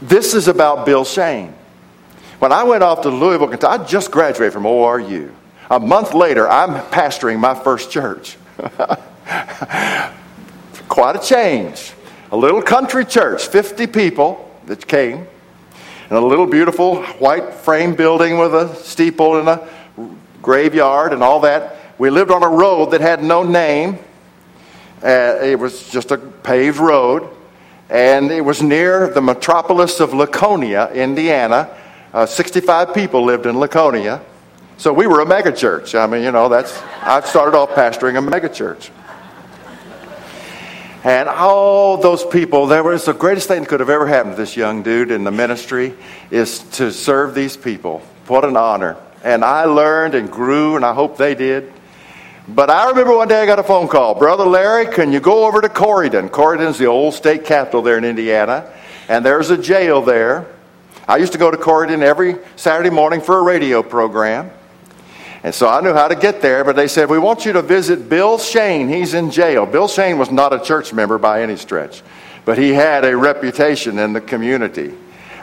This 0.01 0.33
is 0.33 0.47
about 0.47 0.85
Bill 0.85 1.05
Shane. 1.05 1.53
When 2.41 2.51
I 2.51 2.63
went 2.63 2.81
off 2.81 3.01
to 3.01 3.09
Louisville, 3.09 3.49
Kentucky, 3.49 3.83
I 3.83 3.85
just 3.85 4.09
graduated 4.09 4.51
from 4.51 4.63
ORU. 4.63 5.31
A 5.69 5.79
month 5.79 6.15
later, 6.15 6.49
I'm 6.49 6.71
pastoring 6.89 7.39
my 7.39 7.53
first 7.53 7.91
church. 7.91 8.35
Quite 10.87 11.17
a 11.17 11.19
change. 11.23 11.93
A 12.31 12.35
little 12.35 12.63
country 12.63 13.05
church, 13.05 13.45
50 13.45 13.85
people 13.85 14.51
that 14.65 14.87
came, 14.87 15.27
and 16.09 16.17
a 16.17 16.19
little 16.19 16.47
beautiful 16.47 17.03
white 17.19 17.53
frame 17.53 17.93
building 17.93 18.39
with 18.39 18.55
a 18.55 18.73
steeple 18.77 19.37
and 19.37 19.47
a 19.47 19.69
graveyard 20.41 21.13
and 21.13 21.21
all 21.21 21.41
that. 21.41 21.75
We 21.99 22.09
lived 22.09 22.31
on 22.31 22.41
a 22.41 22.49
road 22.49 22.89
that 22.89 23.01
had 23.01 23.23
no 23.23 23.43
name. 23.43 23.99
Uh, 25.03 25.37
it 25.43 25.59
was 25.59 25.91
just 25.91 26.09
a 26.09 26.17
paved 26.17 26.79
road, 26.79 27.29
and 27.87 28.31
it 28.31 28.41
was 28.41 28.63
near 28.63 29.09
the 29.09 29.21
metropolis 29.21 29.99
of 29.99 30.15
Laconia, 30.15 30.91
Indiana, 30.91 31.77
Uh, 32.13 32.25
65 32.25 32.93
people 32.93 33.23
lived 33.23 33.45
in 33.45 33.57
Laconia. 33.57 34.21
So 34.77 34.91
we 34.91 35.07
were 35.07 35.21
a 35.21 35.25
megachurch. 35.25 35.97
I 35.97 36.07
mean, 36.07 36.23
you 36.23 36.31
know, 36.31 36.49
that's, 36.49 36.81
I 37.01 37.21
started 37.21 37.55
off 37.55 37.69
pastoring 37.69 38.17
a 38.17 38.31
megachurch. 38.31 38.89
And 41.03 41.29
all 41.29 41.97
those 41.97 42.25
people, 42.25 42.67
there 42.67 42.83
was 42.83 43.05
the 43.05 43.13
greatest 43.13 43.47
thing 43.47 43.61
that 43.61 43.69
could 43.69 43.79
have 43.79 43.89
ever 43.89 44.05
happened 44.05 44.35
to 44.35 44.41
this 44.41 44.57
young 44.57 44.83
dude 44.83 45.09
in 45.09 45.23
the 45.23 45.31
ministry 45.31 45.93
is 46.29 46.59
to 46.71 46.91
serve 46.91 47.33
these 47.33 47.55
people. 47.55 47.99
What 48.27 48.43
an 48.43 48.57
honor. 48.57 48.97
And 49.23 49.43
I 49.43 49.65
learned 49.65 50.13
and 50.13 50.29
grew, 50.29 50.75
and 50.75 50.85
I 50.85 50.93
hope 50.93 51.17
they 51.17 51.33
did. 51.33 51.71
But 52.47 52.69
I 52.69 52.89
remember 52.89 53.15
one 53.15 53.27
day 53.27 53.41
I 53.41 53.45
got 53.45 53.59
a 53.59 53.63
phone 53.63 53.87
call. 53.87 54.15
Brother 54.15 54.45
Larry, 54.45 54.87
can 54.87 55.11
you 55.11 55.19
go 55.19 55.45
over 55.45 55.61
to 55.61 55.69
Corydon? 55.69 56.29
Corydon's 56.29 56.77
the 56.77 56.87
old 56.87 57.13
state 57.13 57.45
capital 57.45 57.81
there 57.81 57.97
in 57.97 58.03
Indiana, 58.03 58.71
and 59.07 59.25
there's 59.25 59.49
a 59.49 59.57
jail 59.57 60.01
there. 60.01 60.47
I 61.11 61.17
used 61.17 61.33
to 61.33 61.37
go 61.37 61.51
to 61.51 61.57
Corydon 61.57 62.03
every 62.03 62.37
Saturday 62.55 62.89
morning 62.89 63.19
for 63.19 63.37
a 63.37 63.41
radio 63.41 63.83
program. 63.83 64.49
And 65.43 65.53
so 65.53 65.67
I 65.67 65.81
knew 65.81 65.91
how 65.91 66.07
to 66.07 66.15
get 66.15 66.41
there, 66.41 66.63
but 66.63 66.77
they 66.77 66.87
said, 66.87 67.09
We 67.09 67.17
want 67.19 67.45
you 67.45 67.51
to 67.51 67.61
visit 67.61 68.07
Bill 68.07 68.37
Shane. 68.37 68.87
He's 68.87 69.13
in 69.13 69.29
jail. 69.29 69.65
Bill 69.65 69.89
Shane 69.89 70.17
was 70.17 70.31
not 70.31 70.53
a 70.53 70.59
church 70.63 70.93
member 70.93 71.17
by 71.17 71.41
any 71.41 71.57
stretch, 71.57 72.01
but 72.45 72.57
he 72.57 72.69
had 72.69 73.03
a 73.03 73.17
reputation 73.17 73.99
in 73.99 74.13
the 74.13 74.21
community 74.21 74.93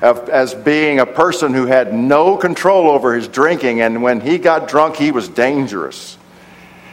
of, 0.00 0.30
as 0.30 0.54
being 0.54 1.00
a 1.00 1.06
person 1.06 1.52
who 1.52 1.66
had 1.66 1.92
no 1.92 2.38
control 2.38 2.90
over 2.90 3.14
his 3.14 3.28
drinking, 3.28 3.82
and 3.82 4.02
when 4.02 4.22
he 4.22 4.38
got 4.38 4.68
drunk, 4.68 4.96
he 4.96 5.12
was 5.12 5.28
dangerous. 5.28 6.16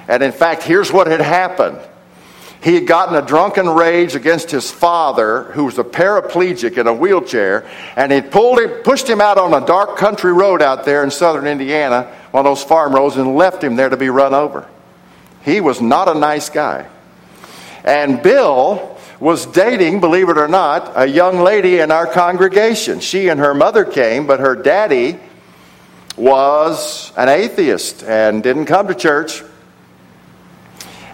And 0.09 0.21
in 0.21 0.33
fact, 0.33 0.63
here's 0.63 0.91
what 0.91 1.07
had 1.07 1.21
happened. 1.21 1.79
He 2.65 2.73
had 2.73 2.87
gotten 2.87 3.13
a 3.13 3.21
drunken 3.21 3.69
rage 3.69 4.15
against 4.15 4.49
his 4.49 4.71
father, 4.71 5.43
who 5.43 5.65
was 5.65 5.77
a 5.77 5.83
paraplegic 5.83 6.79
in 6.79 6.87
a 6.87 6.93
wheelchair, 6.93 7.63
and 7.95 8.11
he 8.11 8.21
pulled 8.21 8.57
him, 8.57 8.69
pushed 8.81 9.07
him 9.07 9.21
out 9.21 9.37
on 9.37 9.53
a 9.53 9.63
dark 9.63 9.97
country 9.97 10.33
road 10.33 10.63
out 10.63 10.83
there 10.83 11.03
in 11.03 11.11
southern 11.11 11.45
Indiana, 11.45 12.11
one 12.31 12.43
of 12.43 12.49
those 12.49 12.63
farm 12.63 12.95
roads, 12.95 13.17
and 13.17 13.35
left 13.35 13.63
him 13.63 13.75
there 13.75 13.89
to 13.89 13.97
be 13.97 14.09
run 14.09 14.33
over. 14.33 14.67
He 15.43 15.61
was 15.61 15.79
not 15.79 16.09
a 16.09 16.15
nice 16.15 16.49
guy. 16.49 16.87
And 17.83 18.23
Bill 18.23 18.97
was 19.19 19.45
dating, 19.45 19.99
believe 19.99 20.29
it 20.29 20.39
or 20.39 20.47
not, 20.47 20.91
a 20.95 21.05
young 21.05 21.41
lady 21.41 21.77
in 21.77 21.91
our 21.91 22.07
congregation. 22.07 22.99
She 22.99 23.27
and 23.27 23.39
her 23.39 23.53
mother 23.53 23.85
came, 23.85 24.25
but 24.25 24.39
her 24.39 24.55
daddy 24.55 25.19
was 26.17 27.13
an 27.15 27.29
atheist 27.29 28.03
and 28.03 28.41
didn't 28.41 28.65
come 28.65 28.87
to 28.87 28.95
church. 28.95 29.43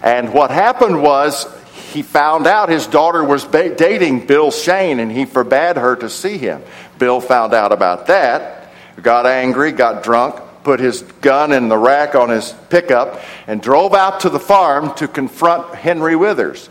And 0.03 0.33
what 0.33 0.51
happened 0.51 1.01
was 1.01 1.47
he 1.91 2.01
found 2.01 2.47
out 2.47 2.69
his 2.69 2.87
daughter 2.87 3.23
was 3.23 3.45
ba- 3.45 3.75
dating 3.75 4.25
Bill 4.25 4.51
Shane 4.51 4.99
and 4.99 5.11
he 5.11 5.25
forbade 5.25 5.77
her 5.77 5.95
to 5.97 6.09
see 6.09 6.37
him. 6.37 6.63
Bill 6.97 7.21
found 7.21 7.53
out 7.53 7.71
about 7.71 8.07
that, 8.07 8.71
got 9.01 9.25
angry, 9.25 9.71
got 9.71 10.03
drunk, 10.03 10.39
put 10.63 10.79
his 10.79 11.01
gun 11.21 11.51
in 11.51 11.67
the 11.69 11.77
rack 11.77 12.15
on 12.15 12.29
his 12.29 12.53
pickup, 12.69 13.21
and 13.47 13.61
drove 13.61 13.93
out 13.93 14.21
to 14.21 14.29
the 14.29 14.39
farm 14.39 14.93
to 14.95 15.07
confront 15.07 15.75
Henry 15.75 16.15
Withers. 16.15 16.69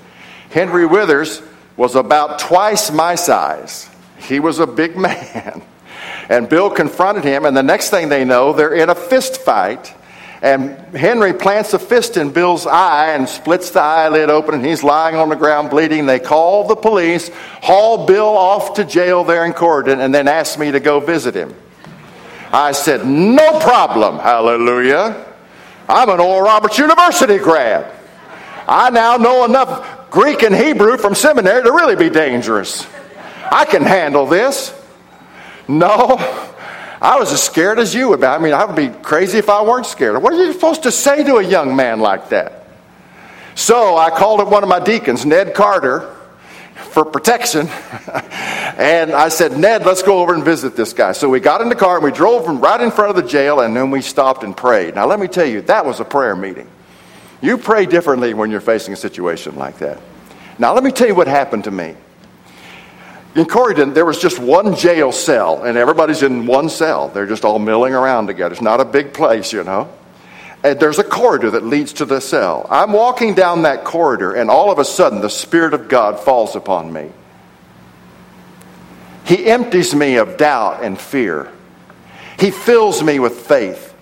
Henry 0.51 0.87
Withers 0.87 1.43
was 1.76 1.95
about 1.95 2.39
twice 2.39 2.91
my 2.91 3.14
size. 3.14 3.89
He 4.18 4.41
was 4.41 4.59
a 4.59 4.66
big 4.66 4.97
man. 4.99 5.62
And 6.28 6.49
Bill 6.49 6.70
confronted 6.70 7.24
him, 7.24 7.45
and 7.45 7.57
the 7.57 7.62
next 7.62 7.91
thing 7.91 8.09
they 8.09 8.24
know, 8.24 8.53
they're 8.53 8.74
in 8.74 8.89
a 8.89 8.95
fist 8.95 9.41
fight. 9.41 9.93
And 10.43 10.70
Henry 10.97 11.34
plants 11.34 11.74
a 11.74 11.78
fist 11.78 12.16
in 12.16 12.30
Bill's 12.30 12.66
eye 12.66 13.12
and 13.12 13.28
splits 13.28 13.70
the 13.70 13.80
eyelid 13.80 14.30
open, 14.30 14.55
and 14.55 14.64
he's 14.64 14.82
lying 14.82 15.16
on 15.16 15.28
the 15.28 15.36
ground 15.36 15.68
bleeding. 15.68 16.07
They 16.07 16.18
call 16.18 16.66
the 16.66 16.76
police, 16.76 17.30
haul 17.62 18.07
Bill 18.07 18.28
off 18.28 18.74
to 18.74 18.84
jail 18.84 19.22
there 19.22 19.45
in 19.45 19.53
Corydon, 19.53 20.01
and 20.01 20.14
then 20.14 20.28
ask 20.28 20.59
me 20.59 20.70
to 20.72 20.80
go 20.80 20.99
visit 20.99 21.34
him. 21.34 21.55
I 22.53 22.72
said, 22.72 23.07
No 23.07 23.61
problem, 23.61 24.18
hallelujah. 24.18 25.26
I'm 25.88 26.09
an 26.09 26.20
Oral 26.20 26.43
Roberts 26.43 26.78
University 26.78 27.38
grad. 27.38 27.93
I 28.66 28.91
now 28.91 29.16
know 29.16 29.45
enough 29.45 30.11
Greek 30.11 30.43
and 30.43 30.55
Hebrew 30.55 30.97
from 30.97 31.14
seminary 31.14 31.62
to 31.62 31.72
really 31.72 31.97
be 31.97 32.09
dangerous. 32.09 32.86
I 33.51 33.64
can 33.64 33.82
handle 33.82 34.26
this. 34.26 34.74
No, 35.68 36.16
I 37.01 37.18
was 37.18 37.32
as 37.32 37.42
scared 37.42 37.78
as 37.78 37.94
you 37.94 38.14
be. 38.16 38.24
I 38.24 38.38
mean, 38.38 38.53
I 38.53 38.64
would 38.64 38.76
be 38.76 38.88
crazy 39.03 39.38
if 39.38 39.48
I 39.48 39.62
weren't 39.62 39.86
scared. 39.86 40.22
What 40.22 40.34
are 40.34 40.44
you 40.44 40.53
supposed 40.53 40.82
to 40.82 40.92
say 40.92 41.24
to 41.24 41.36
a 41.36 41.44
young 41.44 41.74
man 41.74 42.01
like 42.01 42.28
that? 42.28 42.66
So 43.55 43.96
I 43.96 44.11
called 44.11 44.40
up 44.40 44.48
one 44.48 44.62
of 44.62 44.68
my 44.68 44.80
deacons, 44.80 45.24
Ned 45.24 45.55
Carter, 45.55 46.14
for 46.74 47.05
protection. 47.05 47.68
and 48.76 49.12
I 49.12 49.28
said, 49.28 49.57
Ned, 49.57 49.86
let's 49.86 50.03
go 50.03 50.20
over 50.20 50.34
and 50.34 50.44
visit 50.44 50.76
this 50.76 50.92
guy. 50.92 51.12
So 51.12 51.28
we 51.28 51.40
got 51.40 51.61
in 51.61 51.68
the 51.68 51.74
car 51.74 51.96
and 51.96 52.05
we 52.05 52.11
drove 52.11 52.46
him 52.46 52.61
right 52.61 52.80
in 52.80 52.90
front 52.90 53.11
of 53.11 53.16
the 53.22 53.28
jail 53.28 53.61
and 53.61 53.74
then 53.74 53.90
we 53.90 54.03
stopped 54.03 54.44
and 54.44 54.57
prayed. 54.57 54.94
Now, 54.94 55.07
let 55.07 55.20
me 55.20 55.26
tell 55.26 55.46
you, 55.46 55.62
that 55.62 55.86
was 55.86 56.01
a 56.01 56.05
prayer 56.05 56.36
meeting. 56.36 56.68
You 57.40 57.57
pray 57.57 57.86
differently 57.86 58.34
when 58.34 58.51
you're 58.51 58.61
facing 58.61 58.92
a 58.92 58.96
situation 58.96 59.57
like 59.57 59.78
that. 59.78 60.01
Now, 60.59 60.74
let 60.74 60.84
me 60.84 60.90
tell 60.90 61.07
you 61.07 61.14
what 61.14 61.26
happened 61.26 61.64
to 61.64 61.70
me. 61.70 61.94
In 63.35 63.45
Corydon, 63.45 63.95
there 63.95 64.05
was 64.05 64.18
just 64.18 64.41
one 64.41 64.74
jail 64.74 65.12
cell, 65.12 65.62
and 65.62 65.78
everybody's 65.78 66.22
in 66.22 66.47
one 66.47 66.68
cell. 66.68 67.09
They're 67.09 67.26
just 67.26 67.45
all 67.45 67.61
milling 67.61 67.95
around 67.95 68.26
together. 68.26 68.53
It's 68.53 68.62
not 68.62 68.81
a 68.81 68.85
big 68.85 69.12
place, 69.14 69.53
you 69.53 69.62
know. 69.62 69.89
And 70.64 70.78
there's 70.81 70.99
a 70.99 71.05
corridor 71.05 71.53
that 71.53 71.64
leads 71.64 71.95
to 71.95 72.05
the 72.05 72.20
cell. 72.20 72.66
I'm 72.68 72.93
walking 72.93 73.35
down 73.35 73.62
that 73.62 73.85
corridor, 73.85 74.35
and 74.35 74.51
all 74.51 74.72
of 74.72 74.78
a 74.78 74.85
sudden, 74.85 75.20
the 75.20 75.31
Spirit 75.31 75.74
of 75.74 75.89
God 75.89 76.18
falls 76.18 76.57
upon 76.57 76.93
me. 76.93 77.11
He 79.24 79.47
empties 79.47 79.95
me 79.95 80.16
of 80.16 80.37
doubt 80.37 80.83
and 80.83 81.01
fear. 81.01 81.51
He 82.39 82.51
fills 82.51 83.01
me 83.03 83.20
with 83.20 83.47
faith. 83.47 83.95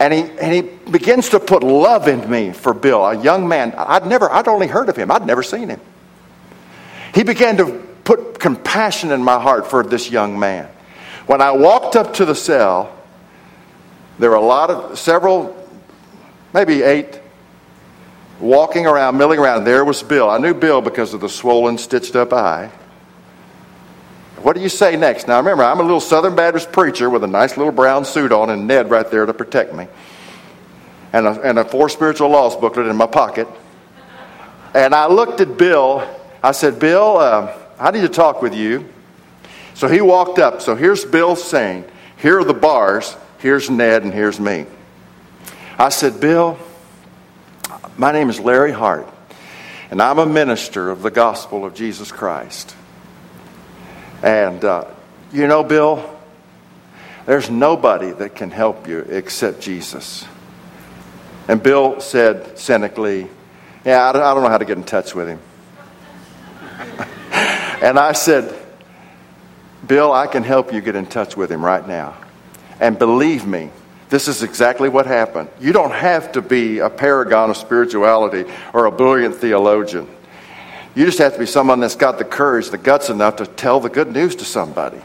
And 0.00 0.14
he, 0.14 0.20
and 0.20 0.54
he 0.54 0.62
begins 0.90 1.30
to 1.30 1.40
put 1.40 1.62
love 1.62 2.08
in 2.08 2.30
me 2.30 2.52
for 2.52 2.72
Bill, 2.72 3.04
a 3.04 3.20
young 3.20 3.46
man. 3.46 3.74
I'd 3.76 4.06
never, 4.06 4.30
I'd 4.30 4.48
only 4.48 4.68
heard 4.68 4.88
of 4.88 4.96
him, 4.96 5.10
I'd 5.10 5.26
never 5.26 5.42
seen 5.42 5.68
him. 5.68 5.80
He 7.14 7.24
began 7.24 7.56
to 7.58 7.86
put 8.08 8.38
compassion 8.38 9.12
in 9.12 9.22
my 9.22 9.38
heart 9.38 9.66
for 9.66 9.82
this 9.82 10.10
young 10.10 10.38
man. 10.38 10.66
When 11.26 11.42
I 11.42 11.50
walked 11.50 11.94
up 11.94 12.14
to 12.14 12.24
the 12.24 12.34
cell, 12.34 12.90
there 14.18 14.30
were 14.30 14.36
a 14.36 14.40
lot 14.40 14.70
of, 14.70 14.98
several, 14.98 15.54
maybe 16.54 16.80
eight, 16.82 17.20
walking 18.40 18.86
around, 18.86 19.18
milling 19.18 19.38
around. 19.38 19.64
There 19.64 19.84
was 19.84 20.02
Bill. 20.02 20.30
I 20.30 20.38
knew 20.38 20.54
Bill 20.54 20.80
because 20.80 21.12
of 21.12 21.20
the 21.20 21.28
swollen, 21.28 21.76
stitched 21.76 22.16
up 22.16 22.32
eye. 22.32 22.70
What 24.38 24.56
do 24.56 24.62
you 24.62 24.70
say 24.70 24.96
next? 24.96 25.28
Now 25.28 25.36
remember, 25.36 25.64
I'm 25.64 25.78
a 25.78 25.82
little 25.82 26.00
Southern 26.00 26.34
Baptist 26.34 26.72
preacher 26.72 27.10
with 27.10 27.24
a 27.24 27.26
nice 27.26 27.58
little 27.58 27.72
brown 27.72 28.06
suit 28.06 28.32
on 28.32 28.48
and 28.48 28.66
Ned 28.66 28.88
right 28.88 29.10
there 29.10 29.26
to 29.26 29.34
protect 29.34 29.74
me. 29.74 29.86
And 31.12 31.26
a, 31.26 31.42
and 31.42 31.58
a 31.58 31.64
Four 31.66 31.90
Spiritual 31.90 32.30
Laws 32.30 32.56
booklet 32.56 32.86
in 32.86 32.96
my 32.96 33.06
pocket. 33.06 33.48
And 34.74 34.94
I 34.94 35.08
looked 35.08 35.42
at 35.42 35.58
Bill. 35.58 36.08
I 36.42 36.52
said, 36.52 36.78
Bill, 36.78 37.18
uh, 37.18 37.57
I 37.78 37.90
need 37.92 38.00
to 38.00 38.08
talk 38.08 38.42
with 38.42 38.54
you. 38.54 38.88
So 39.74 39.86
he 39.86 40.00
walked 40.00 40.38
up. 40.38 40.60
So 40.60 40.74
here's 40.74 41.04
Bill 41.04 41.36
saying, 41.36 41.84
Here 42.16 42.38
are 42.40 42.44
the 42.44 42.54
bars. 42.54 43.16
Here's 43.38 43.70
Ned, 43.70 44.02
and 44.02 44.12
here's 44.12 44.40
me. 44.40 44.66
I 45.78 45.90
said, 45.90 46.20
Bill, 46.20 46.58
my 47.96 48.10
name 48.10 48.30
is 48.30 48.40
Larry 48.40 48.72
Hart, 48.72 49.08
and 49.92 50.02
I'm 50.02 50.18
a 50.18 50.26
minister 50.26 50.90
of 50.90 51.02
the 51.02 51.10
gospel 51.12 51.64
of 51.64 51.74
Jesus 51.74 52.10
Christ. 52.10 52.74
And, 54.24 54.64
uh, 54.64 54.86
you 55.32 55.46
know, 55.46 55.62
Bill, 55.62 56.18
there's 57.26 57.48
nobody 57.48 58.10
that 58.10 58.34
can 58.34 58.50
help 58.50 58.88
you 58.88 59.06
except 59.08 59.60
Jesus. 59.60 60.24
And 61.46 61.62
Bill 61.62 62.00
said 62.00 62.58
cynically, 62.58 63.28
Yeah, 63.84 64.08
I 64.08 64.12
don't 64.12 64.42
know 64.42 64.48
how 64.48 64.58
to 64.58 64.64
get 64.64 64.78
in 64.78 64.84
touch 64.84 65.14
with 65.14 65.28
him. 65.28 65.38
And 67.88 67.98
I 67.98 68.12
said, 68.12 68.54
Bill, 69.86 70.12
I 70.12 70.26
can 70.26 70.42
help 70.42 70.74
you 70.74 70.82
get 70.82 70.94
in 70.94 71.06
touch 71.06 71.38
with 71.38 71.50
him 71.50 71.64
right 71.64 71.88
now. 71.88 72.18
And 72.80 72.98
believe 72.98 73.46
me, 73.46 73.70
this 74.10 74.28
is 74.28 74.42
exactly 74.42 74.90
what 74.90 75.06
happened. 75.06 75.48
You 75.58 75.72
don't 75.72 75.92
have 75.92 76.32
to 76.32 76.42
be 76.42 76.80
a 76.80 76.90
paragon 76.90 77.48
of 77.48 77.56
spirituality 77.56 78.44
or 78.74 78.84
a 78.84 78.92
brilliant 78.92 79.36
theologian. 79.36 80.06
You 80.94 81.06
just 81.06 81.16
have 81.16 81.32
to 81.32 81.38
be 81.38 81.46
someone 81.46 81.80
that's 81.80 81.96
got 81.96 82.18
the 82.18 82.26
courage, 82.26 82.68
the 82.68 82.76
guts 82.76 83.08
enough 83.08 83.36
to 83.36 83.46
tell 83.46 83.80
the 83.80 83.88
good 83.88 84.12
news 84.12 84.36
to 84.36 84.44
somebody. 84.44 85.00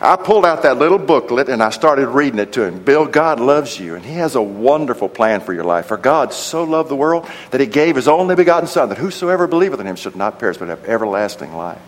I 0.00 0.14
pulled 0.14 0.46
out 0.46 0.62
that 0.62 0.78
little 0.78 0.98
booklet 0.98 1.48
and 1.48 1.60
I 1.60 1.70
started 1.70 2.06
reading 2.06 2.38
it 2.38 2.52
to 2.52 2.62
him. 2.62 2.84
Bill, 2.84 3.06
God 3.06 3.40
loves 3.40 3.80
you 3.80 3.96
and 3.96 4.04
He 4.04 4.12
has 4.12 4.36
a 4.36 4.42
wonderful 4.42 5.08
plan 5.08 5.40
for 5.40 5.52
your 5.52 5.64
life. 5.64 5.86
For 5.86 5.96
God 5.96 6.32
so 6.32 6.62
loved 6.62 6.88
the 6.88 6.94
world 6.94 7.28
that 7.50 7.60
He 7.60 7.66
gave 7.66 7.96
His 7.96 8.06
only 8.06 8.36
begotten 8.36 8.68
Son, 8.68 8.90
that 8.90 8.98
whosoever 8.98 9.48
believeth 9.48 9.80
in 9.80 9.88
Him 9.88 9.96
should 9.96 10.14
not 10.14 10.38
perish 10.38 10.58
but 10.58 10.68
have 10.68 10.84
everlasting 10.84 11.52
life. 11.56 11.80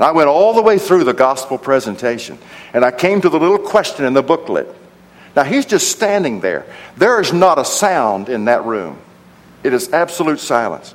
And 0.00 0.06
I 0.06 0.12
went 0.12 0.30
all 0.30 0.54
the 0.54 0.62
way 0.62 0.78
through 0.78 1.04
the 1.04 1.12
gospel 1.12 1.58
presentation 1.58 2.38
and 2.72 2.86
I 2.86 2.90
came 2.90 3.20
to 3.20 3.28
the 3.28 3.38
little 3.38 3.58
question 3.58 4.06
in 4.06 4.14
the 4.14 4.22
booklet. 4.22 4.74
Now 5.36 5.44
he's 5.44 5.66
just 5.66 5.92
standing 5.92 6.40
there. 6.40 6.64
There 6.96 7.20
is 7.20 7.34
not 7.34 7.58
a 7.58 7.66
sound 7.66 8.30
in 8.30 8.46
that 8.46 8.64
room, 8.64 8.96
it 9.62 9.74
is 9.74 9.92
absolute 9.92 10.40
silence. 10.40 10.94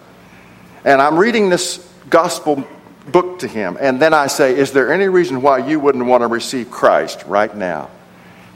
And 0.84 1.00
I'm 1.00 1.20
reading 1.20 1.50
this 1.50 1.88
gospel 2.10 2.68
book 3.12 3.40
to 3.40 3.48
him. 3.48 3.78
And 3.80 4.02
then 4.02 4.16
I 4.16 4.26
say, 4.26 4.58
Is 4.58 4.72
there 4.72 4.92
any 4.92 5.08
reason 5.08 5.44
why 5.44 5.60
you 5.60 5.80
wouldn't 5.80 6.06
want 6.06 6.22
to 6.22 6.28
receive 6.28 6.72
Christ 6.72 7.24
right 7.28 7.56
now? 7.56 7.92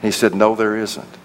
He 0.02 0.10
said, 0.10 0.34
No, 0.34 0.56
there 0.56 0.76
isn't. 0.76 1.16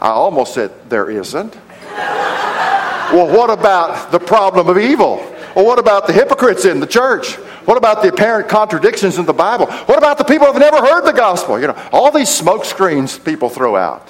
I 0.00 0.10
almost 0.10 0.54
said, 0.54 0.70
There 0.88 1.10
isn't. 1.10 1.56
well, 1.90 3.36
what 3.36 3.50
about 3.50 4.12
the 4.12 4.20
problem 4.20 4.68
of 4.68 4.78
evil? 4.78 5.34
Well, 5.58 5.66
what 5.66 5.80
about 5.80 6.06
the 6.06 6.12
hypocrites 6.12 6.64
in 6.64 6.78
the 6.78 6.86
church? 6.86 7.32
What 7.66 7.76
about 7.76 8.00
the 8.00 8.10
apparent 8.10 8.48
contradictions 8.48 9.18
in 9.18 9.26
the 9.26 9.32
Bible? 9.32 9.66
What 9.66 9.98
about 9.98 10.16
the 10.16 10.22
people 10.22 10.46
who've 10.46 10.60
never 10.60 10.76
heard 10.76 11.04
the 11.04 11.12
gospel? 11.12 11.60
You 11.60 11.66
know, 11.66 11.88
all 11.90 12.12
these 12.12 12.28
smoke 12.28 12.64
screens 12.64 13.18
people 13.18 13.48
throw 13.48 13.74
out. 13.74 14.08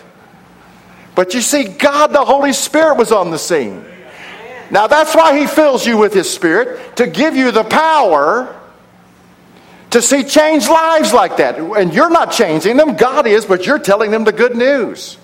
But 1.14 1.32
you 1.32 1.40
see, 1.40 1.64
God, 1.64 2.09
the 2.09 2.22
Holy 2.22 2.53
Spirit, 2.53 2.99
was 2.99 3.12
on 3.12 3.30
the 3.30 3.38
scene. 3.38 3.82
Now 4.70 4.88
that's 4.88 5.14
why 5.14 5.38
He 5.38 5.46
fills 5.46 5.86
you 5.86 5.96
with 5.96 6.12
His 6.12 6.28
Spirit 6.28 6.99
to 6.99 7.07
give 7.07 7.34
you 7.34 7.51
the 7.51 7.64
power 7.64 8.55
to 9.88 10.03
see 10.03 10.24
changed 10.24 10.68
lives 10.68 11.14
like 11.14 11.38
that. 11.38 11.59
And 11.59 11.94
you're 11.94 12.11
not 12.11 12.30
changing 12.30 12.76
them, 12.76 12.94
God 12.94 13.26
is, 13.26 13.46
but 13.46 13.64
you're 13.64 13.78
telling 13.78 14.11
them 14.11 14.24
the 14.24 14.32
good 14.32 14.55
news. 14.55 15.16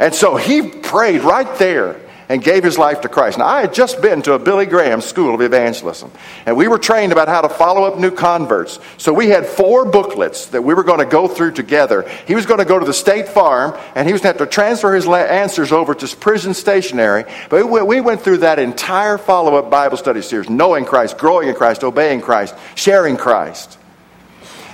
And 0.00 0.12
so 0.12 0.34
He 0.34 0.70
prayed 0.70 1.20
right 1.20 1.56
there 1.56 2.00
and 2.28 2.42
gave 2.42 2.64
his 2.64 2.78
life 2.78 3.02
to 3.02 3.08
Christ. 3.08 3.38
Now, 3.38 3.46
I 3.46 3.60
had 3.60 3.72
just 3.72 4.02
been 4.02 4.22
to 4.22 4.32
a 4.32 4.38
Billy 4.38 4.66
Graham 4.66 5.00
school 5.00 5.34
of 5.34 5.40
evangelism, 5.40 6.10
and 6.44 6.56
we 6.56 6.68
were 6.68 6.78
trained 6.78 7.12
about 7.12 7.28
how 7.28 7.40
to 7.40 7.48
follow 7.48 7.84
up 7.84 7.98
new 7.98 8.10
converts. 8.10 8.78
So 8.96 9.12
we 9.12 9.28
had 9.28 9.46
four 9.46 9.84
booklets 9.84 10.46
that 10.46 10.62
we 10.62 10.74
were 10.74 10.82
going 10.82 10.98
to 10.98 11.06
go 11.06 11.28
through 11.28 11.52
together. 11.52 12.08
He 12.26 12.34
was 12.34 12.46
going 12.46 12.58
to 12.58 12.64
go 12.64 12.78
to 12.78 12.86
the 12.86 12.94
state 12.94 13.28
farm, 13.28 13.78
and 13.94 14.06
he 14.06 14.12
was 14.12 14.22
going 14.22 14.34
to 14.34 14.40
have 14.40 14.48
to 14.48 14.52
transfer 14.52 14.94
his 14.94 15.06
answers 15.06 15.72
over 15.72 15.94
to 15.94 16.16
prison 16.16 16.54
stationery. 16.54 17.24
But 17.48 17.66
we 17.66 18.00
went 18.00 18.22
through 18.22 18.38
that 18.38 18.58
entire 18.58 19.18
follow 19.18 19.56
up 19.56 19.70
Bible 19.70 19.96
study 19.96 20.22
series, 20.22 20.50
knowing 20.50 20.84
Christ, 20.84 21.18
growing 21.18 21.48
in 21.48 21.54
Christ, 21.54 21.84
obeying 21.84 22.20
Christ, 22.20 22.54
sharing 22.74 23.16
Christ. 23.16 23.78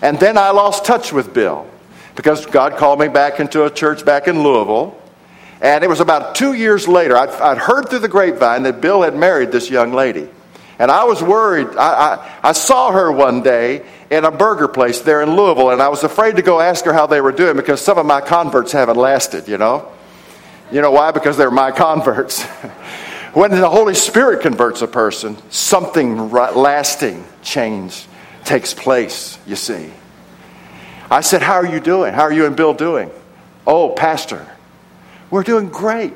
And 0.00 0.18
then 0.18 0.38
I 0.38 0.50
lost 0.50 0.84
touch 0.84 1.12
with 1.12 1.32
Bill 1.34 1.66
because 2.16 2.46
God 2.46 2.76
called 2.76 2.98
me 2.98 3.08
back 3.08 3.40
into 3.40 3.64
a 3.64 3.70
church 3.70 4.04
back 4.04 4.26
in 4.26 4.42
Louisville. 4.42 5.01
And 5.62 5.84
it 5.84 5.86
was 5.86 6.00
about 6.00 6.34
two 6.34 6.54
years 6.54 6.88
later, 6.88 7.16
I'd, 7.16 7.30
I'd, 7.30 7.56
heard 7.56 7.88
through 7.88 8.00
the 8.00 8.08
grapevine 8.08 8.64
that 8.64 8.80
Bill 8.80 9.02
had 9.02 9.14
married 9.14 9.52
this 9.52 9.70
young 9.70 9.92
lady. 9.92 10.28
And 10.80 10.90
I 10.90 11.04
was 11.04 11.22
worried. 11.22 11.68
I, 11.76 12.16
I, 12.16 12.38
I, 12.42 12.52
saw 12.52 12.90
her 12.90 13.12
one 13.12 13.44
day 13.44 13.86
in 14.10 14.24
a 14.24 14.32
burger 14.32 14.66
place 14.66 15.02
there 15.02 15.22
in 15.22 15.36
Louisville, 15.36 15.70
and 15.70 15.80
I 15.80 15.88
was 15.88 16.02
afraid 16.02 16.34
to 16.34 16.42
go 16.42 16.58
ask 16.58 16.84
her 16.84 16.92
how 16.92 17.06
they 17.06 17.20
were 17.20 17.30
doing 17.30 17.54
because 17.54 17.80
some 17.80 17.96
of 17.96 18.04
my 18.04 18.20
converts 18.20 18.72
haven't 18.72 18.96
lasted, 18.96 19.46
you 19.46 19.56
know? 19.56 19.92
You 20.72 20.80
know 20.80 20.90
why? 20.90 21.12
Because 21.12 21.36
they're 21.36 21.52
my 21.52 21.70
converts. 21.76 22.42
when 23.32 23.52
the 23.52 23.68
Holy 23.68 23.94
Spirit 23.94 24.40
converts 24.40 24.82
a 24.82 24.88
person, 24.88 25.36
something 25.48 26.32
lasting 26.32 27.24
change 27.42 28.04
takes 28.44 28.74
place, 28.74 29.38
you 29.46 29.54
see. 29.54 29.92
I 31.08 31.20
said, 31.20 31.40
How 31.40 31.54
are 31.54 31.66
you 31.66 31.78
doing? 31.78 32.14
How 32.14 32.22
are 32.22 32.32
you 32.32 32.46
and 32.46 32.56
Bill 32.56 32.74
doing? 32.74 33.12
Oh, 33.64 33.90
Pastor, 33.90 34.44
we're 35.32 35.42
doing 35.42 35.70
great. 35.70 36.12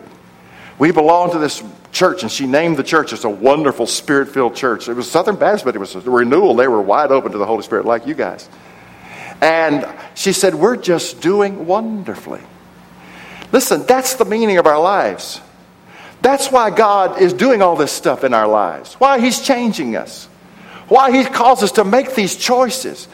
We 0.78 0.92
belong 0.92 1.32
to 1.32 1.38
this 1.38 1.62
church, 1.90 2.22
and 2.22 2.30
she 2.30 2.46
named 2.46 2.76
the 2.76 2.82
church. 2.82 3.14
It's 3.14 3.24
a 3.24 3.30
wonderful 3.30 3.86
spirit 3.86 4.28
filled 4.28 4.54
church. 4.54 4.90
It 4.90 4.92
was 4.92 5.10
Southern 5.10 5.36
Baptist, 5.36 5.64
but 5.64 5.74
it 5.74 5.78
was 5.78 5.94
a 5.94 6.00
renewal. 6.02 6.54
They 6.54 6.68
were 6.68 6.82
wide 6.82 7.10
open 7.10 7.32
to 7.32 7.38
the 7.38 7.46
Holy 7.46 7.62
Spirit, 7.62 7.86
like 7.86 8.06
you 8.06 8.14
guys. 8.14 8.46
And 9.40 9.88
she 10.14 10.34
said, 10.34 10.54
We're 10.54 10.76
just 10.76 11.22
doing 11.22 11.66
wonderfully. 11.66 12.42
Listen, 13.52 13.86
that's 13.86 14.16
the 14.16 14.26
meaning 14.26 14.58
of 14.58 14.66
our 14.66 14.80
lives. 14.80 15.40
That's 16.20 16.52
why 16.52 16.68
God 16.68 17.20
is 17.20 17.32
doing 17.32 17.62
all 17.62 17.76
this 17.76 17.92
stuff 17.92 18.22
in 18.22 18.34
our 18.34 18.46
lives, 18.46 18.94
why 18.94 19.18
He's 19.18 19.40
changing 19.40 19.96
us, 19.96 20.26
why 20.88 21.10
He 21.10 21.24
calls 21.24 21.62
us 21.62 21.72
to 21.72 21.84
make 21.84 22.14
these 22.14 22.36
choices. 22.36 23.08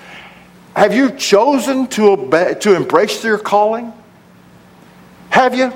Have 0.75 0.95
you 0.95 1.13
chosen 1.13 1.87
to, 1.89 2.11
obey, 2.11 2.55
to 2.61 2.75
embrace 2.75 3.23
your 3.23 3.39
calling? 3.39 3.93
Have 5.31 5.55
you? 5.55 5.73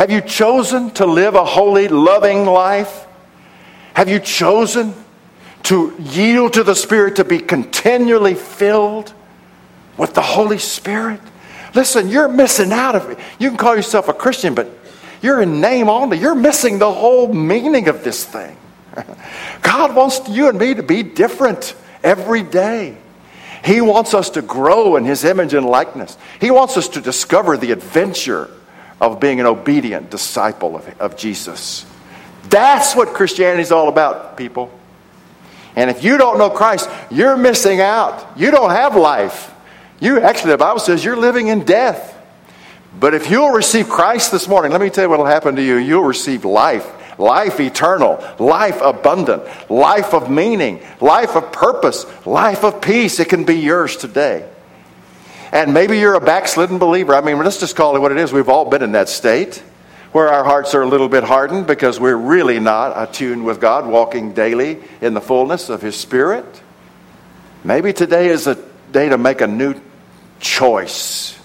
Have 0.00 0.10
you 0.10 0.22
chosen 0.22 0.92
to 0.92 1.04
live 1.04 1.34
a 1.34 1.44
holy, 1.44 1.86
loving 1.86 2.46
life? 2.46 3.06
Have 3.92 4.08
you 4.08 4.18
chosen 4.18 4.94
to 5.64 5.94
yield 5.98 6.54
to 6.54 6.64
the 6.64 6.74
Spirit 6.74 7.16
to 7.16 7.24
be 7.24 7.38
continually 7.38 8.32
filled 8.32 9.12
with 9.98 10.14
the 10.14 10.22
Holy 10.22 10.56
Spirit? 10.56 11.20
Listen, 11.74 12.08
you're 12.08 12.28
missing 12.28 12.72
out 12.72 12.94
of 12.96 13.10
it. 13.10 13.18
You 13.38 13.50
can 13.50 13.58
call 13.58 13.76
yourself 13.76 14.08
a 14.08 14.14
Christian, 14.14 14.54
but 14.54 14.70
you're 15.20 15.42
in 15.42 15.60
name 15.60 15.90
only. 15.90 16.16
You're 16.16 16.34
missing 16.34 16.78
the 16.78 16.90
whole 16.90 17.30
meaning 17.30 17.88
of 17.88 18.02
this 18.02 18.24
thing. 18.24 18.56
God 19.60 19.94
wants 19.94 20.26
you 20.30 20.48
and 20.48 20.58
me 20.58 20.72
to 20.72 20.82
be 20.82 21.02
different 21.02 21.74
every 22.02 22.42
day. 22.42 22.96
He 23.62 23.82
wants 23.82 24.14
us 24.14 24.30
to 24.30 24.40
grow 24.40 24.96
in 24.96 25.04
His 25.04 25.26
image 25.26 25.52
and 25.52 25.66
likeness. 25.66 26.16
He 26.40 26.50
wants 26.50 26.78
us 26.78 26.88
to 26.88 27.02
discover 27.02 27.58
the 27.58 27.72
adventure 27.72 28.48
of 29.00 29.20
being 29.20 29.40
an 29.40 29.46
obedient 29.46 30.10
disciple 30.10 30.76
of, 30.76 31.00
of 31.00 31.16
Jesus. 31.16 31.86
That's 32.48 32.94
what 32.94 33.08
Christianity 33.08 33.62
is 33.62 33.72
all 33.72 33.88
about, 33.88 34.36
people. 34.36 34.70
And 35.76 35.88
if 35.88 36.02
you 36.02 36.18
don't 36.18 36.38
know 36.38 36.50
Christ, 36.50 36.90
you're 37.10 37.36
missing 37.36 37.80
out. 37.80 38.36
You 38.36 38.50
don't 38.50 38.70
have 38.70 38.96
life. 38.96 39.54
You 40.00 40.20
actually, 40.20 40.52
the 40.52 40.58
Bible 40.58 40.80
says 40.80 41.04
you're 41.04 41.16
living 41.16 41.48
in 41.48 41.64
death. 41.64 42.16
But 42.98 43.14
if 43.14 43.30
you'll 43.30 43.50
receive 43.50 43.88
Christ 43.88 44.32
this 44.32 44.48
morning, 44.48 44.72
let 44.72 44.80
me 44.80 44.90
tell 44.90 45.04
you 45.04 45.10
what 45.10 45.20
will 45.20 45.26
happen 45.26 45.56
to 45.56 45.62
you. 45.62 45.76
You'll 45.76 46.04
receive 46.04 46.44
life 46.44 46.86
life 47.20 47.60
eternal, 47.60 48.24
life 48.38 48.80
abundant, 48.80 49.42
life 49.70 50.14
of 50.14 50.30
meaning, 50.30 50.80
life 51.00 51.36
of 51.36 51.52
purpose, 51.52 52.06
life 52.26 52.64
of 52.64 52.80
peace. 52.80 53.20
It 53.20 53.28
can 53.28 53.44
be 53.44 53.56
yours 53.56 53.96
today. 53.96 54.48
And 55.52 55.74
maybe 55.74 55.98
you're 55.98 56.14
a 56.14 56.20
backslidden 56.20 56.78
believer. 56.78 57.14
I 57.14 57.20
mean, 57.22 57.38
let's 57.38 57.58
just 57.58 57.74
call 57.74 57.96
it 57.96 57.98
what 57.98 58.12
it 58.12 58.18
is. 58.18 58.32
We've 58.32 58.48
all 58.48 58.68
been 58.70 58.82
in 58.82 58.92
that 58.92 59.08
state 59.08 59.62
where 60.12 60.28
our 60.28 60.44
hearts 60.44 60.74
are 60.74 60.82
a 60.82 60.86
little 60.86 61.08
bit 61.08 61.24
hardened 61.24 61.66
because 61.66 62.00
we're 62.00 62.16
really 62.16 62.58
not 62.58 62.92
attuned 62.96 63.44
with 63.44 63.60
God, 63.60 63.86
walking 63.86 64.32
daily 64.32 64.78
in 65.00 65.14
the 65.14 65.20
fullness 65.20 65.68
of 65.68 65.82
His 65.82 65.96
Spirit. 65.96 66.62
Maybe 67.64 67.92
today 67.92 68.28
is 68.28 68.46
a 68.46 68.56
day 68.92 69.08
to 69.08 69.18
make 69.18 69.40
a 69.40 69.46
new 69.46 69.74
choice, 70.40 71.38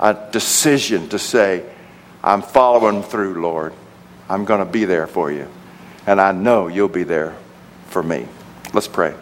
a 0.00 0.14
decision 0.30 1.08
to 1.10 1.18
say, 1.18 1.64
I'm 2.22 2.42
following 2.42 3.02
through, 3.02 3.42
Lord. 3.42 3.74
I'm 4.28 4.44
going 4.44 4.64
to 4.64 4.70
be 4.70 4.84
there 4.84 5.06
for 5.06 5.30
you. 5.30 5.48
And 6.06 6.20
I 6.20 6.32
know 6.32 6.68
you'll 6.68 6.88
be 6.88 7.04
there 7.04 7.36
for 7.88 8.02
me. 8.02 8.26
Let's 8.72 8.88
pray. 8.88 9.14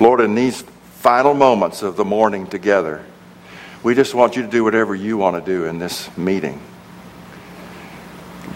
Lord, 0.00 0.20
in 0.22 0.34
these 0.34 0.62
final 0.62 1.34
moments 1.34 1.82
of 1.82 1.96
the 1.96 2.04
morning 2.06 2.46
together, 2.46 3.04
we 3.82 3.94
just 3.94 4.14
want 4.14 4.34
you 4.34 4.42
to 4.42 4.48
do 4.48 4.64
whatever 4.64 4.94
you 4.94 5.18
want 5.18 5.36
to 5.36 5.52
do 5.52 5.66
in 5.66 5.78
this 5.78 6.14
meeting. 6.16 6.58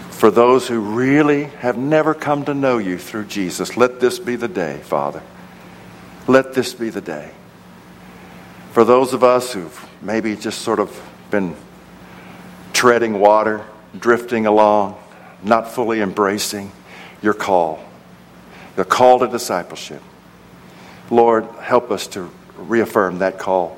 For 0.09 0.31
those 0.31 0.67
who 0.67 0.79
really 0.79 1.43
have 1.43 1.77
never 1.77 2.15
come 2.15 2.45
to 2.45 2.53
know 2.55 2.79
you 2.79 2.97
through 2.97 3.25
Jesus, 3.25 3.77
let 3.77 3.99
this 3.99 4.17
be 4.17 4.35
the 4.35 4.47
day, 4.47 4.79
Father. 4.79 5.21
Let 6.27 6.53
this 6.53 6.73
be 6.73 6.89
the 6.89 7.01
day. 7.01 7.31
For 8.71 8.83
those 8.83 9.13
of 9.13 9.23
us 9.23 9.53
who've 9.53 9.89
maybe 10.01 10.35
just 10.35 10.61
sort 10.61 10.79
of 10.79 10.99
been 11.29 11.55
treading 12.73 13.19
water, 13.19 13.63
drifting 13.97 14.47
along, 14.47 14.97
not 15.43 15.71
fully 15.71 16.01
embracing 16.01 16.71
your 17.21 17.33
call, 17.33 17.83
the 18.75 18.85
call 18.85 19.19
to 19.19 19.27
discipleship. 19.27 20.01
Lord, 21.09 21.45
help 21.61 21.91
us 21.91 22.07
to 22.07 22.29
reaffirm 22.57 23.19
that 23.19 23.37
call 23.37 23.77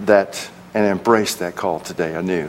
that 0.00 0.50
and 0.74 0.86
embrace 0.86 1.36
that 1.36 1.56
call 1.56 1.80
today 1.80 2.14
anew. 2.14 2.48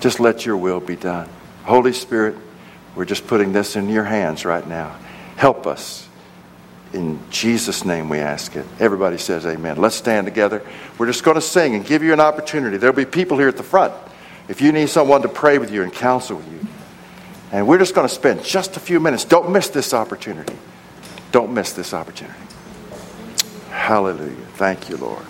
Just 0.00 0.20
let 0.20 0.46
your 0.46 0.56
will 0.56 0.80
be 0.80 0.96
done. 0.96 1.28
Holy 1.64 1.92
Spirit, 1.92 2.36
we're 2.94 3.04
just 3.04 3.26
putting 3.26 3.52
this 3.52 3.76
in 3.76 3.88
your 3.88 4.04
hands 4.04 4.44
right 4.44 4.66
now. 4.66 4.96
Help 5.36 5.66
us. 5.66 6.08
In 6.92 7.20
Jesus' 7.30 7.84
name 7.84 8.08
we 8.08 8.18
ask 8.18 8.56
it. 8.56 8.66
Everybody 8.80 9.16
says 9.18 9.46
amen. 9.46 9.76
Let's 9.76 9.94
stand 9.94 10.26
together. 10.26 10.62
We're 10.98 11.06
just 11.06 11.22
going 11.22 11.36
to 11.36 11.40
sing 11.40 11.74
and 11.74 11.86
give 11.86 12.02
you 12.02 12.12
an 12.12 12.20
opportunity. 12.20 12.78
There'll 12.78 12.96
be 12.96 13.04
people 13.04 13.38
here 13.38 13.48
at 13.48 13.56
the 13.56 13.62
front 13.62 13.94
if 14.48 14.60
you 14.60 14.72
need 14.72 14.88
someone 14.88 15.22
to 15.22 15.28
pray 15.28 15.58
with 15.58 15.70
you 15.70 15.82
and 15.82 15.92
counsel 15.92 16.38
with 16.38 16.50
you. 16.50 16.66
And 17.52 17.68
we're 17.68 17.78
just 17.78 17.94
going 17.94 18.08
to 18.08 18.14
spend 18.14 18.42
just 18.42 18.76
a 18.76 18.80
few 18.80 18.98
minutes. 18.98 19.24
Don't 19.24 19.52
miss 19.52 19.68
this 19.68 19.94
opportunity. 19.94 20.56
Don't 21.32 21.52
miss 21.52 21.72
this 21.72 21.94
opportunity. 21.94 22.34
Hallelujah. 23.70 24.34
Thank 24.54 24.88
you, 24.88 24.96
Lord. 24.96 25.24